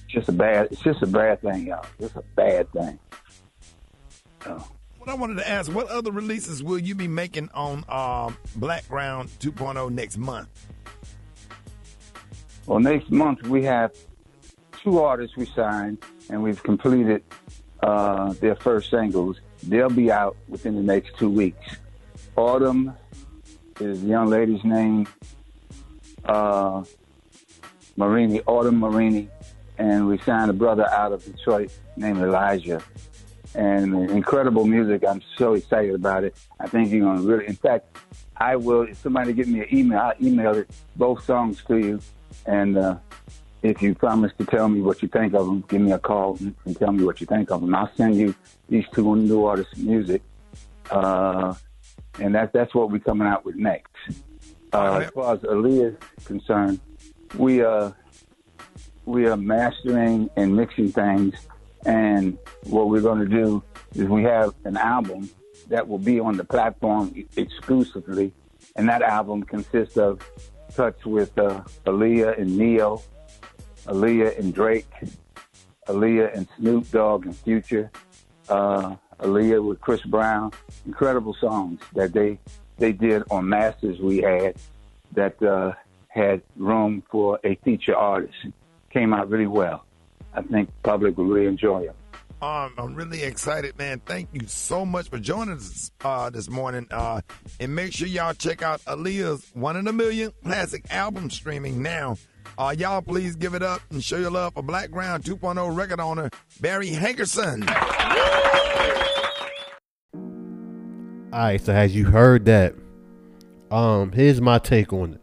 just 0.07 0.29
a 0.29 0.33
bad. 0.33 0.67
It's 0.71 0.81
just 0.81 1.01
a 1.01 1.07
bad 1.07 1.41
thing, 1.41 1.67
y'all. 1.67 1.85
Just 1.99 2.15
a 2.15 2.23
bad 2.35 2.71
thing. 2.71 2.99
So, 4.43 4.63
What 4.99 5.09
I 5.09 5.15
wanted 5.15 5.37
to 5.37 5.49
ask, 5.49 5.71
what 5.73 5.87
other 5.87 6.11
releases 6.11 6.63
will 6.63 6.79
you 6.79 6.95
be 6.95 7.07
making 7.07 7.49
on 7.53 7.83
um, 7.89 8.37
Blackground 8.55 9.29
2.0 9.39 9.89
next 9.91 10.17
month? 10.17 10.47
well, 12.67 12.79
next 12.79 13.09
month 13.11 13.41
we 13.47 13.63
have 13.63 13.91
two 14.83 14.99
artists 14.99 15.35
we 15.37 15.45
signed, 15.55 15.97
and 16.31 16.41
we've 16.41 16.63
completed 16.63 17.23
uh, 17.83 18.33
their 18.33 18.55
first 18.55 18.89
singles. 18.89 19.39
They'll 19.63 19.89
be 19.89 20.11
out 20.11 20.35
within 20.47 20.75
the 20.75 20.81
next 20.81 21.17
two 21.17 21.29
weeks. 21.29 21.75
Autumn 22.35 22.93
is 23.79 24.01
the 24.01 24.07
young 24.07 24.27
lady's 24.27 24.63
name. 24.63 25.07
Uh, 26.23 26.83
Marini, 27.97 28.41
Autumn 28.47 28.79
Marini, 28.79 29.29
and 29.77 30.07
we 30.07 30.17
signed 30.19 30.49
a 30.49 30.53
brother 30.53 30.89
out 30.89 31.11
of 31.11 31.23
Detroit 31.23 31.71
named 31.97 32.19
Elijah. 32.19 32.81
And 33.53 34.09
incredible 34.09 34.65
music. 34.65 35.03
I'm 35.05 35.21
so 35.37 35.55
excited 35.55 35.93
about 35.93 36.23
it. 36.23 36.37
I 36.61 36.67
think 36.67 36.89
you're 36.89 37.01
gonna 37.01 37.21
really. 37.21 37.47
In 37.47 37.55
fact, 37.55 37.97
I 38.37 38.55
will. 38.55 38.83
If 38.83 38.99
somebody 38.99 39.33
give 39.33 39.49
me 39.49 39.59
an 39.59 39.75
email, 39.75 39.99
I'll 39.99 40.13
email 40.21 40.55
it 40.55 40.69
both 40.95 41.25
songs 41.25 41.61
to 41.67 41.77
you. 41.77 41.99
And 42.45 42.77
uh, 42.77 42.95
if 43.63 43.81
you 43.81 43.93
promise 43.93 44.31
to 44.39 44.45
tell 44.45 44.67
me 44.67 44.81
what 44.81 45.01
you 45.01 45.07
think 45.07 45.33
of 45.33 45.45
them, 45.45 45.63
give 45.67 45.81
me 45.81 45.91
a 45.91 45.99
call 45.99 46.37
and, 46.39 46.55
tell 46.77 46.91
me 46.91 47.03
what 47.03 47.21
you 47.21 47.27
think 47.27 47.51
of 47.51 47.61
them. 47.61 47.73
I'll 47.75 47.91
send 47.95 48.15
you 48.15 48.33
these 48.69 48.85
two 48.93 49.15
new 49.15 49.45
artists' 49.45 49.77
music. 49.77 50.21
Uh, 50.89 51.53
and 52.19 52.35
that, 52.35 52.53
that's 52.53 52.73
what 52.73 52.91
we're 52.91 52.99
coming 52.99 53.27
out 53.27 53.45
with 53.45 53.55
next. 53.55 53.91
Uh, 54.73 55.03
as 55.03 55.11
far 55.11 55.33
as 55.35 55.39
Aaliyah 55.41 55.97
is 56.17 56.25
concerned, 56.25 56.79
we 57.37 57.63
uh, 57.63 57.91
we 59.05 59.27
are 59.27 59.37
mastering 59.37 60.29
and 60.37 60.55
mixing 60.55 60.91
things, 60.91 61.35
and 61.85 62.37
what 62.63 62.89
we're 62.89 63.01
going 63.01 63.19
to 63.19 63.25
do 63.25 63.63
is 63.95 64.07
we 64.07 64.23
have 64.23 64.53
an 64.63 64.77
album 64.77 65.29
that 65.67 65.87
will 65.87 65.97
be 65.97 66.19
on 66.19 66.37
the 66.37 66.43
platform 66.43 67.13
exclusively, 67.35 68.31
and 68.75 68.87
that 68.87 69.01
album 69.01 69.43
consists 69.43 69.97
of 69.97 70.21
cuts 70.75 71.05
with 71.05 71.37
uh, 71.37 71.61
Aaliyah 71.85 72.39
and 72.39 72.57
Ne-Yo, 72.57 73.01
Aaliyah 73.85 74.39
and 74.39 74.53
Drake, 74.53 74.87
Aaliyah 75.87 76.35
and 76.35 76.47
Snoop 76.57 76.89
Dogg 76.91 77.25
and 77.25 77.35
Future, 77.35 77.91
uh, 78.49 78.95
Aaliyah 79.19 79.63
with 79.63 79.81
Chris 79.81 80.01
Brown. 80.01 80.51
Incredible 80.85 81.35
songs 81.39 81.79
that 81.93 82.13
they 82.13 82.39
they 82.77 82.91
did 82.91 83.23
on 83.29 83.47
masters 83.47 83.99
we 83.99 84.17
had 84.17 84.55
that 85.13 85.41
uh, 85.43 85.73
had 86.07 86.41
room 86.55 87.03
for 87.11 87.39
a 87.43 87.55
feature 87.63 87.95
artist. 87.95 88.35
Came 88.89 89.13
out 89.13 89.29
really 89.29 89.47
well. 89.47 89.85
I 90.33 90.41
think 90.41 90.69
public 90.83 91.17
will 91.17 91.25
really 91.25 91.47
enjoy 91.47 91.83
it. 91.83 91.95
Um, 92.41 92.73
I'm 92.75 92.95
really 92.95 93.21
excited, 93.21 93.77
man. 93.77 94.01
Thank 94.03 94.29
you 94.33 94.47
so 94.47 94.83
much 94.83 95.09
for 95.09 95.19
joining 95.19 95.57
us 95.57 95.91
uh, 96.03 96.31
this 96.31 96.49
morning. 96.49 96.87
Uh, 96.89 97.21
and 97.59 97.75
make 97.75 97.93
sure 97.93 98.07
y'all 98.07 98.33
check 98.33 98.63
out 98.63 98.81
Aaliyah's 98.85 99.51
One 99.53 99.75
in 99.77 99.87
a 99.87 99.93
Million 99.93 100.33
classic 100.43 100.85
album 100.89 101.29
streaming 101.29 101.83
now. 101.83 102.17
Uh, 102.57 102.75
y'all 102.77 103.01
please 103.01 103.35
give 103.35 103.53
it 103.53 103.63
up 103.63 103.81
and 103.91 104.03
show 104.03 104.17
your 104.17 104.31
love 104.31 104.53
for 104.53 104.61
Blackground 104.61 105.23
2.0 105.23 105.75
record 105.75 105.99
owner 105.99 106.29
Barry 106.59 106.91
Hankerson. 106.91 107.67
All 111.33 111.39
right, 111.39 111.61
so 111.61 111.73
as 111.73 111.95
you 111.95 112.05
heard 112.05 112.45
that, 112.45 112.75
um, 113.71 114.11
here's 114.11 114.41
my 114.41 114.59
take 114.59 114.91
on 114.91 115.13
it, 115.13 115.21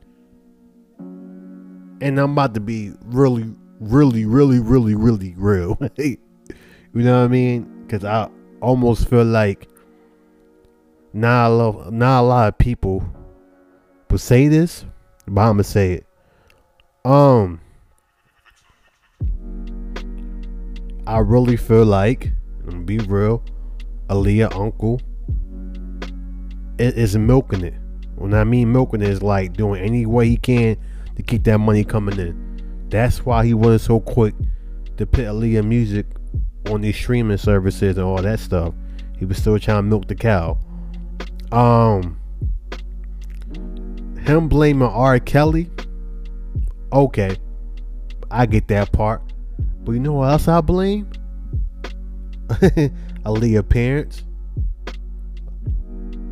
and 2.02 2.18
I'm 2.18 2.32
about 2.32 2.54
to 2.54 2.60
be 2.60 2.92
really, 3.04 3.54
really, 3.78 4.24
really, 4.24 4.58
really, 4.58 4.94
really 4.94 5.34
real. 5.36 5.78
you 5.98 6.16
know 6.94 7.18
what 7.18 7.24
I 7.24 7.28
mean? 7.28 7.84
Because 7.86 8.04
I 8.04 8.30
almost 8.62 9.08
feel 9.08 9.24
like 9.24 9.68
not 11.12 11.48
a 11.48 11.54
lot, 11.54 11.92
not 11.92 12.20
a 12.20 12.22
lot 12.22 12.48
of 12.48 12.58
people 12.58 13.04
would 14.10 14.20
say 14.20 14.48
this, 14.48 14.86
but 15.26 15.42
I'm 15.42 15.54
gonna 15.54 15.64
say 15.64 15.92
it. 15.92 16.07
Um, 17.08 17.58
I 21.06 21.20
really 21.20 21.56
feel 21.56 21.86
like, 21.86 22.32
I'm 22.66 22.84
be 22.84 22.98
real, 22.98 23.42
Aaliyah 24.10 24.54
uncle 24.54 25.00
is, 26.78 26.92
is 26.92 27.16
milking 27.16 27.64
it. 27.64 27.72
When 28.16 28.34
I 28.34 28.44
mean 28.44 28.70
milking 28.70 29.00
it, 29.00 29.08
is 29.08 29.22
like 29.22 29.54
doing 29.54 29.80
any 29.80 30.04
way 30.04 30.28
he 30.28 30.36
can 30.36 30.76
to 31.16 31.22
keep 31.22 31.44
that 31.44 31.56
money 31.56 31.82
coming 31.82 32.18
in. 32.18 32.86
That's 32.90 33.24
why 33.24 33.46
he 33.46 33.54
wasn't 33.54 33.80
so 33.80 34.00
quick 34.00 34.34
to 34.98 35.06
put 35.06 35.24
Aaliyah 35.24 35.64
music 35.64 36.04
on 36.68 36.82
these 36.82 36.96
streaming 36.96 37.38
services 37.38 37.96
and 37.96 38.04
all 38.04 38.20
that 38.20 38.38
stuff. 38.38 38.74
He 39.16 39.24
was 39.24 39.38
still 39.38 39.58
trying 39.58 39.78
to 39.78 39.82
milk 39.82 40.08
the 40.08 40.14
cow. 40.14 40.58
Um, 41.52 42.20
him 44.26 44.50
blaming 44.50 44.88
R. 44.88 45.18
Kelly. 45.20 45.70
Okay, 46.92 47.36
I 48.30 48.46
get 48.46 48.68
that 48.68 48.92
part. 48.92 49.22
But 49.84 49.92
you 49.92 50.00
know 50.00 50.12
what 50.12 50.30
else 50.30 50.48
I 50.48 50.60
blame? 50.60 51.10
Aaliyah 52.48 53.68
parents. 53.68 54.24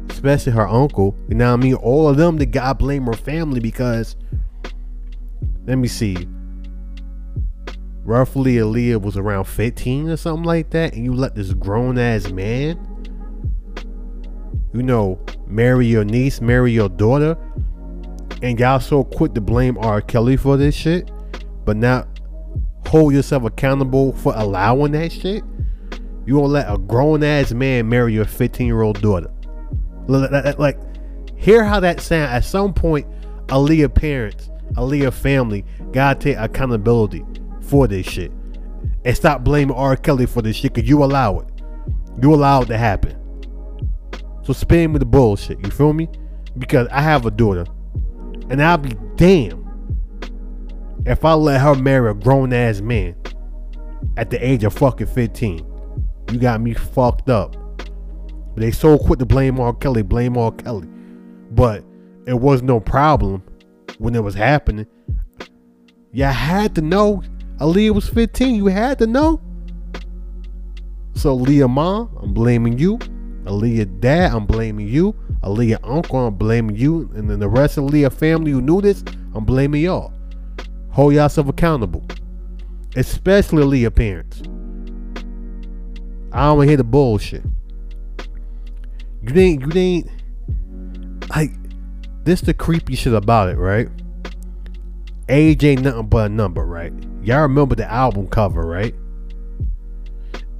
Especially 0.09 0.53
her 0.53 0.67
uncle. 0.67 1.17
You 1.29 1.35
know 1.35 1.51
what 1.51 1.61
I 1.61 1.63
mean? 1.63 1.75
All 1.75 2.09
of 2.09 2.17
them, 2.17 2.39
the 2.39 2.47
guy 2.47 2.73
blame 2.73 3.07
her 3.07 3.13
family 3.13 3.61
because 3.61 4.17
let 5.67 5.77
me 5.77 5.89
see. 5.89 6.29
Roughly 8.05 8.55
Aaliyah 8.55 9.03
was 9.03 9.17
around 9.17 9.45
15 9.45 10.11
or 10.11 10.17
something 10.17 10.45
like 10.45 10.71
that, 10.71 10.95
and 10.95 11.05
you 11.05 11.13
let 11.13 11.35
this 11.35 11.53
grown 11.53 11.99
ass 11.99 12.31
man, 12.31 12.79
you 14.73 14.83
know, 14.83 15.19
marry 15.47 15.87
your 15.87 16.05
niece, 16.05 16.41
marry 16.41 16.71
your 16.71 16.89
daughter, 16.89 17.37
and 18.47 18.61
y'all 18.61 18.79
so 18.79 19.03
quick 19.03 19.35
to 19.35 19.41
blame 19.41 19.77
R. 19.79 20.01
Kelly 20.01 20.37
for 20.37 20.57
this 20.57 20.75
shit, 20.75 21.11
but 21.65 21.77
not 21.77 22.07
hold 22.87 23.13
yourself 23.13 23.43
accountable 23.43 24.13
for 24.13 24.33
allowing 24.37 24.93
that 24.93 25.11
shit. 25.11 25.43
You 26.27 26.35
gonna 26.35 26.47
let 26.47 26.73
a 26.73 26.79
grown 26.79 27.25
ass 27.25 27.53
man 27.53 27.89
marry 27.89 28.15
your 28.15 28.25
15 28.25 28.67
year 28.67 28.83
old 28.83 29.01
daughter? 29.03 29.31
Like, 30.07 30.79
hear 31.37 31.65
how 31.65 31.81
that 31.81 32.01
sound. 32.01 32.31
At 32.33 32.45
some 32.45 32.73
point, 32.73 33.07
Aaliyah 33.49 33.93
parents, 33.93 34.49
Aaliyah 34.75 35.13
family, 35.13 35.65
gotta 35.91 36.19
take 36.19 36.37
accountability 36.37 37.25
for 37.63 37.89
this 37.89 38.07
shit 38.07 38.31
and 39.05 39.17
stop 39.17 39.43
blaming 39.43 39.75
R. 39.75 39.97
Kelly 39.97 40.27
for 40.27 40.41
this 40.41 40.55
shit 40.55 40.73
because 40.73 40.89
you 40.89 41.03
allow 41.03 41.41
it. 41.41 41.49
You 42.23 42.33
allow 42.33 42.63
it 42.63 42.67
to 42.67 42.79
happen. 42.79 43.17
So 44.45 44.53
spare 44.53 44.89
me 44.89 45.01
the 45.01 45.05
bullshit. 45.05 45.59
You 45.65 45.71
feel 45.73 45.93
me? 45.93 46.09
Because 46.57 46.87
I 46.93 47.01
have 47.01 47.27
a 47.27 47.31
daughter, 47.33 47.67
and 48.51 48.63
I'll 48.63 48.79
be 48.79 48.97
damned 49.17 49.63
if 51.07 51.25
I 51.25 51.35
let 51.35 51.61
her 51.61 51.75
marry 51.75 52.11
a 52.11 52.15
grown 52.15 52.53
ass 52.53 52.81
man 52.81 53.17
at 54.17 54.31
the 54.31 54.45
age 54.45 54.65
of 54.65 54.75
fucking 54.75 55.07
15. 55.07 55.65
You 56.33 56.39
got 56.39 56.61
me 56.61 56.75
fucked 56.75 57.29
up. 57.29 57.57
They 58.57 58.71
so 58.71 58.99
quick 58.99 59.19
to 59.19 59.27
blame 59.27 59.61
R. 59.61 59.75
Kelly, 59.75 60.03
blame 60.03 60.37
R. 60.37 60.51
Kelly. 60.53 60.89
But 61.53 61.85
it 62.27 62.35
was 62.35 62.63
no 62.63 62.81
problem 62.81 63.43
when 63.99 64.15
it 64.15 64.23
was 64.23 64.35
happening. 64.35 64.87
You 66.13 66.25
had 66.25 66.75
to 66.77 66.81
know 66.81 67.23
Aaliyah 67.59 67.95
was 67.95 68.09
15. 68.09 68.55
You 68.55 68.67
had 68.67 68.99
to 68.99 69.07
know. 69.07 69.41
So 71.15 71.35
Leah 71.35 71.69
mom, 71.69 72.17
I'm 72.21 72.35
blaming 72.35 72.79
you. 72.79 72.99
Aaliyah 73.45 74.01
dad, 74.01 74.33
I'm 74.33 74.47
blaming 74.47 74.89
you. 74.89 75.15
Aaliyah 75.43 75.81
uncle, 75.83 76.27
I'm 76.27 76.35
blaming 76.35 76.77
you. 76.77 77.11
And 77.15 77.29
then 77.31 77.39
the 77.39 77.49
rest 77.49 77.77
of 77.79 77.85
Leah 77.85 78.11
family 78.11 78.51
who 78.51 78.61
knew 78.61 78.81
this, 78.81 79.05
I'm 79.35 79.45
blaming 79.45 79.83
y'all. 79.83 80.13
Hold 80.91 81.15
yourself 81.15 81.49
accountable. 81.49 82.05
Especially 82.97 83.63
Leah 83.63 83.91
parents. 83.91 84.43
I 86.33 86.47
don't 86.47 86.59
wanna 86.59 86.69
hear 86.69 86.77
the 86.77 86.85
bullshit. 86.85 87.43
You 89.23 89.41
ain't 89.41 89.75
you 89.75 89.81
ain't 89.81 90.11
like 91.31 91.53
this 92.25 92.41
the 92.41 92.55
creepy 92.55 92.95
shit 92.95 93.13
about 93.13 93.49
it, 93.49 93.57
right? 93.57 93.89
Age 95.29 95.65
ain't 95.65 95.83
nothing 95.83 96.07
but 96.07 96.27
a 96.27 96.29
number, 96.29 96.65
right? 96.65 96.93
Y'all 97.23 97.43
remember 97.43 97.75
the 97.75 97.91
album 97.91 98.29
cover, 98.29 98.67
right? 98.67 98.95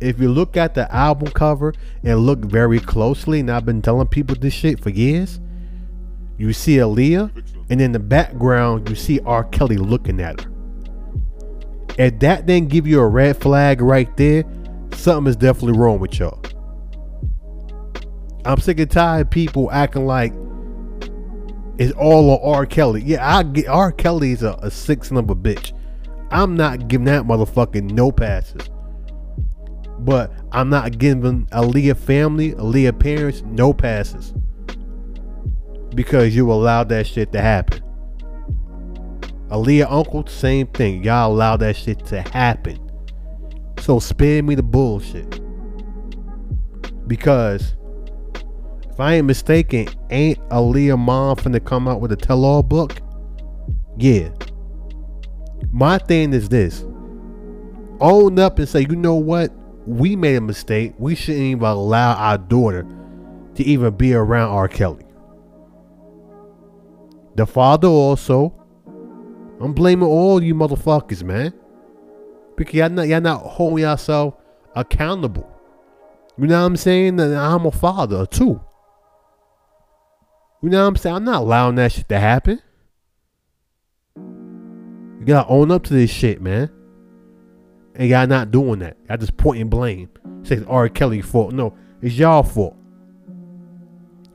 If 0.01 0.21
you 0.21 0.31
look 0.31 0.57
at 0.57 0.75
the 0.75 0.93
album 0.95 1.33
cover 1.33 1.73
and 2.03 2.21
look 2.21 2.41
very 2.41 2.81
closely, 2.81 3.41
and 3.41 3.51
I've 3.51 3.65
been 3.65 3.83
telling 3.83 4.09
people 4.09 4.37
this 4.39 4.53
shit 4.53 4.83
for 4.83 4.91
years, 4.91 5.41
you 6.39 6.53
see 6.53 6.77
Aaliyah, 6.77 7.31
and 7.71 7.81
in 7.81 7.93
the 7.93 7.99
background, 7.99 8.89
you 8.89 8.95
see 8.95 9.21
R. 9.21 9.45
Kelly 9.45 9.77
looking 9.77 10.21
at 10.21 10.43
her. 10.43 10.51
If 11.99 12.19
that 12.21 12.45
didn't 12.45 12.69
give 12.69 12.87
you 12.87 13.01
a 13.01 13.07
red 13.07 13.39
flag 13.39 13.81
right 13.81 14.15
there, 14.19 14.45
something 14.93 15.31
is 15.31 15.37
definitely 15.37 15.79
wrong 15.79 15.99
with 15.99 16.19
y'all. 16.19 16.43
I'm 18.45 18.59
sick 18.59 18.79
and 18.79 18.91
tired 18.91 19.27
of 19.27 19.31
people 19.31 19.71
acting 19.73 20.07
like 20.07 20.33
it's 21.79 21.93
all 21.93 22.31
on 22.31 22.55
R. 22.55 22.67
Kelly. 22.67 23.03
Yeah, 23.03 23.27
I 23.37 23.43
get 23.43 23.67
R. 23.69 23.93
Kelly's 23.93 24.43
a, 24.43 24.59
a 24.63 24.71
six 24.71 25.11
number 25.11 25.35
bitch. 25.35 25.73
I'm 26.31 26.57
not 26.57 26.89
giving 26.89 27.07
that 27.07 27.25
motherfucking 27.25 27.93
no 27.93 28.13
passes. 28.13 28.69
But 29.99 30.33
I'm 30.53 30.69
not 30.69 30.99
giving 30.99 31.47
Aaliyah 31.47 31.97
family, 31.97 32.53
Aaliyah 32.53 32.99
parents 32.99 33.43
no 33.47 33.73
passes. 33.73 34.35
Because 35.95 36.37
you 36.37 36.53
allowed 36.53 36.89
that 36.91 37.07
shit 37.07 37.33
to 37.33 37.41
happen. 37.41 37.83
Aaliyah 39.49 39.91
uncle, 39.91 40.27
same 40.27 40.67
thing. 40.67 41.05
Y'all 41.05 41.33
allowed 41.33 41.59
that 41.59 41.77
shit 41.77 42.05
to 42.07 42.21
happen. 42.21 42.79
So 43.79 43.99
spare 43.99 44.43
me 44.43 44.55
the 44.55 44.63
bullshit. 44.63 45.41
Because 47.07 47.77
if 48.91 49.01
I 49.01 49.15
ain't 49.15 49.27
mistaken, 49.27 49.89
ain't 50.11 50.39
Aaliyah 50.49 50.99
mom 50.99 51.37
finna 51.37 51.65
come 51.65 51.87
out 51.87 52.01
with 52.01 52.13
a 52.13 52.17
tell-all 52.17 52.63
book? 52.63 52.97
Yeah. 53.97 54.31
My 55.71 55.99
thing 55.99 56.33
is 56.33 56.49
this. 56.49 56.85
Own 58.01 58.39
up 58.39 58.59
and 58.59 58.69
say, 58.69 58.81
you 58.81 58.97
know 58.97 59.15
what? 59.15 59.53
We 59.87 60.17
made 60.17 60.37
a 60.37 60.41
mistake. 60.41 60.95
We 60.99 61.15
shouldn't 61.15 61.45
even 61.45 61.65
allow 61.65 62.15
our 62.15 62.39
daughter 62.39 62.87
to 63.55 63.65
even 63.65 63.95
be 63.95 64.15
around 64.15 64.51
R. 64.51 64.69
Kelly. 64.69 65.05
The 67.37 67.47
father 67.47 67.89
also. 67.89 68.53
I'm 69.61 69.73
blaming 69.73 70.07
all 70.07 70.43
you 70.43 70.55
motherfuckers, 70.55 71.23
man. 71.23 71.55
Because 72.57 72.75
y'all 72.75 72.91
not, 72.91 73.09
y'all 73.09 73.21
not 73.21 73.43
holding 73.43 73.85
yourself 73.85 74.35
accountable. 74.75 75.51
You 76.39 76.47
know 76.47 76.61
what 76.61 76.67
I'm 76.67 76.77
saying? 76.77 77.19
And 77.21 77.35
I'm 77.35 77.65
a 77.65 77.71
father 77.71 78.27
too. 78.27 78.61
You 80.63 80.71
know 80.71 80.83
what 80.83 80.89
I'm 80.89 80.97
saying? 80.97 81.17
I'm 81.17 81.25
not 81.25 81.43
allowing 81.43 81.77
that 81.77 81.93
shit 81.93 82.09
to 82.09 82.19
happen. 82.19 82.61
You 84.17 85.25
gotta 85.25 85.49
own 85.49 85.71
up 85.71 85.85
to 85.85 85.95
this 85.95 86.11
shit, 86.11 86.43
man. 86.43 86.71
And 87.97 88.09
y'all 88.09 88.27
not 88.27 88.51
doing 88.51 88.79
that. 88.81 88.97
Y'all 89.09 89.17
just 89.17 89.37
pointing 89.37 89.69
blame. 89.69 90.11
Say 90.43 90.57
it's 90.57 90.67
R. 90.67 90.89
Kelly's 90.89 91.25
fault. 91.25 91.53
No, 91.53 91.77
it's 92.03 92.15
y'all 92.15 92.43
fault. 92.43 92.77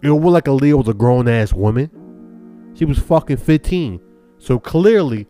It 0.02 0.10
looked 0.10 0.26
like 0.26 0.46
Aaliyah 0.46 0.78
was 0.78 0.88
a 0.88 0.94
grown 0.94 1.28
ass 1.28 1.54
woman. 1.54 2.72
She 2.74 2.86
was 2.86 2.98
fucking 2.98 3.38
15. 3.38 4.02
So 4.40 4.58
clearly, 4.58 5.28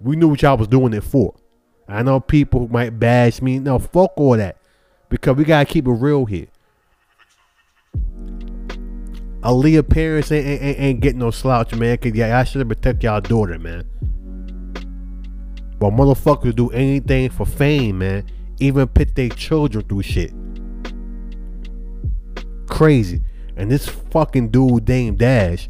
we 0.00 0.16
knew 0.16 0.28
what 0.28 0.40
y'all 0.40 0.56
was 0.56 0.68
doing 0.68 0.94
it 0.94 1.04
for. 1.04 1.34
I 1.86 2.02
know 2.02 2.18
people 2.18 2.66
might 2.68 2.98
bash 2.98 3.42
me. 3.42 3.58
No, 3.58 3.78
fuck 3.78 4.12
all 4.16 4.38
that. 4.38 4.56
Because 5.10 5.36
we 5.36 5.44
gotta 5.44 5.66
keep 5.66 5.86
it 5.86 5.92
real 5.92 6.24
here. 6.24 6.46
Aaliyah 9.42 9.86
parents 9.86 10.32
ain't, 10.32 10.46
ain't, 10.46 10.78
ain't 10.78 11.00
getting 11.00 11.18
no 11.18 11.30
slouch, 11.30 11.74
man. 11.74 11.98
Cause 11.98 12.12
yeah, 12.14 12.38
I 12.38 12.44
should 12.44 12.66
protect 12.66 13.04
y'all 13.04 13.20
daughter, 13.20 13.58
man. 13.58 13.84
But 15.78 15.90
motherfuckers 15.90 16.54
do 16.54 16.70
anything 16.70 17.30
for 17.30 17.46
fame, 17.46 17.98
man. 17.98 18.26
Even 18.60 18.88
put 18.88 19.14
their 19.14 19.28
children 19.28 19.84
through 19.84 20.02
shit. 20.02 20.32
Crazy. 22.68 23.22
And 23.56 23.70
this 23.70 23.88
fucking 23.88 24.48
dude, 24.48 24.84
Dame 24.84 25.16
Dash, 25.16 25.68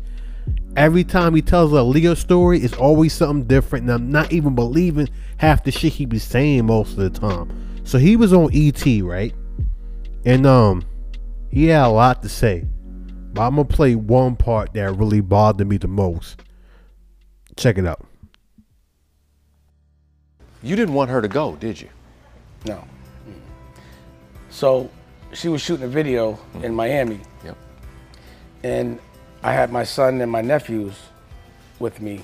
every 0.76 1.04
time 1.04 1.34
he 1.34 1.42
tells 1.42 1.72
a 1.72 1.82
Leo 1.82 2.14
story, 2.14 2.60
it's 2.60 2.74
always 2.74 3.12
something 3.12 3.46
different. 3.46 3.84
And 3.84 3.92
I'm 3.92 4.10
not 4.10 4.32
even 4.32 4.54
believing 4.54 5.08
half 5.38 5.64
the 5.64 5.70
shit 5.70 5.94
he 5.94 6.06
be 6.06 6.18
saying 6.18 6.66
most 6.66 6.92
of 6.92 6.98
the 6.98 7.10
time. 7.10 7.82
So 7.84 7.98
he 7.98 8.16
was 8.16 8.32
on 8.32 8.50
ET, 8.52 8.84
right? 9.02 9.34
And 10.24 10.46
um, 10.46 10.84
he 11.50 11.66
had 11.66 11.86
a 11.86 11.88
lot 11.88 12.22
to 12.22 12.28
say. 12.28 12.64
But 13.34 13.42
I'm 13.42 13.56
gonna 13.56 13.64
play 13.66 13.94
one 13.94 14.36
part 14.36 14.72
that 14.74 14.96
really 14.96 15.20
bothered 15.20 15.66
me 15.66 15.76
the 15.76 15.88
most. 15.88 16.42
Check 17.56 17.78
it 17.78 17.86
out. 17.86 18.06
You 20.64 20.74
didn't 20.76 20.94
want 20.94 21.10
her 21.10 21.20
to 21.22 21.28
go, 21.28 21.54
did 21.56 21.80
you? 21.80 21.88
No. 22.66 22.82
So 24.50 24.90
she 25.32 25.48
was 25.48 25.60
shooting 25.60 25.84
a 25.84 25.88
video 25.88 26.38
in 26.62 26.74
Miami. 26.74 27.20
Yep. 27.44 27.56
And 28.62 28.98
I 29.42 29.52
had 29.52 29.70
my 29.70 29.84
son 29.84 30.20
and 30.20 30.30
my 30.32 30.40
nephews 30.40 30.94
with 31.78 32.00
me. 32.00 32.22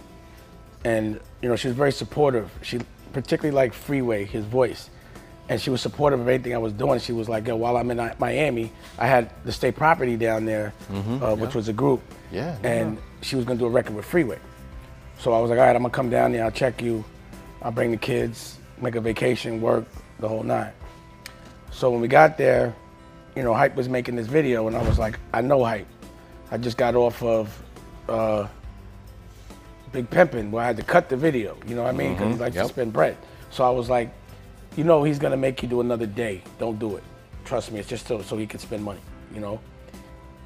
And, 0.85 1.21
you 1.43 1.49
know, 1.49 1.57
she 1.57 1.69
was 1.69 1.77
very 1.77 1.93
supportive. 1.93 2.51
She 2.63 2.81
particularly 3.13 3.55
liked 3.55 3.75
Freeway, 3.75 4.25
his 4.25 4.45
voice. 4.47 4.89
And 5.51 5.61
she 5.61 5.69
was 5.69 5.81
supportive 5.83 6.21
of 6.21 6.29
anything 6.29 6.55
I 6.55 6.59
was 6.59 6.73
doing. 6.73 7.01
She 7.01 7.13
was 7.13 7.29
like, 7.29 7.47
yo, 7.47 7.57
while 7.57 7.77
I'm 7.77 7.91
in 7.91 7.99
uh, 8.01 8.15
Miami, 8.19 8.73
I 8.99 9.07
had 9.09 9.31
the 9.45 9.53
state 9.53 9.75
property 9.77 10.17
down 10.17 10.45
there, 10.47 10.73
Mhm, 10.91 11.21
uh, 11.21 11.35
which 11.35 11.51
yeah. 11.51 11.57
was 11.57 11.69
a 11.69 11.73
group. 11.73 12.01
Yeah, 12.33 12.57
And 12.63 12.95
yeah. 12.95 13.01
she 13.23 13.35
was 13.37 13.45
gonna 13.45 13.59
do 13.59 13.67
a 13.67 13.71
record 13.71 13.97
with 13.97 14.05
Freeway. 14.05 14.39
So 15.19 15.33
I 15.33 15.41
was 15.41 15.51
like, 15.51 15.59
all 15.59 15.67
right, 15.67 15.75
I'm 15.75 15.83
gonna 15.83 15.93
come 15.93 16.09
down 16.09 16.31
there, 16.33 16.45
I'll 16.45 16.53
check 16.53 16.81
you, 16.81 17.05
I'll 17.63 17.71
bring 17.73 17.91
the 17.91 17.97
kids, 17.97 18.59
make 18.81 18.95
a 18.95 19.01
vacation, 19.01 19.61
work, 19.61 19.85
the 20.19 20.29
whole 20.29 20.43
nine. 20.43 20.73
So 21.73 21.91
when 21.91 22.01
we 22.01 22.09
got 22.09 22.37
there, 22.39 22.75
you 23.37 23.43
know, 23.43 23.55
Hype 23.55 23.77
was 23.77 23.89
making 23.89 24.17
this 24.17 24.27
video, 24.27 24.67
and 24.67 24.77
I 24.77 24.83
was 24.83 24.99
like, 24.99 25.19
I 25.33 25.41
know 25.41 25.65
Hype. 25.65 25.87
I 26.51 26.57
just 26.59 26.77
got 26.77 26.95
off 26.95 27.23
of 27.23 27.63
uh, 28.09 28.49
Big 29.93 30.09
Pimpin', 30.11 30.51
where 30.51 30.63
I 30.65 30.67
had 30.67 30.77
to 30.79 30.83
cut 30.83 31.09
the 31.09 31.17
video. 31.17 31.57
You 31.67 31.75
know 31.77 31.83
what 31.83 31.95
I 31.95 31.97
mean? 31.97 32.13
Because 32.15 32.29
Mhm, 32.29 32.33
he 32.35 32.39
likes 32.39 32.57
yep. 32.57 32.65
to 32.67 32.69
spend 32.73 32.93
bread. 32.93 33.17
So 33.51 33.65
I 33.65 33.71
was 33.71 33.89
like, 33.89 34.11
you 34.77 34.85
know, 34.85 35.03
he's 35.05 35.19
gonna 35.19 35.37
make 35.37 35.63
you 35.63 35.69
do 35.69 35.81
another 35.81 36.07
day. 36.07 36.43
Don't 36.59 36.79
do 36.79 36.97
it. 36.97 37.03
Trust 37.45 37.73
me, 37.73 37.81
it's 37.81 37.89
just 37.89 38.07
so, 38.07 38.23
so 38.23 38.37
he 38.37 38.47
can 38.47 38.61
spend 38.61 38.85
money. 38.85 39.01
You 39.35 39.41
know. 39.41 39.61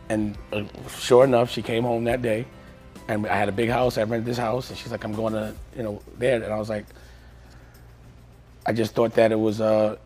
And 0.09 0.37
uh, 0.53 0.65
sure 0.99 1.25
enough, 1.25 1.51
she 1.51 1.63
came 1.63 1.83
home 1.85 2.05
that 2.05 2.21
day, 2.23 2.45
and 3.09 3.27
I 3.27 3.35
had 3.37 3.49
a 3.49 3.53
big 3.53 3.71
house. 3.71 3.97
I 3.97 4.03
rented 4.03 4.27
this 4.27 4.37
house, 4.39 4.69
and 4.69 4.79
she's 4.79 4.93
like, 4.93 5.05
"I'm 5.05 5.15
going 5.15 5.33
to, 5.33 5.55
you 5.77 5.83
know, 5.83 6.03
there." 6.19 6.43
And 6.43 6.53
I 6.53 6.59
was 6.59 6.69
like, 6.69 6.85
I 8.67 8.73
just 8.73 8.95
thought 8.95 9.13
that 9.15 9.33
it 9.33 9.39
was 9.39 9.61
uh, 9.61 9.97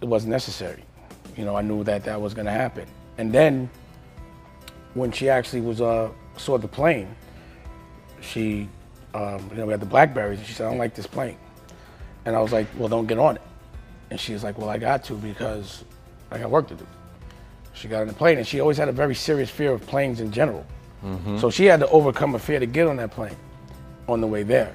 it 0.00 0.06
wasn't 0.06 0.30
necessary. 0.30 0.82
You 1.36 1.44
know, 1.44 1.56
I 1.56 1.62
knew 1.62 1.84
that 1.84 2.04
that 2.04 2.20
was 2.20 2.32
going 2.34 2.46
to 2.46 2.52
happen. 2.52 2.86
And 3.18 3.32
then 3.32 3.68
when 4.94 5.12
she 5.12 5.28
actually 5.28 5.60
was 5.62 5.80
uh, 5.80 6.10
saw 6.36 6.58
the 6.58 6.68
plane, 6.68 7.14
she, 8.20 8.68
um, 9.14 9.48
you 9.50 9.56
know, 9.58 9.66
we 9.66 9.72
had 9.72 9.80
the 9.80 9.86
Blackberries, 9.86 10.38
and 10.38 10.46
she 10.46 10.54
said, 10.54 10.66
"I 10.66 10.70
don't 10.70 10.78
like 10.78 10.94
this 10.94 11.06
plane," 11.06 11.36
and 12.24 12.34
I 12.36 12.40
was 12.40 12.52
like, 12.52 12.66
"Well, 12.76 12.88
don't 12.88 13.06
get 13.06 13.18
on 13.18 13.36
it." 13.36 13.42
And 14.10 14.18
she 14.20 14.32
was 14.32 14.44
like, 14.44 14.58
"Well, 14.58 14.68
I 14.70 14.78
got 14.78 15.04
to 15.04 15.14
because 15.14 15.84
I 16.30 16.38
got 16.38 16.50
work 16.50 16.68
to 16.68 16.74
do." 16.74 16.86
She 17.74 17.88
got 17.88 18.02
on 18.02 18.06
the 18.08 18.14
plane, 18.14 18.38
and 18.38 18.46
she 18.46 18.60
always 18.60 18.78
had 18.78 18.88
a 18.88 18.92
very 18.92 19.14
serious 19.14 19.50
fear 19.50 19.72
of 19.72 19.86
planes 19.86 20.20
in 20.20 20.30
general. 20.32 20.64
Mhm. 21.04 21.38
So 21.40 21.50
she 21.50 21.66
had 21.66 21.80
to 21.80 21.88
overcome 21.88 22.34
a 22.34 22.38
fear 22.38 22.58
to 22.58 22.64
get 22.66 22.86
on 22.86 22.96
that 22.96 23.10
plane 23.10 23.36
on 24.08 24.20
the 24.22 24.26
way 24.26 24.42
there. 24.42 24.72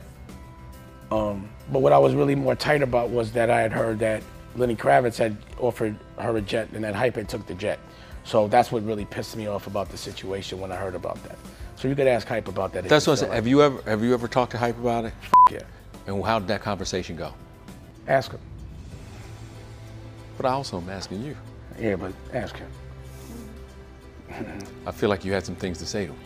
Um, 1.12 1.50
but 1.72 1.80
what 1.80 1.92
I 1.92 1.98
was 1.98 2.14
really 2.16 2.36
more 2.36 2.56
tight 2.56 2.82
about 2.82 3.10
was 3.10 3.32
that 3.34 3.50
I 3.50 3.62
had 3.62 3.72
heard 3.72 4.00
that 4.00 4.24
Lenny 4.56 4.76
Kravitz 4.76 5.18
had 5.18 5.38
offered 5.60 5.96
her 6.18 6.36
a 6.38 6.42
jet 6.42 6.70
and 6.74 6.84
that 6.84 6.96
Hype 6.96 7.16
had 7.16 7.28
took 7.28 7.46
the 7.48 7.54
jet. 7.54 7.80
So 8.24 8.48
that's 8.48 8.72
what 8.72 8.84
really 8.86 9.06
pissed 9.06 9.36
me 9.36 9.48
off 9.48 9.68
about 9.68 9.90
the 9.90 9.98
situation 9.98 10.60
when 10.60 10.72
I 10.72 10.76
heard 10.76 10.96
about 10.96 11.22
that. 11.24 11.38
So 11.76 11.88
you 11.88 11.96
could 11.96 12.08
ask 12.08 12.28
Hype 12.28 12.48
about 12.48 12.74
that. 12.74 12.86
That's 12.88 13.08
what 13.08 13.14
I 13.14 13.16
said. 13.16 13.30
like 13.30 13.36
Have 13.36 13.48
you 13.48 13.62
ever 13.62 13.82
have 13.90 14.04
you 14.04 14.14
ever 14.14 14.28
talked 14.28 14.52
to 14.52 14.58
Hype 14.58 14.78
about 14.78 15.06
it? 15.06 15.14
yeah. 15.52 15.62
And 16.08 16.24
how 16.24 16.40
did 16.40 16.48
that 16.48 16.62
conversation 16.62 17.16
go? 17.16 17.34
Ask 18.08 18.32
him. 18.32 18.40
But 20.38 20.46
I 20.46 20.52
also 20.52 20.80
am 20.80 20.90
asking 20.90 21.24
you. 21.24 21.36
Yeah, 21.80 21.96
but 21.96 22.14
ask 22.34 22.56
him. 22.58 22.68
I 24.86 24.92
feel 24.92 25.10
like 25.10 25.26
you 25.26 25.34
had 25.34 25.46
some 25.46 25.56
things 25.56 25.78
to 25.80 25.86
say 25.86 26.06
to 26.06 26.14
him. 26.14 26.20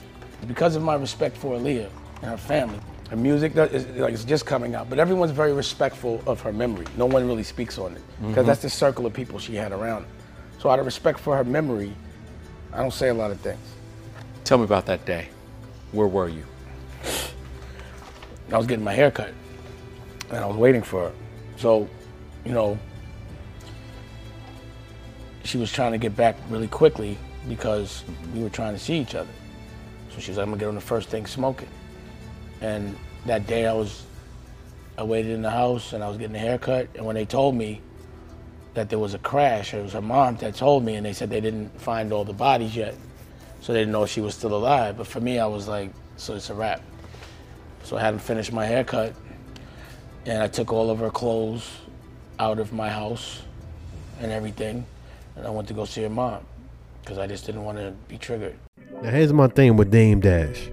Because 0.47 0.75
of 0.75 0.83
my 0.83 0.95
respect 0.95 1.37
for 1.37 1.57
Aaliyah 1.57 1.89
and 2.21 2.31
her 2.31 2.37
family, 2.37 2.79
Her 3.09 3.15
music 3.15 3.55
is 3.55 3.85
like 3.97 4.13
it's 4.13 4.23
just 4.23 4.45
coming 4.45 4.73
out, 4.73 4.89
but 4.89 4.97
everyone's 4.97 5.31
very 5.31 5.53
respectful 5.53 6.23
of 6.25 6.41
her 6.41 6.51
memory. 6.51 6.85
No 6.97 7.05
one 7.05 7.27
really 7.27 7.43
speaks 7.43 7.77
on 7.77 7.93
it 7.95 8.01
because 8.19 8.43
Mhm. 8.43 8.47
that's 8.47 8.61
the 8.63 8.69
circle 8.69 9.05
of 9.05 9.13
people 9.13 9.37
she 9.37 9.55
had 9.55 9.71
around. 9.71 10.05
So 10.59 10.69
out 10.69 10.79
of 10.79 10.85
respect 10.85 11.19
for 11.19 11.37
her 11.37 11.43
memory, 11.43 11.93
I 12.73 12.77
don't 12.79 12.93
say 12.93 13.09
a 13.09 13.13
lot 13.13 13.29
of 13.31 13.39
things. 13.41 13.59
Tell 14.43 14.57
me 14.57 14.63
about 14.63 14.87
that 14.87 15.05
day. 15.05 15.27
Where 15.91 16.07
were 16.07 16.29
you? 16.29 16.43
I 18.51 18.57
was 18.57 18.65
getting 18.67 18.83
my 18.83 18.93
hair 18.93 19.11
cut, 19.11 19.31
and 20.29 20.39
I 20.39 20.45
was 20.47 20.57
waiting 20.57 20.81
for 20.81 21.03
her. 21.05 21.11
So, 21.57 21.87
you 22.43 22.51
know, 22.53 22.77
she 25.43 25.57
was 25.59 25.71
trying 25.71 25.91
to 25.91 25.97
get 25.99 26.15
back 26.17 26.35
really 26.49 26.67
quickly 26.67 27.17
because 27.47 28.03
we 28.33 28.41
were 28.41 28.49
trying 28.49 28.73
to 28.73 28.79
see 28.79 28.95
each 28.99 29.13
other. 29.13 29.29
So 30.11 30.19
she 30.19 30.31
was 30.31 30.37
like, 30.37 30.43
I'm 30.45 30.51
gonna 30.51 30.59
get 30.59 30.67
on 30.69 30.75
the 30.75 30.81
first 30.81 31.09
thing 31.09 31.25
smoking. 31.27 31.67
And 32.65 32.97
that 33.27 33.45
day 33.45 33.67
I 33.67 33.73
was, 33.73 34.03
I 34.97 35.03
waited 35.03 35.31
in 35.33 35.43
the 35.43 35.51
house 35.51 35.93
and 35.93 36.03
I 36.03 36.07
was 36.07 36.17
getting 36.17 36.35
a 36.35 36.39
haircut. 36.39 36.89
And 36.95 37.05
when 37.05 37.15
they 37.15 37.25
told 37.25 37.53
me 37.53 37.79
that 38.73 38.89
there 38.89 38.97
was 38.97 39.13
a 39.13 39.19
crash, 39.19 39.75
it 39.75 39.83
was 39.83 39.93
her 39.93 40.01
mom 40.01 40.37
that 40.37 40.55
told 40.55 40.83
me, 40.83 40.95
and 40.95 41.05
they 41.05 41.13
said 41.13 41.29
they 41.29 41.41
didn't 41.41 41.69
find 41.79 42.11
all 42.11 42.25
the 42.25 42.33
bodies 42.33 42.75
yet. 42.75 42.95
So 43.61 43.71
they 43.71 43.79
didn't 43.79 43.91
know 43.91 44.07
she 44.07 44.19
was 44.19 44.33
still 44.33 44.55
alive. 44.55 44.97
But 44.97 45.05
for 45.05 45.19
me, 45.19 45.37
I 45.37 45.45
was 45.45 45.67
like, 45.67 45.91
so 46.17 46.33
it's 46.33 46.49
a 46.49 46.55
wrap. 46.55 46.81
So 47.83 47.97
I 47.97 48.01
hadn't 48.01 48.21
finished 48.21 48.51
my 48.51 48.65
haircut, 48.65 49.13
and 50.25 50.41
I 50.41 50.47
took 50.47 50.73
all 50.73 50.89
of 50.89 50.97
her 50.99 51.11
clothes 51.11 51.69
out 52.39 52.57
of 52.57 52.73
my 52.73 52.89
house 52.89 53.43
and 54.19 54.31
everything, 54.31 54.85
and 55.35 55.45
I 55.45 55.51
went 55.51 55.67
to 55.67 55.75
go 55.75 55.85
see 55.85 56.01
her 56.01 56.09
mom 56.09 56.43
because 57.01 57.19
I 57.19 57.27
just 57.27 57.45
didn't 57.45 57.63
want 57.63 57.77
to 57.77 57.93
be 58.07 58.17
triggered. 58.17 58.55
Now 59.03 59.11
here's 59.11 59.31
my 59.31 59.47
thing 59.47 59.77
with 59.77 59.91
Dame 59.91 60.19
Dash. 60.19 60.69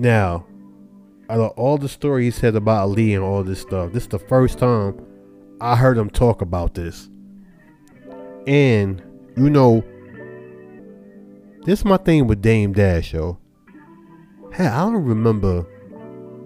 Now, 0.00 0.46
out 1.28 1.40
of 1.40 1.50
all 1.58 1.76
the 1.76 1.86
stories 1.86 2.34
he 2.34 2.40
said 2.40 2.56
about 2.56 2.80
Ali 2.80 3.12
and 3.12 3.22
all 3.22 3.44
this 3.44 3.60
stuff, 3.60 3.92
this 3.92 4.04
is 4.04 4.08
the 4.08 4.18
first 4.18 4.58
time 4.58 4.98
I 5.60 5.76
heard 5.76 5.98
him 5.98 6.08
talk 6.08 6.40
about 6.40 6.72
this. 6.72 7.10
And 8.46 9.02
you 9.36 9.50
know, 9.50 9.84
this 11.66 11.80
is 11.80 11.84
my 11.84 11.98
thing 11.98 12.26
with 12.26 12.40
Dame 12.40 12.72
Dash, 12.72 13.12
yo. 13.12 13.38
Hey, 14.54 14.68
I 14.68 14.78
don't 14.78 15.04
remember 15.04 15.66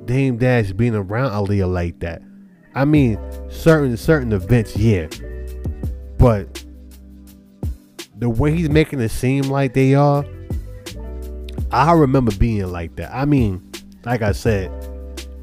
Dame 0.05 0.37
Dash 0.37 0.73
being 0.73 0.97
around 0.97 1.31
Aaliyah 1.31 1.73
like 1.73 2.01
that. 2.01 2.23
I 2.75 2.85
mean, 2.85 3.21
certain 3.51 3.97
certain 3.97 4.33
events, 4.33 4.77
yeah. 4.77 5.07
But 6.19 6.65
the 8.17 8.29
way 8.29 8.57
he's 8.57 8.69
making 8.69 8.99
it 8.99 9.11
seem 9.11 9.45
like 9.45 9.75
they 9.75 9.95
are, 9.95 10.25
I 11.75 11.93
remember 11.93 12.33
being 12.37 12.71
like 12.71 12.97
that. 12.97 13.13
I 13.13 13.25
mean, 13.25 13.71
like 14.05 14.23
I 14.23 14.33
said, 14.33 14.71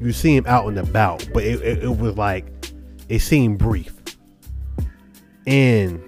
you 0.00 0.12
see 0.12 0.34
him 0.34 0.44
out 0.46 0.66
and 0.66 0.78
about, 0.78 1.28
but 1.32 1.44
it, 1.44 1.60
it, 1.60 1.84
it 1.84 1.98
was 1.98 2.16
like 2.16 2.46
it 3.08 3.20
seemed 3.20 3.58
brief. 3.58 3.94
And 5.46 6.00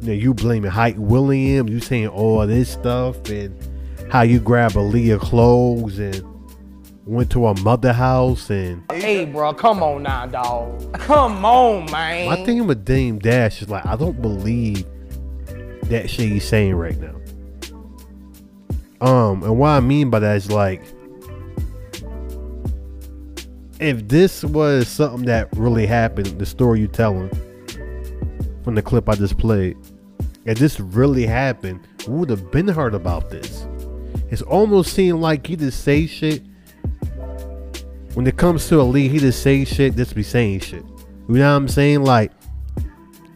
you 0.00 0.08
know, 0.08 0.12
you 0.12 0.34
blaming 0.34 0.70
Hype 0.70 0.96
Williams, 0.96 1.70
you 1.70 1.80
saying 1.80 2.08
all 2.08 2.46
this 2.46 2.70
stuff 2.70 3.28
and 3.28 3.56
how 4.10 4.22
you 4.22 4.40
grab 4.40 4.72
Aaliyah 4.72 5.20
clothes 5.20 5.98
and 5.98 6.24
went 7.04 7.30
to 7.32 7.46
her 7.46 7.54
mother 7.62 7.92
house 7.92 8.48
and 8.50 8.84
Hey, 8.90 9.24
bro, 9.24 9.52
come 9.52 9.82
on 9.82 10.04
now, 10.04 10.26
dog. 10.26 10.92
Come 10.94 11.44
on, 11.44 11.90
man. 11.90 12.28
my 12.28 12.44
thing 12.44 12.66
with 12.66 12.84
Dame 12.84 13.18
Dash 13.18 13.62
is 13.62 13.68
like 13.68 13.84
I 13.84 13.96
don't 13.96 14.20
believe 14.22 14.86
that 15.84 16.08
shit 16.08 16.30
he's 16.30 16.48
saying 16.48 16.74
right 16.74 16.98
now. 16.98 17.14
Um, 19.02 19.42
and 19.42 19.58
what 19.58 19.70
I 19.70 19.80
mean 19.80 20.10
by 20.10 20.20
that 20.20 20.36
is 20.36 20.50
like 20.50 20.80
if 23.82 24.06
this 24.06 24.44
was 24.44 24.86
something 24.86 25.26
that 25.26 25.48
really 25.56 25.86
happened, 25.86 26.26
the 26.38 26.46
story 26.46 26.78
you 26.78 26.86
telling 26.86 27.28
from 28.62 28.76
the 28.76 28.82
clip 28.82 29.08
I 29.08 29.16
just 29.16 29.38
played, 29.38 29.76
if 30.44 30.58
this 30.58 30.78
really 30.78 31.26
happened, 31.26 31.80
we 32.06 32.14
would 32.14 32.30
have 32.30 32.52
been 32.52 32.68
heard 32.68 32.94
about 32.94 33.28
this. 33.28 33.66
It's 34.30 34.42
almost 34.42 34.92
seemed 34.92 35.20
like 35.20 35.48
he 35.48 35.56
just 35.56 35.82
say 35.82 36.06
shit. 36.06 36.44
When 38.14 38.24
it 38.24 38.36
comes 38.36 38.68
to 38.68 38.78
Ali, 38.78 39.08
he 39.08 39.18
just 39.18 39.42
say 39.42 39.64
shit, 39.64 39.96
just 39.96 40.14
be 40.14 40.22
saying 40.22 40.60
shit. 40.60 40.84
You 41.28 41.36
know 41.36 41.50
what 41.50 41.56
I'm 41.56 41.68
saying? 41.68 42.04
Like, 42.04 42.30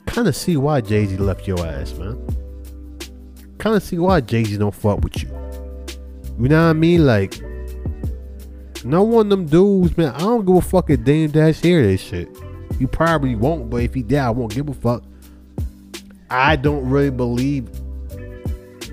kind 0.07 0.29
of 0.29 0.37
see 0.37 0.57
why 0.57 0.81
Jay 0.81 1.07
Z 1.07 1.17
left 1.17 1.49
your 1.49 1.59
ass, 1.67 1.93
man. 1.95 2.25
Kind 3.59 3.75
of 3.75 3.83
see 3.83 3.99
why 3.99 4.21
Jay 4.21 4.45
Z 4.45 4.59
don't 4.59 4.75
fuck 4.75 5.01
with 5.01 5.23
you. 5.25 5.46
You 6.39 6.49
know 6.49 6.65
what 6.65 6.71
I 6.71 6.73
mean? 6.75 7.07
Like, 7.07 7.41
no 8.85 9.03
one 9.03 9.27
of 9.27 9.31
them 9.31 9.47
dudes, 9.47 9.97
man. 9.97 10.15
I 10.15 10.19
don't 10.19 10.45
give 10.45 10.57
a 10.57 10.61
fuck 10.61 10.91
if 10.91 11.03
Dame 11.03 11.31
Dash 11.31 11.61
hear 11.61 11.83
this 11.83 12.01
shit. 12.01 12.29
You 12.79 12.87
probably 12.87 13.35
won't, 13.35 13.71
but 13.71 13.79
if 13.79 13.95
he 13.95 14.03
did, 14.03 14.19
I 14.19 14.31
won't 14.31 14.55
give 14.55 14.69
a 14.69 14.75
fuck. 14.75 15.03
I 16.29 16.57
don't 16.57 16.89
really 16.89 17.11
believe 17.11 17.71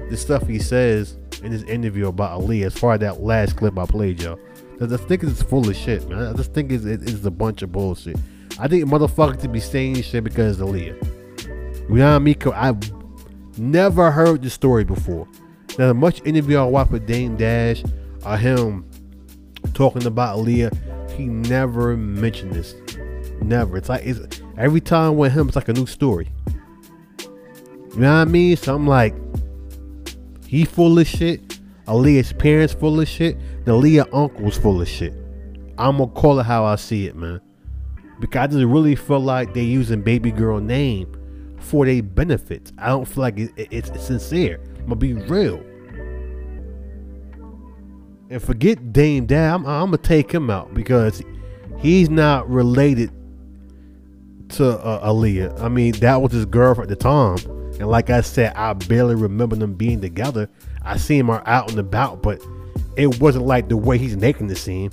the 0.10 0.18
stuff 0.18 0.48
he 0.48 0.60
says 0.60 1.18
in 1.44 1.52
this 1.52 1.64
interview 1.64 2.08
about 2.08 2.32
Ali 2.32 2.64
as 2.64 2.78
far 2.78 2.94
as 2.94 3.02
that 3.02 3.22
last 3.22 3.58
clip 3.58 3.78
I 3.78 3.86
played, 3.86 4.22
y'all. 4.22 4.40
Because 4.72 4.94
I 4.94 4.98
think 5.06 5.24
it's 5.24 5.44
full 5.44 5.68
of 5.68 5.76
shit, 5.76 6.08
man. 6.08 6.28
I 6.28 6.34
just 6.34 6.54
think 6.54 6.72
it's, 6.72 6.86
it's 6.86 7.26
a 7.26 7.32
bunch 7.32 7.62
of 7.62 7.72
bullshit. 7.72 8.18
I 8.60 8.68
think 8.68 8.86
motherfuckers 8.86 9.42
to 9.42 9.50
be 9.50 9.60
saying 9.60 10.02
shit 10.02 10.24
because 10.24 10.60
of 10.60 10.70
Aaliyah. 10.70 11.90
You 11.90 11.96
know 11.96 12.10
what 12.12 12.16
I 12.16 12.20
mean? 12.20 12.38
I've 12.54 13.60
never 13.60 14.12
heard 14.12 14.42
the 14.42 14.50
story 14.50 14.84
before. 14.84 15.28
Now, 15.78 15.88
the 15.88 15.94
much 15.94 16.22
interview 16.26 16.58
I 16.58 16.64
watched 16.66 16.92
with 16.92 17.06
Dame 17.08 17.36
Dash 17.36 17.84
or 18.26 18.38
him 18.38 18.86
talking 19.74 20.06
about 20.06 20.40
Leah, 20.40 20.72
he 21.16 21.26
never 21.26 21.98
mentioned 21.98 22.54
this. 22.54 22.76
Never. 23.42 23.78
It's 23.78 23.90
like 23.90 24.06
it's 24.06 24.42
every 24.58 24.82
time 24.82 25.18
with 25.18 25.32
him, 25.34 25.48
it's 25.48 25.56
like 25.56 25.70
a 25.70 25.74
new 25.74 25.86
story. 25.86 26.30
You 27.94 28.00
know 28.00 28.14
what 28.14 28.22
I 28.22 28.26
mean? 28.26 28.56
So 28.58 28.76
I'm 28.76 28.88
like, 28.88 29.16
he 30.48 30.66
full 30.66 30.98
of 31.00 31.08
shit. 31.08 31.60
Aaliyah's 31.88 32.34
parents 32.34 32.74
full 32.74 33.00
of 33.00 33.08
shit. 33.08 33.38
The 33.66 33.74
Leah 33.76 34.06
uncle's 34.14 34.58
full 34.58 34.82
of 34.82 34.88
shit. 34.88 35.14
I'm 35.78 35.98
gonna 35.98 36.12
call 36.12 36.40
it 36.40 36.44
how 36.44 36.64
I 36.66 36.76
see 36.76 37.08
it, 37.08 37.16
man. 37.16 37.42
Because 38.20 38.44
I 38.44 38.48
just 38.48 38.66
really 38.66 38.96
feel 38.96 39.20
like 39.20 39.54
they 39.54 39.64
using 39.64 40.02
baby 40.02 40.32
girl 40.32 40.60
name 40.60 41.12
for 41.60 41.86
their 41.86 42.02
benefits. 42.02 42.72
I 42.78 42.88
don't 42.90 43.06
feel 43.06 43.22
like 43.24 43.38
it, 43.40 43.52
it- 43.58 43.68
it's 43.72 44.06
sincere. 44.06 44.60
I'm 44.84 44.90
gonna 44.90 44.96
be 44.98 45.14
real. 45.14 45.64
And 48.30 48.42
forget 48.42 48.92
Dame 48.92 49.26
Dash. 49.26 49.54
I'm, 49.54 49.64
gonna 49.64 49.98
take 49.98 50.30
him 50.30 50.50
out 50.50 50.74
because 50.74 51.22
he's 51.80 52.10
not 52.10 52.50
related 52.50 53.12
to 54.50 54.78
uh, 54.80 55.08
Aaliyah. 55.08 55.62
I 55.62 55.70
mean, 55.70 55.94
that 55.94 56.22
was 56.22 56.34
his 56.34 56.46
girlfriend 56.46 56.92
at 56.92 57.00
the 57.00 57.02
time. 57.02 57.38
And 57.80 57.88
like 57.88 58.10
I 58.10 58.20
said, 58.20 58.54
I 58.56 58.74
barely 58.74 59.16
remember 59.16 59.56
them 59.56 59.74
being 59.74 60.02
together. 60.02 60.50
I 60.84 60.98
see 60.98 61.18
him 61.18 61.30
out 61.30 61.70
and 61.70 61.80
about, 61.80 62.22
but 62.22 62.42
it 62.98 63.22
wasn't 63.22 63.46
like 63.46 63.70
the 63.70 63.78
way 63.78 63.98
he's 63.98 64.18
making 64.18 64.50
it 64.50 64.56
seem. 64.56 64.92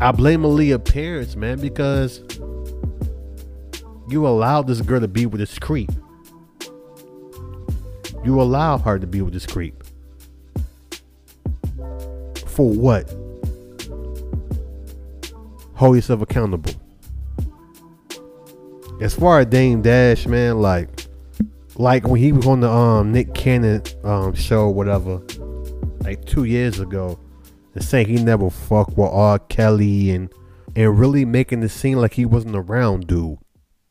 I 0.00 0.10
blame 0.10 0.42
Aaliyah 0.42 0.84
parents, 0.84 1.36
man, 1.36 1.60
because 1.60 2.20
you 4.08 4.26
allowed 4.26 4.66
this 4.66 4.80
girl 4.80 5.00
to 5.00 5.08
be 5.08 5.26
with 5.26 5.38
this 5.38 5.58
creep. 5.60 5.90
You 8.26 8.42
allow 8.42 8.76
her 8.78 8.98
to 8.98 9.06
be 9.06 9.22
with 9.22 9.34
this 9.34 9.46
creep. 9.46 9.84
For 12.44 12.68
what? 12.68 13.08
Hold 15.76 15.94
yourself 15.94 16.22
accountable. 16.22 16.72
As 19.00 19.14
far 19.14 19.38
as 19.38 19.46
Dame 19.46 19.80
Dash, 19.80 20.26
man, 20.26 20.60
like, 20.60 21.06
like 21.76 22.08
when 22.08 22.20
he 22.20 22.32
was 22.32 22.48
on 22.48 22.58
the 22.58 22.68
um 22.68 23.12
Nick 23.12 23.32
Cannon 23.32 23.84
um 24.02 24.34
show, 24.34 24.70
whatever, 24.70 25.22
like 26.00 26.24
two 26.24 26.42
years 26.42 26.80
ago, 26.80 27.16
and 27.76 27.84
saying 27.84 28.08
he 28.08 28.16
never 28.16 28.50
fucked 28.50 28.98
with 28.98 29.08
R. 29.08 29.38
Kelly 29.38 30.10
and 30.10 30.32
and 30.74 30.98
really 30.98 31.24
making 31.24 31.62
it 31.62 31.68
seem 31.68 31.98
like 31.98 32.14
he 32.14 32.26
wasn't 32.26 32.56
around, 32.56 33.06
dude. 33.06 33.38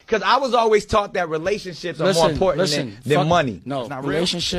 Because 0.06 0.22
I 0.22 0.38
was 0.38 0.54
always 0.54 0.86
taught 0.86 1.14
that 1.14 1.30
relationships 1.30 2.00
are 2.00 2.14
more 2.14 2.30
important 2.30 2.70
than, 2.70 2.98
than 3.04 3.18
fuck- 3.20 3.28
money. 3.28 3.62
No, 3.66 3.88
not 3.88 4.04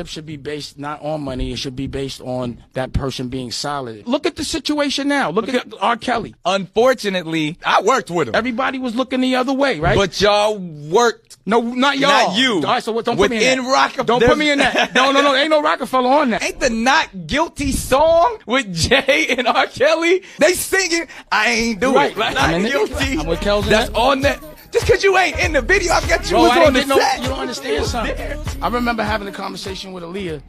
should 0.07 0.25
be 0.25 0.37
based 0.37 0.77
not 0.77 1.01
on 1.01 1.21
money. 1.21 1.51
It 1.53 1.57
should 1.57 1.75
be 1.75 1.87
based 1.87 2.19
on 2.21 2.63
that 2.73 2.91
person 2.93 3.29
being 3.29 3.51
solid. 3.51 4.07
Look 4.07 4.25
at 4.25 4.35
the 4.35 4.43
situation 4.43 5.07
now. 5.07 5.29
Look 5.29 5.47
at 5.49 5.73
R. 5.79 5.95
Kelly. 5.97 6.35
Unfortunately, 6.45 7.57
I 7.65 7.81
worked 7.81 8.11
with 8.11 8.27
him. 8.29 8.35
Everybody 8.35 8.79
was 8.79 8.95
looking 8.95 9.21
the 9.21 9.35
other 9.35 9.53
way, 9.53 9.79
right? 9.79 9.95
But 9.97 10.19
y'all 10.21 10.57
worked. 10.57 11.37
No, 11.45 11.61
not 11.61 11.97
y'all. 11.97 12.09
Not 12.29 12.37
you. 12.37 12.55
All 12.55 12.61
right, 12.61 12.83
so 12.83 12.91
what? 12.91 13.05
Don't 13.05 13.15
put 13.17 13.29
me 13.31 13.37
in 13.37 13.41
Within 13.59 13.63
that. 13.65 13.71
Rockefeller. 13.71 14.05
Don't 14.05 14.23
put 14.23 14.37
me 14.37 14.51
in 14.51 14.59
that. 14.59 14.93
No, 14.97 15.11
no, 15.11 15.21
no. 15.21 15.33
Ain't 15.35 15.49
no 15.49 15.61
Rockefeller 15.61 16.09
on 16.09 16.31
that. 16.31 16.43
Ain't 16.43 16.59
the 16.59 16.69
Not 16.69 17.27
Guilty 17.27 17.71
song 17.71 18.39
with 18.45 18.73
Jay 18.73 19.27
and 19.37 19.47
R. 19.47 19.67
Kelly? 19.67 20.23
They 20.39 20.53
singing, 20.53 21.07
I 21.31 21.49
ain't 21.51 21.79
do 21.79 21.95
Right. 21.95 22.11
it. 22.11 22.17
Not 22.17 22.37
I'm 22.37 22.55
in 22.61 22.65
it. 22.65 22.71
guilty. 22.71 23.17
I'm 23.19 23.27
with 23.27 23.39
Kels 23.39 23.65
That's 23.65 23.89
that. 23.89 23.97
on 23.97 24.21
that. 24.21 24.43
Just 24.71 24.85
because 24.85 25.03
you 25.03 25.17
ain't 25.17 25.39
in 25.39 25.53
the 25.53 25.61
video, 25.61 25.93
I 25.93 26.01
got 26.07 26.23
you 26.25 26.31
Bro, 26.31 26.41
was 26.41 26.51
I 26.51 26.65
on 26.65 26.73
the 26.73 26.79
get 26.79 26.87
no, 26.87 26.99
set. 26.99 27.21
you 27.21 27.27
don't 27.29 27.39
understand 27.39 27.85
something. 27.87 28.63
I 28.63 28.67
remember 28.69 29.03
having 29.03 29.27
a 29.27 29.31
conversation 29.31 29.93
with 29.93 30.03
Aaliyah, 30.03 30.41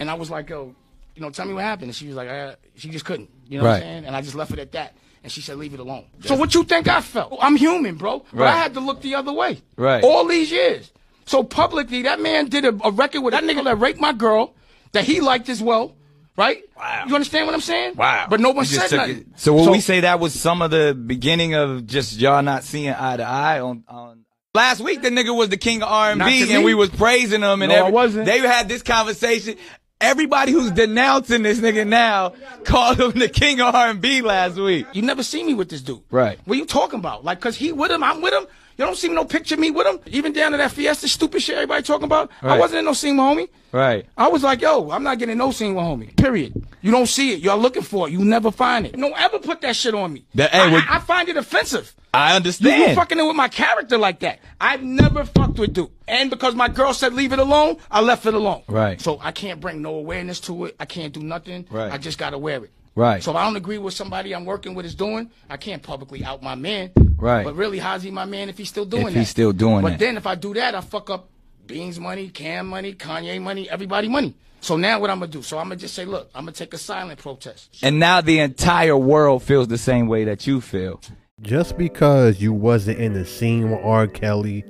and 0.00 0.10
I 0.10 0.14
was 0.14 0.30
like, 0.30 0.48
yo, 0.48 0.74
you 1.14 1.22
know, 1.22 1.30
tell 1.30 1.46
me 1.46 1.54
what 1.54 1.64
happened. 1.64 1.88
And 1.88 1.94
she 1.96 2.06
was 2.06 2.16
like, 2.16 2.28
uh, 2.28 2.54
she 2.76 2.88
just 2.90 3.04
couldn't. 3.04 3.30
You 3.48 3.58
know 3.58 3.64
what 3.64 3.74
I'm 3.76 3.80
saying? 3.80 4.04
And 4.06 4.16
I 4.16 4.22
just 4.22 4.34
left 4.34 4.52
it 4.52 4.58
at 4.58 4.72
that. 4.72 4.94
And 5.22 5.32
she 5.32 5.40
said, 5.40 5.56
leave 5.56 5.74
it 5.74 5.80
alone. 5.80 6.04
So 6.20 6.36
what 6.36 6.54
you 6.54 6.62
think 6.62 6.86
I 6.86 7.00
felt? 7.00 7.36
I'm 7.40 7.56
human, 7.56 7.96
bro. 7.96 8.24
But 8.32 8.46
I 8.46 8.56
had 8.56 8.74
to 8.74 8.80
look 8.80 9.02
the 9.02 9.16
other 9.16 9.32
way. 9.32 9.60
Right. 9.76 10.02
All 10.04 10.26
these 10.26 10.50
years. 10.50 10.92
So 11.26 11.42
publicly, 11.42 12.02
that 12.02 12.20
man 12.20 12.46
did 12.46 12.64
a, 12.64 12.68
a 12.84 12.90
record 12.92 13.20
with 13.22 13.32
that 13.32 13.42
nigga 13.42 13.64
that 13.64 13.76
raped 13.76 14.00
my 14.00 14.12
girl, 14.12 14.54
that 14.92 15.04
he 15.04 15.20
liked 15.20 15.48
as 15.48 15.62
well. 15.62 15.94
Right? 16.38 16.62
Wow. 16.76 17.04
You 17.08 17.14
understand 17.16 17.46
what 17.46 17.54
I'm 17.54 17.60
saying? 17.60 17.96
Wow. 17.96 18.28
But 18.30 18.38
no 18.38 18.50
one 18.50 18.64
said 18.64 18.96
nothing. 18.96 19.16
it- 19.18 19.26
So 19.36 19.52
will 19.52 19.72
we 19.72 19.80
say 19.80 20.00
that 20.00 20.20
was 20.20 20.32
some 20.40 20.62
of 20.62 20.70
the 20.70 20.94
beginning 20.94 21.54
of 21.54 21.84
just 21.86 22.16
y'all 22.18 22.42
not 22.42 22.62
seeing 22.62 22.90
eye 22.94 23.16
to 23.16 23.24
eye 23.24 23.58
on 23.60 23.82
on 23.88 24.24
Last 24.54 24.80
week 24.80 25.02
the 25.02 25.10
nigga 25.10 25.36
was 25.36 25.50
the 25.50 25.56
king 25.56 25.82
of 25.82 25.88
R&B, 25.90 26.52
and 26.54 26.64
we 26.64 26.74
was 26.74 26.88
praising 26.90 27.42
him 27.42 27.60
and 27.62 27.70
No, 27.70 27.86
I 27.86 27.90
wasn't. 27.90 28.24
they 28.26 28.38
had 28.38 28.68
this 28.68 28.82
conversation. 28.82 29.56
Everybody 30.00 30.52
who's 30.52 30.70
denouncing 30.70 31.42
this 31.42 31.58
nigga 31.58 31.86
now 31.86 32.34
called 32.64 33.00
him 33.00 33.10
the 33.12 33.28
king 33.28 33.60
of 33.60 33.74
R 33.74 33.88
and 33.90 34.00
B 34.00 34.22
last 34.22 34.56
week. 34.56 34.86
You 34.92 35.02
never 35.02 35.24
see 35.24 35.42
me 35.44 35.54
with 35.54 35.68
this 35.68 35.80
dude. 35.82 36.02
Right. 36.10 36.38
What 36.44 36.56
you 36.56 36.66
talking 36.66 37.00
about? 37.00 37.24
Like, 37.24 37.40
cause 37.40 37.56
he 37.56 37.72
with 37.72 37.90
him, 37.90 38.02
I'm 38.04 38.20
with 38.22 38.32
him. 38.32 38.46
You 38.78 38.84
don't 38.84 38.96
see 38.96 39.08
no 39.08 39.24
picture 39.24 39.56
of 39.56 39.60
me 39.60 39.72
with 39.72 39.88
him. 39.88 39.98
Even 40.06 40.32
down 40.32 40.52
to 40.52 40.56
that 40.58 40.70
Fiesta 40.70 41.08
stupid 41.08 41.42
shit 41.42 41.56
everybody 41.56 41.82
talking 41.82 42.04
about. 42.04 42.30
I 42.42 42.56
wasn't 42.56 42.78
in 42.78 42.84
no 42.84 42.92
scene 42.92 43.16
with 43.16 43.24
homie. 43.26 43.48
Right. 43.72 44.06
I 44.16 44.28
was 44.28 44.44
like, 44.44 44.62
yo, 44.62 44.90
I'm 44.92 45.02
not 45.02 45.18
getting 45.18 45.36
no 45.36 45.50
scene 45.50 45.74
with 45.74 45.84
homie. 45.84 46.16
Period. 46.16 46.64
You 46.80 46.92
don't 46.92 47.08
see 47.08 47.32
it. 47.34 47.40
Y'all 47.40 47.58
looking 47.58 47.82
for 47.82 48.06
it. 48.08 48.12
You 48.12 48.24
never 48.24 48.52
find 48.52 48.86
it. 48.86 48.92
Don't 48.96 49.20
ever 49.20 49.40
put 49.40 49.62
that 49.62 49.74
shit 49.74 49.94
on 49.94 50.12
me. 50.12 50.24
That- 50.36 50.52
hey, 50.52 50.60
I, 50.60 50.72
well- 50.72 50.84
I, 50.88 51.00
find 51.00 51.28
it 51.28 51.36
offensive. 51.36 51.92
I 52.14 52.36
understand. 52.36 52.90
you 52.90 52.94
fucking 52.94 53.18
in 53.18 53.26
with 53.26 53.34
my 53.34 53.48
character 53.48 53.98
like 53.98 54.20
that. 54.20 54.38
I've 54.60 54.84
never 54.84 55.24
fucked 55.24 55.58
with 55.58 55.72
dude. 55.74 55.90
And 56.06 56.30
because 56.30 56.54
my 56.54 56.68
girl 56.68 56.94
said 56.94 57.12
leave 57.14 57.32
it 57.32 57.40
alone, 57.40 57.78
I 57.90 58.00
left 58.00 58.26
it 58.26 58.34
alone. 58.34 58.62
Right. 58.68 59.00
So 59.00 59.18
I 59.20 59.32
can't 59.32 59.60
bring 59.60 59.82
no 59.82 59.96
awareness 59.96 60.38
to 60.42 60.66
it. 60.66 60.76
I 60.78 60.84
can't 60.84 61.12
do 61.12 61.20
nothing. 61.20 61.66
Right. 61.68 61.92
I 61.92 61.98
just 61.98 62.16
gotta 62.16 62.38
wear 62.38 62.64
it. 62.64 62.70
Right. 62.94 63.22
So 63.22 63.32
if 63.32 63.36
I 63.36 63.44
don't 63.44 63.56
agree 63.56 63.78
with 63.78 63.94
somebody 63.94 64.34
I'm 64.34 64.44
working 64.44 64.74
with 64.74 64.86
is 64.86 64.94
doing, 64.94 65.30
I 65.50 65.56
can't 65.56 65.82
publicly 65.82 66.24
out 66.24 66.42
my 66.42 66.54
man. 66.54 66.92
Right. 67.18 67.44
But 67.44 67.56
really, 67.56 67.78
how's 67.78 68.02
he 68.02 68.10
my 68.10 68.24
man 68.24 68.48
if 68.48 68.56
he's 68.58 68.68
still 68.68 68.84
doing 68.84 69.08
If 69.08 69.12
that? 69.14 69.18
he's 69.18 69.28
still 69.28 69.52
doing 69.52 69.82
but 69.82 69.88
that. 69.90 69.98
But 69.98 70.04
then 70.04 70.16
if 70.16 70.26
I 70.26 70.34
do 70.34 70.54
that, 70.54 70.74
I 70.74 70.80
fuck 70.80 71.10
up 71.10 71.28
Beans 71.66 71.98
money, 72.00 72.28
Cam 72.28 72.66
money, 72.66 72.94
Kanye 72.94 73.40
money, 73.42 73.68
everybody 73.68 74.08
money. 74.08 74.34
So 74.60 74.76
now 74.76 75.00
what 75.00 75.10
I'm 75.10 75.20
gonna 75.20 75.30
do? 75.30 75.42
So 75.42 75.58
I'm 75.58 75.66
gonna 75.66 75.76
just 75.76 75.94
say, 75.94 76.04
look, 76.04 76.30
I'm 76.34 76.42
gonna 76.44 76.52
take 76.52 76.74
a 76.74 76.78
silent 76.78 77.20
protest. 77.20 77.76
And 77.82 77.98
now 77.98 78.20
the 78.20 78.40
entire 78.40 78.96
world 78.96 79.42
feels 79.42 79.68
the 79.68 79.78
same 79.78 80.08
way 80.08 80.24
that 80.24 80.46
you 80.46 80.60
feel. 80.60 81.00
Just 81.42 81.78
because 81.78 82.40
you 82.40 82.52
wasn't 82.52 82.98
in 82.98 83.12
the 83.12 83.24
scene 83.24 83.70
with 83.70 83.80
R. 83.84 84.06
Kelly, 84.08 84.64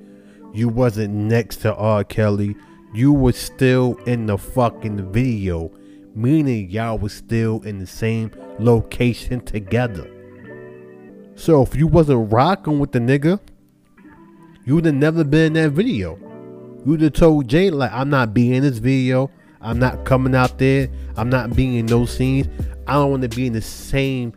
you 0.53 0.69
wasn't 0.69 1.15
next 1.15 1.59
to 1.59 1.75
R. 1.75 2.05
Kelly, 2.05 2.55
you 2.93 3.13
was 3.13 3.39
still 3.39 3.95
in 4.07 4.27
the 4.27 4.37
fucking 4.37 5.11
video, 5.13 5.71
meaning 6.15 6.69
y'all 6.69 6.99
was 6.99 7.15
still 7.15 7.63
in 7.63 7.79
the 7.79 7.87
same 7.87 8.31
location 8.59 9.41
together. 9.41 10.11
So 11.39 11.62
if 11.62 11.76
you 11.76 11.86
wasn't 11.86 12.32
rocking 12.32 12.80
with 12.80 12.91
the 12.91 12.99
nigga, 12.99 13.39
you 14.66 14.74
would 14.74 14.84
have 14.84 14.95
never 14.97 15.22
been 15.22 15.57
in 15.57 15.64
that 15.64 15.70
video. 15.70 16.18
You 16.84 16.93
would 16.93 17.01
have 17.01 17.12
told 17.12 17.47
Jay 17.47 17.70
like, 17.70 17.93
I'm 17.93 18.11
not 18.11 18.34
being 18.34 18.55
in 18.55 18.62
this 18.64 18.78
video. 18.78 19.30
I'm 19.61 19.78
not 19.78 20.05
coming 20.05 20.34
out 20.34 20.59
there. 20.59 20.89
I'm 21.16 21.30
not 21.30 21.55
being 21.55 21.74
in 21.74 21.86
those 21.86 22.14
scenes. 22.14 22.49
I 22.89 22.95
don't 22.95 23.12
want 23.12 23.22
to 23.22 23.28
be 23.28 23.47
in 23.47 23.53
the 23.53 23.62
same 23.62 24.34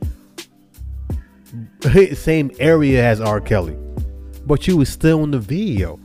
same 2.14 2.52
area 2.60 3.04
as 3.04 3.20
R. 3.20 3.42
Kelly, 3.42 3.76
but 4.46 4.68
you 4.68 4.78
was 4.78 4.90
still 4.90 5.24
in 5.24 5.32
the 5.32 5.40
video. 5.40 6.00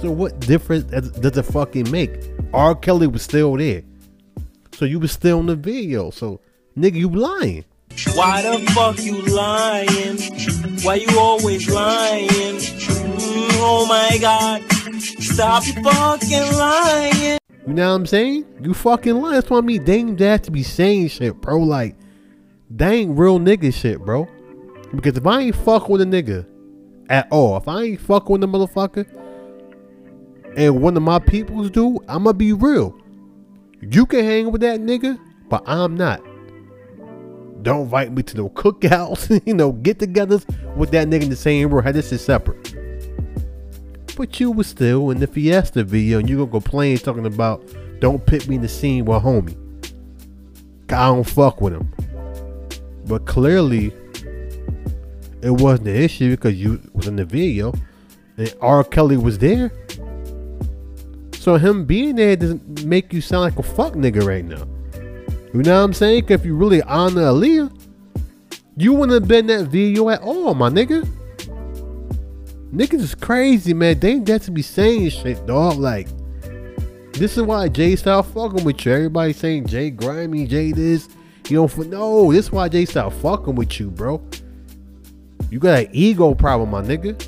So 0.00 0.10
what 0.10 0.40
difference 0.40 0.84
does 0.84 1.36
it 1.36 1.42
fucking 1.44 1.90
make? 1.92 2.10
R. 2.52 2.74
Kelly 2.74 3.06
was 3.06 3.22
still 3.22 3.56
there, 3.56 3.82
so 4.72 4.84
you 4.84 4.98
was 4.98 5.12
still 5.12 5.38
in 5.40 5.46
the 5.46 5.56
video. 5.56 6.10
So 6.10 6.40
nigga, 6.76 6.96
you 6.96 7.08
lying. 7.08 7.64
Why 8.14 8.42
the 8.42 8.58
fuck 8.72 9.02
you 9.02 9.22
lying? 9.22 10.18
Why 10.82 10.96
you 10.96 11.18
always 11.18 11.68
lying? 11.70 12.28
Mm, 12.28 13.48
oh 13.54 13.86
my 13.86 14.18
god. 14.18 14.62
Stop 15.00 15.64
fucking 15.64 16.56
lying. 16.56 17.38
You 17.66 17.74
know 17.74 17.90
what 17.90 17.96
I'm 17.96 18.06
saying? 18.06 18.44
You 18.62 18.74
fucking 18.74 19.14
lying. 19.14 19.34
That's 19.34 19.50
I 19.50 19.60
mean. 19.60 19.84
They 19.84 19.96
ain't 19.96 20.18
to 20.44 20.50
be 20.50 20.62
saying 20.62 21.08
shit, 21.08 21.40
bro. 21.40 21.58
Like, 21.58 21.96
dang 22.74 23.16
real 23.16 23.38
nigga 23.38 23.72
shit, 23.72 23.98
bro. 23.98 24.28
Because 24.94 25.16
if 25.16 25.26
I 25.26 25.40
ain't 25.40 25.56
fuck 25.56 25.88
with 25.88 26.02
a 26.02 26.04
nigga 26.04 26.46
at 27.08 27.28
all, 27.30 27.56
if 27.56 27.66
I 27.66 27.82
ain't 27.82 28.00
fuck 28.00 28.28
with 28.28 28.42
a 28.42 28.46
motherfucker, 28.46 29.06
and 30.56 30.80
one 30.80 30.96
of 30.96 31.02
my 31.02 31.18
peoples 31.18 31.70
do, 31.70 31.98
I'ma 32.08 32.32
be 32.32 32.52
real. 32.52 32.98
You 33.80 34.06
can 34.06 34.24
hang 34.24 34.50
with 34.50 34.60
that 34.62 34.80
nigga, 34.80 35.18
but 35.48 35.62
I'm 35.66 35.96
not. 35.96 36.20
Don't 37.66 37.82
invite 37.82 38.12
me 38.12 38.22
to 38.22 38.36
no 38.36 38.48
cookouts, 38.48 39.42
you 39.44 39.52
know, 39.52 39.72
get 39.72 39.98
togethers 39.98 40.46
with 40.76 40.92
that 40.92 41.08
nigga 41.08 41.24
in 41.24 41.30
the 41.30 41.34
same 41.34 41.68
room. 41.68 41.82
Hey, 41.82 41.90
This 41.90 42.12
is 42.12 42.24
separate. 42.24 42.76
But 44.16 44.38
you 44.38 44.52
was 44.52 44.68
still 44.68 45.10
in 45.10 45.18
the 45.18 45.26
Fiesta 45.26 45.82
video 45.82 46.20
and 46.20 46.30
you 46.30 46.36
gonna 46.36 46.48
complain 46.48 46.96
talking 46.98 47.26
about 47.26 47.68
don't 47.98 48.24
put 48.24 48.46
me 48.46 48.54
in 48.54 48.62
the 48.62 48.68
scene 48.68 49.04
with 49.04 49.20
homie. 49.20 49.56
I 50.90 51.08
don't 51.08 51.24
fuck 51.24 51.60
with 51.60 51.72
him. 51.72 51.92
But 53.08 53.26
clearly 53.26 53.92
it 55.42 55.50
wasn't 55.50 55.88
an 55.88 55.96
issue 55.96 56.30
because 56.36 56.54
you 56.54 56.80
was 56.92 57.08
in 57.08 57.16
the 57.16 57.24
video 57.24 57.74
and 58.36 58.54
R. 58.60 58.84
Kelly 58.84 59.16
was 59.16 59.38
there. 59.38 59.72
So 61.32 61.56
him 61.56 61.84
being 61.84 62.14
there 62.14 62.36
doesn't 62.36 62.84
make 62.84 63.12
you 63.12 63.20
sound 63.20 63.42
like 63.42 63.58
a 63.58 63.64
fuck 63.64 63.94
nigga 63.94 64.24
right 64.24 64.44
now. 64.44 64.68
You 65.56 65.62
know 65.62 65.78
what 65.78 65.84
I'm 65.84 65.92
saying? 65.94 66.24
'Cause 66.24 66.40
if 66.40 66.44
you 66.44 66.54
really 66.54 66.82
honor 66.82 67.22
Aaliyah, 67.22 67.70
you 68.76 68.92
wouldn't 68.92 69.12
have 69.12 69.26
been 69.26 69.46
that 69.46 69.68
video 69.68 70.10
at 70.10 70.20
all, 70.20 70.52
my 70.52 70.68
nigga. 70.68 71.08
Niggas 72.74 73.00
is 73.00 73.14
crazy, 73.14 73.72
man. 73.72 73.98
They 73.98 74.10
ain't 74.10 74.26
got 74.26 74.42
to 74.42 74.50
be 74.50 74.60
saying 74.60 75.08
shit, 75.08 75.46
dog. 75.46 75.78
Like, 75.78 76.08
this 77.14 77.38
is 77.38 77.42
why 77.42 77.68
Jay 77.68 77.96
Style 77.96 78.22
fucking 78.22 78.64
with 78.64 78.84
you. 78.84 78.92
Everybody 78.92 79.32
saying 79.32 79.68
Jay 79.68 79.88
grimy, 79.88 80.46
Jay 80.46 80.72
this. 80.72 81.08
You 81.48 81.66
don't 81.66 81.88
no. 81.88 82.30
This 82.32 82.46
is 82.46 82.52
why 82.52 82.68
Jay 82.68 82.84
Style 82.84 83.08
fucking 83.08 83.54
with 83.54 83.80
you, 83.80 83.88
bro. 83.88 84.20
You 85.50 85.58
got 85.58 85.84
an 85.84 85.88
ego 85.90 86.34
problem, 86.34 86.68
my 86.68 86.82
nigga. 86.82 87.18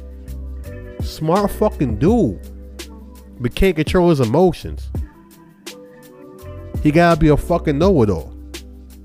Smart 1.03 1.51
fucking 1.53 1.97
dude, 1.97 2.41
but 3.41 3.55
can't 3.55 3.75
control 3.75 4.11
his 4.11 4.21
emotions. 4.21 4.91
He 6.83 6.91
gotta 6.91 7.19
be 7.19 7.29
a 7.29 7.37
fucking 7.37 7.79
know-it-all. 7.79 8.35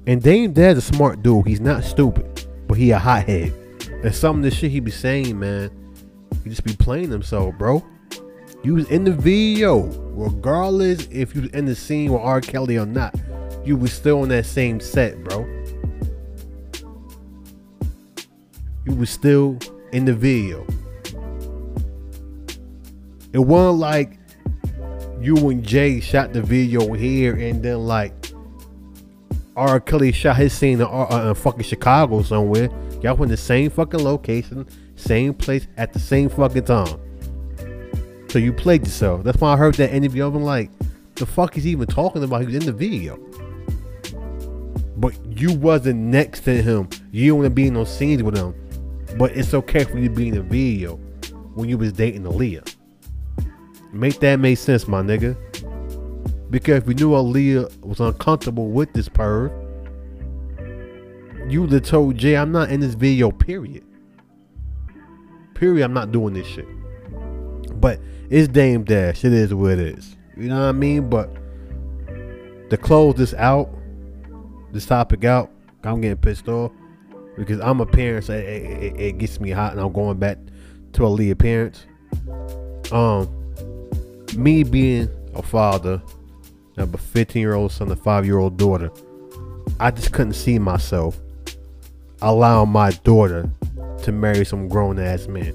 And 0.05 0.21
Dame 0.21 0.53
Dash's 0.53 0.77
a 0.77 0.81
smart 0.93 1.23
dude. 1.23 1.47
He's 1.47 1.61
not 1.61 1.83
stupid, 1.83 2.45
but 2.67 2.77
he 2.77 2.91
a 2.91 2.99
hothead. 2.99 3.53
And 4.03 4.13
some 4.13 4.37
of 4.37 4.43
the 4.43 4.51
shit 4.51 4.71
he 4.71 4.79
be 4.79 4.91
saying, 4.91 5.39
man, 5.39 5.71
he 6.43 6.49
just 6.49 6.63
be 6.63 6.75
playing 6.75 7.09
himself, 7.09 7.55
bro. 7.57 7.83
You 8.63 8.75
was 8.75 8.89
in 8.89 9.03
the 9.03 9.11
video, 9.11 9.83
regardless 10.13 11.07
if 11.07 11.35
you 11.35 11.41
was 11.43 11.51
in 11.51 11.65
the 11.65 11.75
scene 11.75 12.11
with 12.11 12.21
R. 12.21 12.41
Kelly 12.41 12.77
or 12.77 12.85
not. 12.85 13.15
You 13.65 13.75
was 13.77 13.91
still 13.91 14.21
on 14.21 14.29
that 14.29 14.45
same 14.45 14.79
set, 14.79 15.23
bro. 15.23 15.45
You 18.85 18.93
was 18.95 19.09
still 19.09 19.57
in 19.93 20.05
the 20.05 20.13
video. 20.13 20.65
It 23.31 23.39
wasn't 23.39 23.79
like 23.79 24.19
you 25.23 25.49
and 25.49 25.65
Jay 25.65 26.01
shot 26.01 26.33
the 26.33 26.41
video 26.41 26.91
here 26.93 27.35
and 27.35 27.63
then 27.63 27.85
like 27.85 28.13
R. 29.55 29.79
Kelly 29.79 30.11
shot 30.11 30.35
his 30.35 30.51
scene 30.51 30.81
in, 30.81 30.81
uh, 30.81 31.07
uh, 31.09 31.29
in 31.29 31.35
fucking 31.35 31.63
Chicago 31.63 32.21
somewhere. 32.23 32.69
Y'all 33.01 33.15
went 33.15 33.29
the 33.29 33.37
same 33.37 33.69
fucking 33.69 34.03
location, 34.03 34.67
same 34.95 35.33
place 35.33 35.67
at 35.77 35.93
the 35.93 35.99
same 35.99 36.29
fucking 36.29 36.65
time. 36.65 36.99
So 38.29 38.39
you 38.39 38.51
played 38.51 38.83
yourself. 38.83 39.23
That's 39.23 39.39
why 39.39 39.53
I 39.53 39.57
heard 39.57 39.75
that 39.75 39.93
interview. 39.93 40.25
I'm 40.25 40.43
like, 40.43 40.71
the 41.15 41.25
fuck 41.25 41.57
is 41.57 41.63
he 41.63 41.71
even 41.71 41.87
talking 41.87 42.23
about? 42.23 42.41
He 42.41 42.47
was 42.47 42.55
in 42.55 42.65
the 42.65 42.73
video. 42.73 43.17
But 44.97 45.13
you 45.25 45.53
wasn't 45.53 45.99
next 45.99 46.41
to 46.41 46.61
him. 46.61 46.89
You 47.11 47.41
to 47.43 47.49
be 47.49 47.67
in 47.67 47.75
those 47.75 47.95
scenes 47.95 48.23
with 48.23 48.35
him. 48.35 48.55
But 49.17 49.37
it's 49.37 49.53
okay 49.53 49.83
for 49.83 49.99
you 49.99 50.09
to 50.09 50.15
be 50.15 50.29
in 50.29 50.35
the 50.35 50.41
video 50.41 50.95
when 51.53 51.69
you 51.69 51.77
was 51.77 51.93
dating 51.93 52.23
Aaliyah. 52.23 52.75
Make 53.93 54.19
that 54.21 54.39
make 54.39 54.57
sense, 54.57 54.87
my 54.87 55.01
nigga. 55.01 55.37
Because 56.49 56.81
if 56.81 56.87
you 56.87 56.95
knew 56.95 57.11
Aaliyah 57.11 57.85
was 57.85 57.99
uncomfortable 57.99 58.69
with 58.69 58.91
this 58.93 59.07
perv, 59.07 59.51
you 61.47 61.61
would 61.61 61.71
have 61.71 61.83
told 61.83 62.17
Jay, 62.17 62.35
I'm 62.35 62.51
not 62.51 62.69
in 62.69 62.79
this 62.79 62.95
video, 62.95 63.31
period. 63.31 63.83
Period, 65.53 65.83
I'm 65.83 65.93
not 65.93 66.11
doing 66.11 66.33
this 66.33 66.47
shit. 66.47 66.67
But 67.79 67.99
it's 68.29 68.47
Dame 68.47 68.83
Dash. 68.83 69.23
It 69.23 69.33
is 69.33 69.53
what 69.53 69.73
it 69.73 69.79
is. 69.79 70.15
You 70.35 70.49
know 70.49 70.59
what 70.59 70.69
I 70.69 70.71
mean? 70.71 71.09
But 71.09 71.29
to 72.69 72.77
close 72.77 73.15
this 73.15 73.33
out, 73.35 73.69
this 74.71 74.87
topic 74.87 75.23
out, 75.25 75.51
I'm 75.83 76.01
getting 76.01 76.17
pissed 76.17 76.47
off 76.47 76.71
because 77.37 77.59
I'm 77.59 77.79
a 77.81 77.85
parent, 77.85 78.25
so 78.25 78.33
it, 78.33 78.43
it, 78.43 78.99
it 78.99 79.17
gets 79.19 79.39
me 79.39 79.51
hot, 79.51 79.73
and 79.73 79.81
I'm 79.81 79.91
going 79.91 80.17
back 80.17 80.37
to 80.93 81.01
Aaliyah 81.01 81.37
parents. 81.37 81.85
Um, 82.91 83.42
me 84.35 84.63
being 84.63 85.09
a 85.33 85.41
father 85.41 86.01
have 86.77 86.93
a 86.93 86.97
15 86.97 87.39
year 87.39 87.53
old 87.53 87.71
son, 87.71 87.91
a 87.91 87.95
five 87.95 88.25
year 88.25 88.39
old 88.39 88.57
daughter. 88.57 88.91
I 89.79 89.91
just 89.91 90.11
couldn't 90.11 90.33
see 90.33 90.59
myself 90.59 91.19
allowing 92.21 92.69
my 92.69 92.91
daughter 93.03 93.49
to 94.03 94.11
marry 94.11 94.45
some 94.45 94.67
grown 94.67 94.99
ass 94.99 95.27
man. 95.27 95.53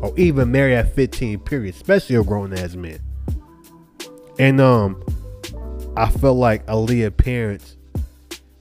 Or 0.00 0.12
even 0.18 0.52
marry 0.52 0.74
at 0.74 0.94
15, 0.94 1.40
period. 1.40 1.74
Especially 1.74 2.16
a 2.16 2.22
grown 2.22 2.52
ass 2.52 2.74
man. 2.74 3.00
And 4.38 4.60
um 4.60 5.02
I 5.96 6.08
felt 6.10 6.36
like 6.38 6.66
Aaliyah 6.66 7.16
parents 7.16 7.76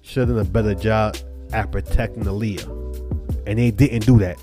should 0.02 0.28
have 0.28 0.38
done 0.38 0.46
a 0.46 0.50
better 0.50 0.76
job 0.76 1.18
at 1.52 1.72
protecting 1.72 2.24
Aaliyah. 2.24 3.48
And 3.48 3.60
they 3.60 3.72
didn't 3.72 4.06
do 4.06 4.20
that. 4.20 4.38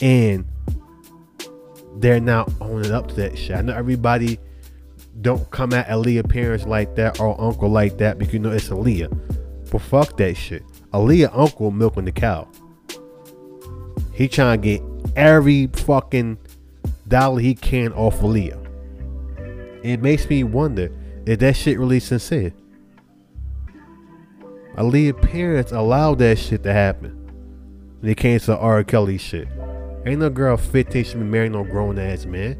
And 0.00 0.46
they're 1.96 2.20
now 2.20 2.46
owning 2.60 2.92
up 2.92 3.08
to 3.08 3.14
that 3.16 3.38
shit. 3.38 3.56
I 3.56 3.60
know 3.62 3.74
everybody 3.74 4.38
don't 5.20 5.48
come 5.50 5.72
at 5.72 5.86
Aaliyah 5.88 6.28
parents 6.28 6.66
like 6.66 6.96
that 6.96 7.20
or 7.20 7.40
uncle 7.40 7.68
like 7.68 7.98
that 7.98 8.18
because 8.18 8.34
you 8.34 8.40
know 8.40 8.50
it's 8.50 8.68
Aaliyah. 8.68 9.70
But 9.70 9.80
fuck 9.80 10.16
that 10.18 10.36
shit. 10.36 10.62
Aaliyah 10.92 11.30
uncle 11.32 11.70
milking 11.70 12.04
the 12.04 12.12
cow. 12.12 12.48
He 14.12 14.28
trying 14.28 14.60
to 14.60 14.64
get 14.64 14.82
every 15.16 15.68
fucking 15.68 16.38
dollar 17.08 17.40
he 17.40 17.54
can 17.54 17.92
off 17.92 18.20
Aaliyah. 18.20 18.60
It 19.84 20.00
makes 20.00 20.28
me 20.28 20.44
wonder 20.44 20.90
if 21.26 21.38
that 21.40 21.56
shit 21.56 21.78
really 21.78 22.00
sincere? 22.00 22.52
Aaliyah 24.76 25.20
parents 25.22 25.72
allowed 25.72 26.18
that 26.18 26.38
shit 26.38 26.62
to 26.64 26.72
happen. 26.72 27.20
It 28.02 28.16
came 28.16 28.38
to 28.40 28.56
R. 28.56 28.82
Kelly 28.84 29.18
shit. 29.18 29.48
Ain't 30.06 30.20
no 30.20 30.30
girl 30.30 30.56
15 30.56 31.04
should 31.04 31.18
be 31.18 31.24
marrying 31.24 31.52
no 31.52 31.64
grown 31.64 31.98
ass 31.98 32.26
man. 32.26 32.58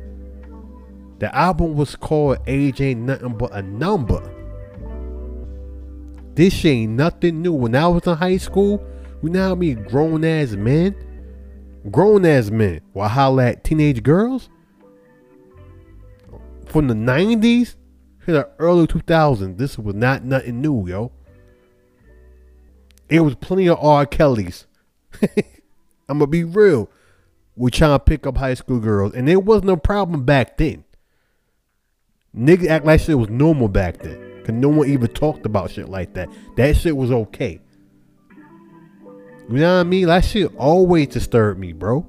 The 1.19 1.35
album 1.35 1.75
was 1.75 1.95
called 1.95 2.39
Age 2.47 2.81
Ain't 2.81 3.01
Nothing 3.01 3.37
But 3.37 3.53
a 3.53 3.63
Number. 3.63 4.23
This 6.35 6.53
shit 6.53 6.73
ain't 6.73 6.93
nothing 6.93 7.43
new. 7.43 7.53
When 7.53 7.77
I 7.77 7.87
was 7.87 8.07
in 8.07 8.17
high 8.17 8.39
school, 8.39 8.85
we 9.23 9.31
now 9.31 9.55
mean 9.55 9.85
grown 9.85 10.25
ass 10.25 10.53
men. 10.53 10.97
Grown 11.91 12.27
ass 12.27 12.51
men 12.51 12.81
will 12.93 13.09
holler 13.09 13.45
at 13.45 13.63
teenage 13.63 14.03
girls. 14.03 14.49
From 16.67 16.89
the 16.89 16.95
90s 16.95 17.77
to 18.25 18.33
the 18.33 18.49
early 18.59 18.87
2000s, 18.87 19.57
this 19.57 19.79
was 19.79 19.95
not 19.95 20.25
nothing 20.25 20.61
new, 20.61 20.89
yo. 20.89 21.13
It 23.09 23.21
was 23.21 23.37
plenty 23.37 23.69
of 23.69 23.79
R. 23.81 24.07
Kellys. 24.07 24.67
I'm 25.23 26.19
gonna 26.19 26.27
be 26.27 26.43
real. 26.43 26.91
We 27.57 27.71
trying 27.71 27.95
to 27.95 27.99
pick 27.99 28.27
up 28.27 28.37
high 28.37 28.55
school 28.55 28.81
girls, 28.81 29.15
and 29.15 29.29
it 29.29 29.45
wasn't 29.45 29.71
a 29.71 29.77
problem 29.77 30.25
back 30.25 30.57
then. 30.57 30.85
Niggas 32.37 32.69
act 32.69 32.85
like 32.85 33.01
shit 33.01 33.19
was 33.19 33.29
normal 33.29 33.69
back 33.69 33.99
then. 33.99 34.43
Cause 34.45 34.55
no 34.55 34.69
one 34.69 34.89
even 34.89 35.09
talked 35.09 35.47
about 35.47 35.71
shit 35.71 35.89
like 35.89 36.15
that. 36.15 36.29
That 36.57 36.77
shit 36.77 36.97
was 36.97 37.11
okay. 37.11 37.61
You 39.49 39.57
know 39.57 39.75
what 39.75 39.81
I 39.81 39.83
mean? 39.85 40.07
That 40.07 40.25
shit 40.25 40.55
always 40.57 41.09
disturbed 41.09 41.61
me, 41.61 41.73
bro. 41.73 42.07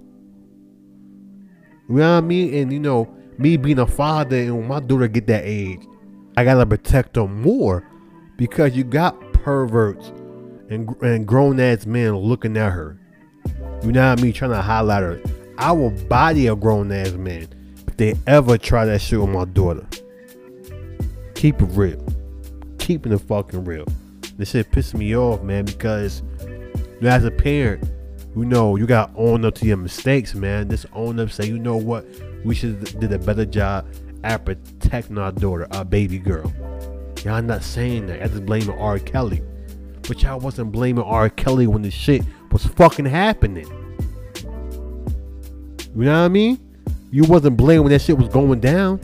You 1.87 1.95
know 1.95 2.15
what 2.15 2.17
I 2.17 2.21
mean? 2.21 2.53
And 2.55 2.73
you 2.73 2.79
know, 2.79 3.13
me 3.37 3.57
being 3.57 3.79
a 3.79 3.87
father 3.87 4.37
and 4.37 4.57
when 4.57 4.67
my 4.67 4.79
daughter 4.79 5.07
get 5.07 5.27
that 5.27 5.43
age, 5.45 5.81
I 6.35 6.43
gotta 6.43 6.65
protect 6.65 7.15
her 7.15 7.27
more 7.27 7.87
because 8.37 8.75
you 8.75 8.83
got 8.83 9.33
perverts 9.33 10.11
and, 10.69 10.89
and 11.01 11.25
grown 11.27 11.59
ass 11.59 11.85
men 11.85 12.15
looking 12.17 12.57
at 12.57 12.71
her. 12.71 12.99
You 13.85 13.91
know 13.91 14.09
what 14.09 14.19
I 14.19 14.21
mean? 14.23 14.33
Trying 14.33 14.51
to 14.51 14.63
highlight 14.63 15.03
her. 15.03 15.21
I 15.59 15.71
will 15.71 15.91
body 15.91 16.47
a 16.47 16.55
grown 16.55 16.91
ass 16.91 17.11
man 17.11 17.47
if 17.87 17.95
they 17.97 18.15
ever 18.25 18.57
try 18.57 18.83
that 18.85 18.99
shit 18.99 19.19
with 19.21 19.29
my 19.29 19.45
daughter. 19.45 19.85
Keep 21.35 21.61
it 21.61 21.65
real. 21.65 22.03
Keeping 22.79 23.13
it 23.13 23.19
fucking 23.19 23.63
real. 23.63 23.85
This 24.37 24.49
shit 24.49 24.71
pisses 24.71 24.95
me 24.95 25.15
off, 25.15 25.43
man, 25.43 25.65
because 25.65 26.23
as 27.01 27.25
a 27.25 27.31
parent, 27.31 27.87
you 28.35 28.43
know, 28.43 28.75
you 28.75 28.87
got 28.87 29.13
to 29.13 29.21
own 29.21 29.45
up 29.45 29.53
to 29.55 29.65
your 29.65 29.77
mistakes, 29.77 30.33
man. 30.33 30.67
Just 30.67 30.87
own 30.93 31.19
up, 31.19 31.29
say, 31.29 31.45
you 31.45 31.59
know 31.59 31.77
what? 31.77 32.05
We 32.43 32.55
should 32.55 32.99
did 32.99 33.13
a 33.13 33.19
better 33.19 33.45
job 33.45 33.85
at 34.23 34.45
protecting 34.45 35.19
our 35.19 35.31
daughter, 35.31 35.67
our 35.71 35.85
baby 35.85 36.17
girl. 36.17 36.51
Y'all 37.23 37.41
not 37.43 37.61
saying 37.63 38.07
that. 38.07 38.23
I 38.23 38.27
just 38.27 38.47
blaming 38.47 38.77
R. 38.79 38.97
Kelly. 38.97 39.43
But 40.07 40.21
y'all 40.23 40.39
wasn't 40.39 40.71
blaming 40.71 41.03
R. 41.03 41.29
Kelly 41.29 41.67
when 41.67 41.83
the 41.83 41.91
shit 41.91 42.23
was 42.55 42.65
fucking 42.67 43.03
happening. 43.03 43.67
You 45.93 46.05
know 46.05 46.21
what 46.21 46.25
I 46.25 46.29
mean? 46.29 46.57
You 47.11 47.25
wasn't 47.25 47.57
blaming 47.57 47.83
when 47.83 47.91
that 47.91 47.99
shit 47.99 48.17
was 48.17 48.29
going 48.29 48.61
down. 48.61 49.01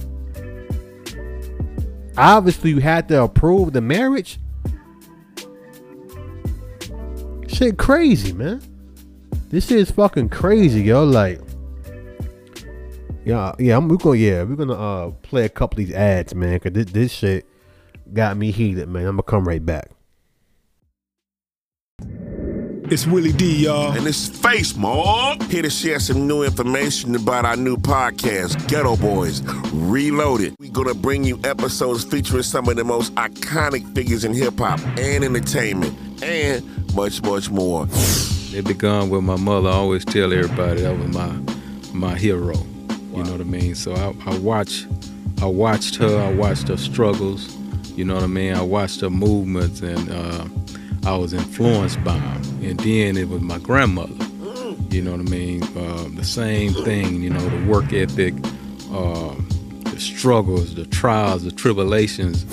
Obviously, 2.16 2.70
you 2.70 2.80
had 2.80 3.10
to 3.10 3.24
approve 3.24 3.74
the 3.74 3.82
marriage. 3.82 4.40
Shit 7.50 7.78
crazy, 7.78 8.32
man. 8.32 8.62
This 9.50 9.68
shit 9.68 9.80
is 9.80 9.92
fucking 9.92 10.30
crazy, 10.30 10.84
yo. 10.84 11.04
Like, 11.04 11.42
yeah, 13.26 13.54
yeah, 13.60 13.76
I'm, 13.76 13.90
we're 13.90 13.98
gonna, 13.98 14.18
yeah, 14.18 14.44
we're 14.44 14.56
gonna 14.56 14.76
uh 14.76 15.12
play 15.24 15.44
a 15.44 15.50
couple 15.50 15.82
of 15.82 15.88
these 15.88 15.94
ads, 15.94 16.34
man, 16.34 16.58
cause 16.62 16.72
this, 16.72 16.86
this 16.86 17.12
shit 17.12 17.46
got 18.14 18.38
me 18.38 18.52
heated, 18.52 18.88
man. 18.88 19.06
I'm 19.08 19.18
gonna 19.18 19.24
come 19.24 19.46
right 19.46 19.66
back. 19.66 19.92
It's 22.92 23.08
Willie 23.08 23.32
D, 23.32 23.64
y'all. 23.64 23.94
And 23.94 24.06
this 24.06 24.28
is 24.28 24.38
Face 24.38 24.76
Mob. 24.76 25.42
Here 25.44 25.62
to 25.62 25.70
share 25.70 25.98
some 25.98 26.28
new 26.28 26.44
information 26.44 27.16
about 27.16 27.46
our 27.46 27.56
new 27.56 27.78
podcast, 27.78 28.58
Geto 28.68 29.00
Boys 29.00 29.42
Reloaded. 29.72 30.58
We're 30.60 30.74
going 30.74 30.90
to 30.90 30.94
bring 30.94 31.24
you 31.24 31.40
episodes 31.46 32.04
featuring 32.04 32.44
some 32.44 32.68
of 32.68 32.76
the 32.76 32.84
most 32.84 33.16
iconic 33.16 33.96
figures 33.96 34.26
in 34.26 34.34
hip 34.34 34.60
hop 34.60 34.82
and 34.98 35.24
entertainment, 35.24 35.98
and 36.22 36.66
much, 36.94 37.24
much 37.24 37.50
more. 37.50 37.88
It 38.54 38.68
begun 38.68 39.10
with 39.10 39.24
my 39.24 39.38
mother. 39.38 39.70
I 39.70 39.76
always 39.76 40.04
tell 40.04 40.34
everybody 40.34 40.82
that 40.82 41.00
was 41.00 41.16
my 41.16 41.32
my 41.94 42.18
hero. 42.18 42.58
You 43.16 43.24
know 43.24 43.32
what 43.32 43.40
I 43.40 43.46
mean? 43.46 43.74
So 43.74 43.94
I, 43.94 44.14
I 44.30 44.38
watch 44.40 44.86
I 45.42 45.46
watched 45.46 45.96
her, 45.96 46.20
I 46.20 46.34
watched 46.34 46.68
her 46.68 46.76
struggles, 46.76 47.56
you 47.96 48.04
know 48.04 48.16
what 48.16 48.24
I 48.26 48.28
mean? 48.28 48.54
I 48.54 48.62
watched 48.62 49.00
her 49.00 49.10
movements 49.10 49.80
and 49.80 50.10
uh, 50.12 50.46
I 51.10 51.16
was 51.16 51.32
influenced 51.32 52.04
by 52.04 52.18
them. 52.18 52.51
And 52.62 52.80
then 52.80 53.18
it 53.18 53.30
was 53.30 53.42
my 53.42 53.58
grandmother. 53.58 54.14
You 54.90 55.02
know 55.02 55.12
what 55.12 55.22
I 55.22 55.24
mean? 55.24 55.64
Uh, 55.76 56.08
the 56.16 56.24
same 56.24 56.74
thing, 56.74 57.22
you 57.24 57.30
know, 57.30 57.40
the 57.40 57.66
work 57.66 57.94
ethic, 57.94 58.34
uh, 58.92 59.36
the 59.86 60.00
struggles, 60.00 60.76
the 60.76 60.86
trials, 60.86 61.44
the 61.44 61.52
tribulations. 61.52 62.46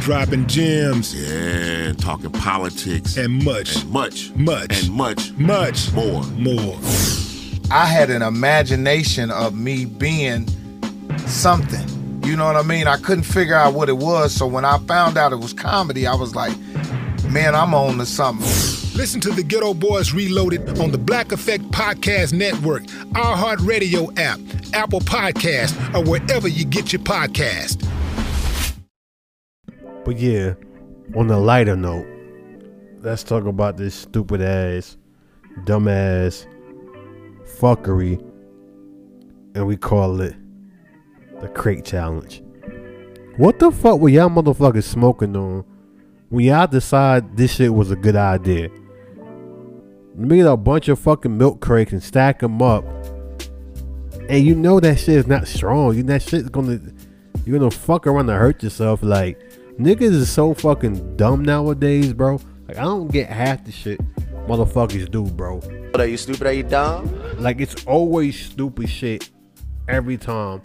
Dropping 0.00 0.46
gems. 0.46 1.14
Yeah, 1.14 1.92
talking 1.94 2.30
politics. 2.30 3.16
And 3.16 3.44
much. 3.44 3.76
And 3.76 3.90
much. 3.90 4.30
Much. 4.34 4.82
And 4.84 4.92
much. 4.92 5.32
Much. 5.32 5.92
More. 5.92 6.22
More. 6.24 6.78
I 7.70 7.86
had 7.86 8.10
an 8.10 8.22
imagination 8.22 9.30
of 9.30 9.54
me 9.54 9.84
being 9.84 10.46
something. 11.26 11.88
You 12.22 12.36
know 12.36 12.44
what 12.46 12.56
I 12.56 12.62
mean? 12.62 12.86
I 12.86 12.98
couldn't 12.98 13.24
figure 13.24 13.54
out 13.54 13.74
what 13.74 13.88
it 13.88 13.96
was. 13.96 14.32
So 14.32 14.46
when 14.46 14.64
I 14.64 14.78
found 14.78 15.18
out 15.18 15.32
it 15.32 15.36
was 15.36 15.52
comedy, 15.52 16.06
I 16.06 16.14
was 16.14 16.34
like, 16.34 16.56
man, 17.28 17.54
I'm 17.54 17.74
on 17.74 17.98
to 17.98 18.06
something. 18.06 18.46
Listen 18.94 19.20
to 19.22 19.30
the 19.30 19.42
Geto 19.42 19.78
Boys 19.78 20.14
Reloaded 20.14 20.78
on 20.78 20.92
the 20.92 20.98
Black 20.98 21.32
Effect 21.32 21.64
Podcast 21.72 22.32
Network, 22.32 22.84
iHeartRadio 23.14 24.16
app, 24.16 24.38
Apple 24.72 25.00
Podcast, 25.00 25.74
or 25.92 26.08
wherever 26.08 26.46
you 26.46 26.64
get 26.64 26.92
your 26.92 27.02
podcast. 27.02 27.84
But 30.04 30.16
yeah, 30.16 30.54
on 31.16 31.28
a 31.28 31.40
lighter 31.40 31.74
note, 31.74 32.06
let's 33.00 33.24
talk 33.24 33.46
about 33.46 33.78
this 33.78 33.96
stupid 33.96 34.40
ass, 34.40 34.96
dumbass 35.64 36.46
fuckery, 37.58 38.20
and 39.56 39.66
we 39.66 39.76
call 39.76 40.20
it 40.20 40.36
the 41.40 41.48
crate 41.48 41.84
challenge. 41.84 42.44
What 43.38 43.58
the 43.58 43.72
fuck 43.72 43.98
were 43.98 44.08
y'all 44.08 44.30
motherfuckers 44.30 44.84
smoking 44.84 45.36
on 45.36 45.64
when 46.28 46.44
y'all 46.44 46.68
decide 46.68 47.36
this 47.36 47.54
shit 47.56 47.74
was 47.74 47.90
a 47.90 47.96
good 47.96 48.14
idea? 48.14 48.70
Made 50.14 50.46
a 50.46 50.56
bunch 50.56 50.88
of 50.88 50.98
fucking 50.98 51.36
milk 51.36 51.60
crates 51.60 51.92
and 51.92 52.02
stack 52.02 52.38
them 52.38 52.62
up, 52.62 52.84
and 54.28 54.44
you 54.44 54.54
know 54.54 54.78
that 54.78 54.98
shit 55.00 55.16
is 55.16 55.26
not 55.26 55.48
strong. 55.48 55.96
You 55.96 56.02
that 56.04 56.22
shit's 56.22 56.48
gonna 56.48 56.80
you're 57.44 57.58
gonna 57.58 57.70
fuck 57.70 58.06
around 58.06 58.30
and 58.30 58.38
hurt 58.38 58.62
yourself. 58.62 59.02
Like 59.02 59.40
niggas 59.78 60.12
is 60.12 60.30
so 60.30 60.54
fucking 60.54 61.16
dumb 61.16 61.44
nowadays, 61.44 62.12
bro. 62.12 62.40
Like 62.68 62.78
I 62.78 62.82
don't 62.82 63.10
get 63.10 63.28
half 63.28 63.64
the 63.64 63.72
shit 63.72 64.00
motherfuckers 64.46 65.10
do, 65.10 65.24
bro. 65.24 65.60
Are 65.94 66.06
you 66.06 66.16
stupid? 66.16 66.46
Are 66.46 66.52
you 66.52 66.62
dumb? 66.62 67.10
Like 67.38 67.60
it's 67.60 67.84
always 67.86 68.38
stupid 68.38 68.88
shit 68.88 69.30
every 69.88 70.16
time 70.16 70.62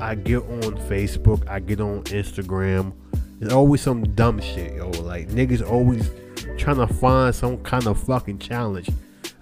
I 0.00 0.14
get 0.14 0.42
on 0.42 0.76
Facebook, 0.88 1.48
I 1.48 1.60
get 1.60 1.80
on 1.80 2.02
Instagram. 2.04 2.92
There's 3.38 3.52
always 3.52 3.80
some 3.80 4.14
dumb 4.14 4.40
shit, 4.40 4.74
yo. 4.74 4.90
Like 4.90 5.28
niggas 5.28 5.68
always 5.68 6.10
trying 6.56 6.76
to 6.76 6.86
find 6.86 7.34
some 7.34 7.58
kind 7.62 7.86
of 7.86 8.02
fucking 8.02 8.38
challenge. 8.38 8.88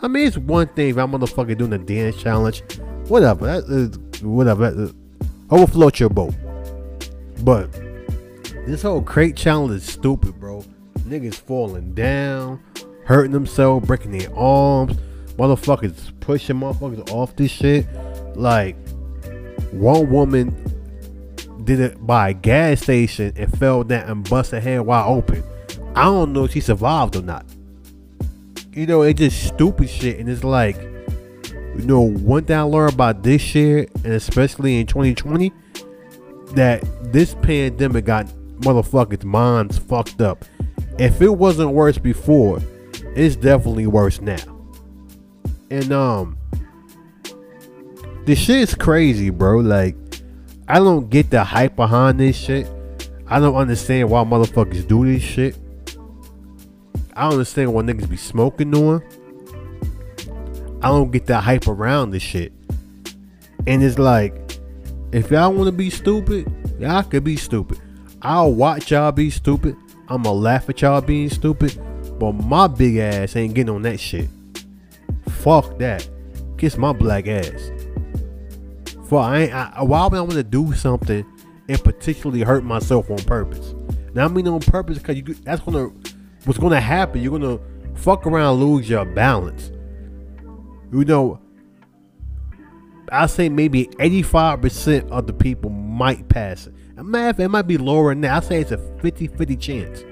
I 0.02 0.08
mean, 0.08 0.26
it's 0.26 0.36
one 0.36 0.68
thing 0.68 0.90
if 0.90 0.98
I'm 0.98 1.12
motherfucking 1.12 1.56
doing 1.56 1.72
a 1.72 1.78
dance 1.78 2.16
challenge, 2.16 2.62
whatever. 3.08 3.46
That 3.46 3.64
is, 3.64 4.22
whatever. 4.22 4.70
That 4.70 4.82
is, 4.82 4.94
overfloat 5.50 6.00
your 6.00 6.10
boat. 6.10 6.34
But 7.42 7.70
This 8.66 8.82
whole 8.82 9.00
crate 9.00 9.36
challenge 9.36 9.74
is 9.74 9.84
stupid, 9.84 10.40
bro. 10.40 10.64
Niggas 11.00 11.36
falling 11.36 11.94
down, 11.94 12.60
hurting 13.04 13.30
themselves, 13.30 13.86
breaking 13.86 14.10
their 14.10 14.34
arms. 14.36 14.96
Motherfuckers 15.36 16.12
pushing 16.18 16.56
motherfuckers 16.56 17.08
off 17.12 17.36
this 17.36 17.52
shit. 17.52 17.86
Like, 18.34 18.76
one 19.70 20.10
woman 20.10 20.50
did 21.66 21.80
it 21.80 22.06
by 22.06 22.30
a 22.30 22.32
gas 22.32 22.82
station 22.82 23.32
and 23.36 23.58
fell 23.58 23.84
down 23.84 24.08
and 24.08 24.28
busted 24.28 24.62
her 24.62 24.70
head 24.70 24.80
wide 24.80 25.06
open. 25.06 25.42
I 25.94 26.04
don't 26.04 26.32
know 26.32 26.44
if 26.44 26.52
she 26.52 26.60
survived 26.60 27.16
or 27.16 27.22
not. 27.22 27.44
You 28.72 28.86
know, 28.86 29.02
it's 29.02 29.18
just 29.18 29.48
stupid 29.48 29.90
shit. 29.90 30.18
And 30.18 30.28
it's 30.28 30.44
like, 30.44 30.76
you 30.78 31.82
know, 31.84 32.00
one 32.00 32.44
thing 32.44 32.56
I 32.56 32.62
learned 32.62 32.94
about 32.94 33.22
this 33.22 33.42
shit, 33.42 33.90
and 34.04 34.12
especially 34.12 34.78
in 34.78 34.86
2020, 34.86 35.52
that 36.54 36.84
this 37.12 37.34
pandemic 37.34 38.04
got 38.04 38.26
motherfuckers' 38.60 39.24
minds 39.24 39.78
fucked 39.78 40.20
up. 40.20 40.44
If 40.98 41.20
it 41.20 41.28
wasn't 41.28 41.72
worse 41.72 41.98
before, 41.98 42.60
it's 43.14 43.36
definitely 43.36 43.86
worse 43.86 44.20
now. 44.20 44.36
And 45.70 45.90
um, 45.92 46.38
this 48.24 48.38
shit 48.38 48.56
is 48.56 48.74
crazy, 48.74 49.30
bro. 49.30 49.58
Like, 49.58 49.96
I 50.68 50.78
don't 50.78 51.08
get 51.10 51.30
the 51.30 51.44
hype 51.44 51.76
behind 51.76 52.18
this 52.18 52.36
shit. 52.36 52.68
I 53.28 53.38
don't 53.40 53.54
understand 53.54 54.10
why 54.10 54.24
motherfuckers 54.24 54.86
do 54.86 55.04
this 55.04 55.22
shit. 55.22 55.56
I 57.14 57.22
don't 57.22 57.34
understand 57.34 57.72
why 57.72 57.82
niggas 57.82 58.08
be 58.08 58.16
smoking 58.16 58.74
on. 58.74 59.02
I 60.82 60.88
don't 60.88 61.10
get 61.10 61.26
the 61.26 61.40
hype 61.40 61.66
around 61.66 62.10
this 62.10 62.22
shit. 62.22 62.52
And 63.66 63.82
it's 63.82 63.98
like, 63.98 64.34
if 65.12 65.30
y'all 65.30 65.52
want 65.52 65.66
to 65.66 65.72
be 65.72 65.88
stupid, 65.88 66.52
y'all 66.78 67.02
could 67.02 67.24
be 67.24 67.36
stupid. 67.36 67.78
I'll 68.22 68.52
watch 68.52 68.90
y'all 68.90 69.12
be 69.12 69.30
stupid. 69.30 69.76
I'ma 70.08 70.32
laugh 70.32 70.68
at 70.68 70.82
y'all 70.82 71.00
being 71.00 71.30
stupid. 71.30 71.80
But 72.18 72.32
my 72.32 72.66
big 72.66 72.96
ass 72.96 73.36
ain't 73.36 73.54
getting 73.54 73.74
on 73.74 73.82
that 73.82 73.98
shit. 73.98 74.28
Fuck 75.28 75.78
that. 75.78 76.08
Kiss 76.58 76.76
my 76.76 76.92
black 76.92 77.26
ass. 77.28 77.70
For 79.08 79.20
I 79.20 79.42
ain't. 79.42 79.52
I, 79.52 79.82
why 79.82 80.04
would 80.06 80.16
I 80.16 80.20
want 80.20 80.32
to 80.32 80.42
do 80.42 80.72
something 80.74 81.24
and 81.68 81.84
particularly 81.84 82.42
hurt 82.42 82.64
myself 82.64 83.10
on 83.10 83.18
purpose? 83.18 83.74
Now 84.14 84.24
I 84.24 84.28
mean 84.28 84.48
on 84.48 84.60
purpose 84.60 84.98
because 84.98 85.16
you 85.16 85.22
that's 85.22 85.62
gonna 85.62 85.90
what's 86.44 86.58
gonna 86.58 86.80
happen. 86.80 87.22
You're 87.22 87.38
gonna 87.38 87.60
fuck 87.94 88.26
around, 88.26 88.60
lose 88.60 88.88
your 88.88 89.04
balance. 89.04 89.70
You 90.92 91.04
know, 91.04 91.40
I 93.10 93.26
say 93.26 93.48
maybe 93.48 93.86
85% 93.86 95.10
of 95.10 95.26
the 95.26 95.32
people 95.32 95.70
might 95.70 96.28
pass 96.28 96.66
it. 96.66 96.74
Math, 96.96 97.38
it 97.40 97.48
might 97.48 97.66
be 97.66 97.76
lower 97.76 98.12
than 98.12 98.22
that. 98.22 98.42
I 98.42 98.46
say 98.46 98.60
it's 98.60 98.70
a 98.70 98.78
50-50 98.78 99.60
chance 99.60 100.04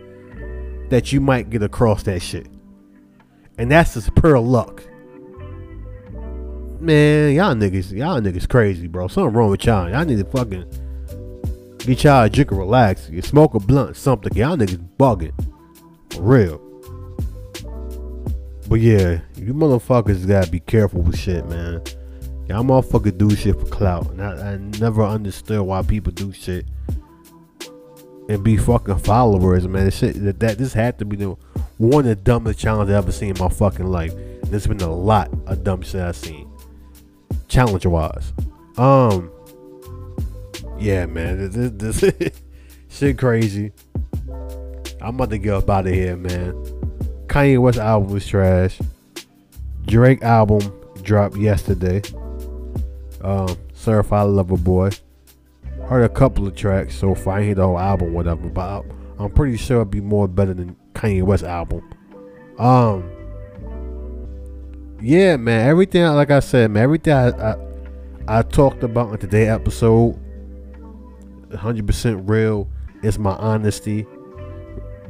that 0.91 1.13
you 1.13 1.21
might 1.21 1.49
get 1.49 1.63
across 1.63 2.03
that 2.03 2.21
shit. 2.21 2.47
And 3.57 3.71
that's 3.71 3.95
just 3.95 4.15
pure 4.17 4.39
luck. 4.39 4.85
Man, 6.85 7.35
y'all 7.35 7.55
niggas, 7.55 7.93
y'all 7.93 8.21
niggas 8.21 8.47
crazy, 8.47 8.89
bro. 8.89 9.09
Something 9.09 9.33
wrong 9.33 9.49
with 9.49 9.65
y'all. 9.65 9.89
Y'all 9.89 10.05
need 10.05 10.19
to 10.19 10.25
fucking 10.27 10.67
get 11.79 12.05
y'all 12.05 12.25
a 12.25 12.29
drink 12.29 12.51
and 12.51 12.61
relax. 12.61 13.09
You 13.09 13.23
smoke 13.23 13.55
a 13.55 13.59
blunt, 13.59 13.97
something. 13.97 14.37
Y'all 14.37 14.55
niggas 14.55 14.87
bugging. 14.99 15.33
For 16.13 16.21
real. 16.21 16.59
But 18.69 18.81
yeah, 18.81 19.21
you 19.37 19.55
motherfuckers 19.55 20.29
gotta 20.29 20.51
be 20.51 20.61
careful 20.61 21.01
with 21.01 21.19
shit, 21.19 21.49
man. 21.49 21.81
Y'all 22.51 22.63
motherfuckers 22.63 23.17
do 23.17 23.35
shit 23.35 23.59
for 23.59 23.65
clout. 23.65 24.11
And 24.11 24.21
I, 24.21 24.53
I 24.53 24.57
never 24.79 25.03
understood 25.03 25.63
why 25.63 25.81
people 25.81 26.13
do 26.13 26.35
shit 26.35 26.67
and 28.29 28.45
be 28.45 28.59
fucking 28.59 28.99
followers, 28.99 29.67
man. 29.67 29.87
This 29.87 29.97
shit 29.97 30.23
that, 30.23 30.39
that 30.41 30.59
this 30.59 30.75
had 30.75 30.99
to 30.99 31.07
be 31.07 31.17
the 31.17 31.35
one 31.79 32.01
of 32.01 32.09
the 32.09 32.15
dumbest 32.17 32.59
challenges 32.59 32.95
I've 32.95 33.05
ever 33.05 33.13
seen 33.13 33.31
in 33.31 33.43
my 33.43 33.49
fucking 33.49 33.87
life. 33.87 34.13
There's 34.43 34.67
been 34.67 34.83
a 34.83 34.95
lot 34.95 35.31
of 35.47 35.65
dumb 35.65 35.81
shit 35.81 36.03
I've 36.03 36.15
seen. 36.15 36.44
Challenge 37.55 37.87
wise. 37.87 38.33
Um 38.77 39.31
Yeah, 40.77 41.07
man. 41.07 41.51
This, 41.51 42.01
this 42.01 42.41
shit 42.89 43.17
crazy. 43.17 43.71
I'm 45.01 45.15
about 45.15 45.31
to 45.31 45.39
get 45.39 45.55
up 45.55 45.71
out 45.71 45.87
of 45.87 45.95
here, 45.95 46.17
man. 46.17 46.53
Kanye 47.29 47.61
West 47.61 47.79
album 47.79 48.13
was 48.13 48.27
trash. 48.27 48.81
Drake 49.87 50.21
album 50.23 50.63
dropped 51.03 51.37
yesterday. 51.37 52.03
Um, 53.21 53.57
Certified 53.73 54.31
Lover 54.31 54.57
Boy. 54.57 54.91
Heard 55.87 56.03
a 56.03 56.09
couple 56.09 56.49
of 56.49 56.57
tracks 56.57 56.97
so 56.97 57.15
far. 57.15 57.35
I 57.35 57.39
ain't 57.39 57.47
hear 57.47 57.55
the 57.55 57.67
whole 57.69 57.79
album, 57.79 58.15
whatever. 58.15 58.49
But 58.49 58.85
I'm 59.17 59.31
pretty 59.31 59.59
sure 59.59 59.77
it'd 59.77 59.93
be 59.93 60.01
more 60.01 60.27
better 60.27 60.55
than 60.55 60.75
Kanye 60.95 61.23
West 61.23 61.45
album. 61.45 61.89
Um, 62.59 63.09
yeah, 65.01 65.37
man. 65.37 65.69
Everything, 65.69 66.05
like 66.07 66.31
I 66.31 66.41
said, 66.41 66.71
man. 66.71 66.83
Everything 66.83 67.13
I 67.13 67.53
I, 67.53 67.57
I 68.27 68.43
talked 68.43 68.83
about 68.83 69.13
in 69.13 69.19
today's 69.19 69.49
episode, 69.49 70.19
100% 71.51 72.29
real. 72.29 72.69
It's 73.03 73.19
my 73.19 73.35
honesty. 73.35 74.07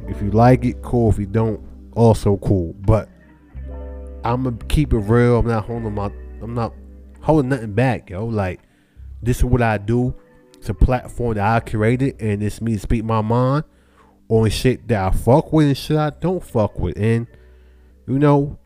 If 0.07 0.21
you 0.21 0.31
like 0.31 0.65
it, 0.65 0.81
cool. 0.81 1.09
If 1.09 1.17
you 1.17 1.25
don't, 1.25 1.61
also 1.93 2.37
cool. 2.37 2.73
But 2.73 3.09
I'm 4.23 4.43
gonna 4.43 4.57
keep 4.67 4.93
it 4.93 4.97
real. 4.97 5.39
I'm 5.39 5.47
not 5.47 5.65
holding 5.65 5.93
my. 5.93 6.11
I'm 6.41 6.53
not 6.53 6.73
holding 7.21 7.49
nothing 7.49 7.73
back, 7.73 8.09
yo. 8.09 8.25
Like 8.25 8.59
this 9.21 9.37
is 9.37 9.45
what 9.45 9.61
I 9.61 9.77
do. 9.77 10.13
It's 10.57 10.69
a 10.69 10.73
platform 10.73 11.35
that 11.35 11.45
I 11.45 11.59
created, 11.59 12.21
and 12.21 12.43
it's 12.43 12.61
me 12.61 12.73
to 12.73 12.79
speak 12.79 13.03
my 13.03 13.21
mind 13.21 13.65
on 14.29 14.49
shit 14.49 14.87
that 14.87 15.03
I 15.03 15.11
fuck 15.15 15.53
with 15.53 15.67
and 15.67 15.77
shit 15.77 15.97
I 15.97 16.09
don't 16.09 16.43
fuck 16.43 16.79
with. 16.79 16.97
And 16.97 17.27
you 18.07 18.19
know, 18.19 18.57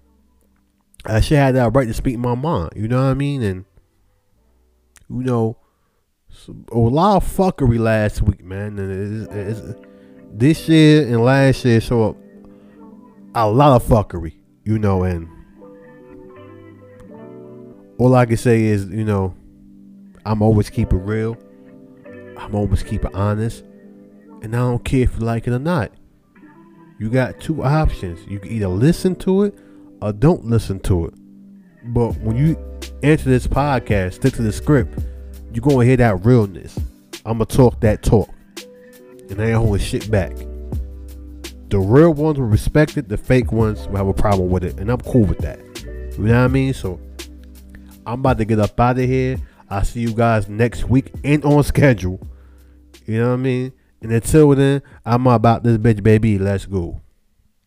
I 1.06 1.22
should 1.22 1.38
have 1.38 1.54
that 1.56 1.74
right 1.74 1.88
to 1.88 1.94
speak 1.94 2.18
my 2.18 2.36
mind. 2.36 2.74
You 2.76 2.88
know 2.88 2.98
what 2.98 3.10
I 3.10 3.14
mean? 3.14 3.42
And 3.42 3.66
you 5.10 5.24
know, 5.24 5.58
a 6.72 6.78
lot 6.78 7.18
of 7.18 7.26
fuckery 7.26 7.80
last 7.80 8.22
week, 8.22 8.44
man. 8.44 8.78
And 8.78 9.28
it's, 9.28 9.62
it's, 9.62 9.80
this 10.32 10.70
year 10.70 11.08
and 11.08 11.24
last 11.24 11.66
year 11.66 11.82
saw 11.82 12.14
a 13.34 13.50
lot 13.50 13.76
of 13.76 13.88
fuckery, 13.88 14.36
you 14.64 14.78
know, 14.78 15.04
and 15.04 15.28
all 17.98 18.16
I 18.16 18.26
can 18.26 18.38
say 18.38 18.64
is, 18.64 18.86
you 18.86 19.04
know, 19.04 19.36
I'm 20.26 20.42
always 20.42 20.70
keep 20.70 20.94
it 20.94 20.98
real. 20.98 21.38
I'm 22.38 22.56
always 22.56 22.84
keep 22.84 23.04
it 23.04 23.14
honest. 23.14 23.64
And 24.42 24.56
I 24.56 24.60
don't 24.60 24.84
care 24.86 25.02
if 25.02 25.16
you 25.16 25.26
like 25.26 25.48
it 25.48 25.54
or 25.54 25.60
not. 25.60 25.92
You 27.00 27.10
got 27.10 27.40
two 27.40 27.64
options. 27.64 28.20
You 28.28 28.40
can 28.40 28.52
either 28.52 28.68
listen 28.68 29.16
to 29.18 29.44
it 29.44 29.58
or 30.02 30.14
don't 30.14 30.46
listen 30.46 30.80
to 30.82 31.06
it. 31.06 31.14
But 31.86 32.18
when 32.22 32.38
you 32.38 32.58
enter 33.04 33.30
this 33.30 33.48
podcast, 33.48 34.16
stick 34.16 34.34
to 34.34 34.42
the 34.42 34.52
script, 34.52 35.00
you're 35.54 35.62
gonna 35.62 35.86
hear 35.86 35.98
that 35.98 36.26
realness. 36.26 36.78
I'ma 37.26 37.46
talk 37.46 37.80
that 37.82 38.04
talk. 38.04 38.30
And 39.30 39.42
I 39.42 39.48
ain't 39.48 39.58
holding 39.58 39.82
shit 39.82 40.10
back. 40.10 40.36
The 41.70 41.80
real 41.80 42.14
ones 42.14 42.40
will 42.40 42.48
respect 42.48 42.98
it, 42.98 43.10
the 43.10 43.18
fake 43.18 43.52
ones 43.52 43.88
will 43.88 43.98
have 43.98 44.08
a 44.08 44.14
problem 44.14 44.50
with 44.50 44.64
it. 44.64 44.80
And 44.80 44.90
I'm 44.90 45.00
cool 45.02 45.24
with 45.24 45.38
that. 45.40 45.60
You 46.18 46.26
know 46.26 46.40
what 46.40 46.46
I 46.46 46.48
mean? 46.48 46.74
So 46.74 47.00
I'm 48.06 48.20
about 48.20 48.40
to 48.40 48.46
get 48.46 48.60
up 48.60 48.80
out 48.80 48.98
of 48.98 49.06
here. 49.06 49.38
I'll 49.70 49.84
see 49.84 50.00
you 50.00 50.14
guys 50.14 50.50
next 50.50 50.90
week 50.90 51.12
and 51.24 51.44
on 51.46 51.64
schedule. 51.64 52.20
You 53.06 53.20
know 53.20 53.28
what 53.28 53.34
I 53.34 53.38
mean? 53.38 53.74
And 54.02 54.12
until 54.12 54.56
then, 54.56 54.82
I'm 55.06 55.28
about 55.28 55.64
this 55.64 55.78
bitch, 55.78 56.02
baby. 56.02 56.40
Let's 56.40 56.66
go. 56.66 57.02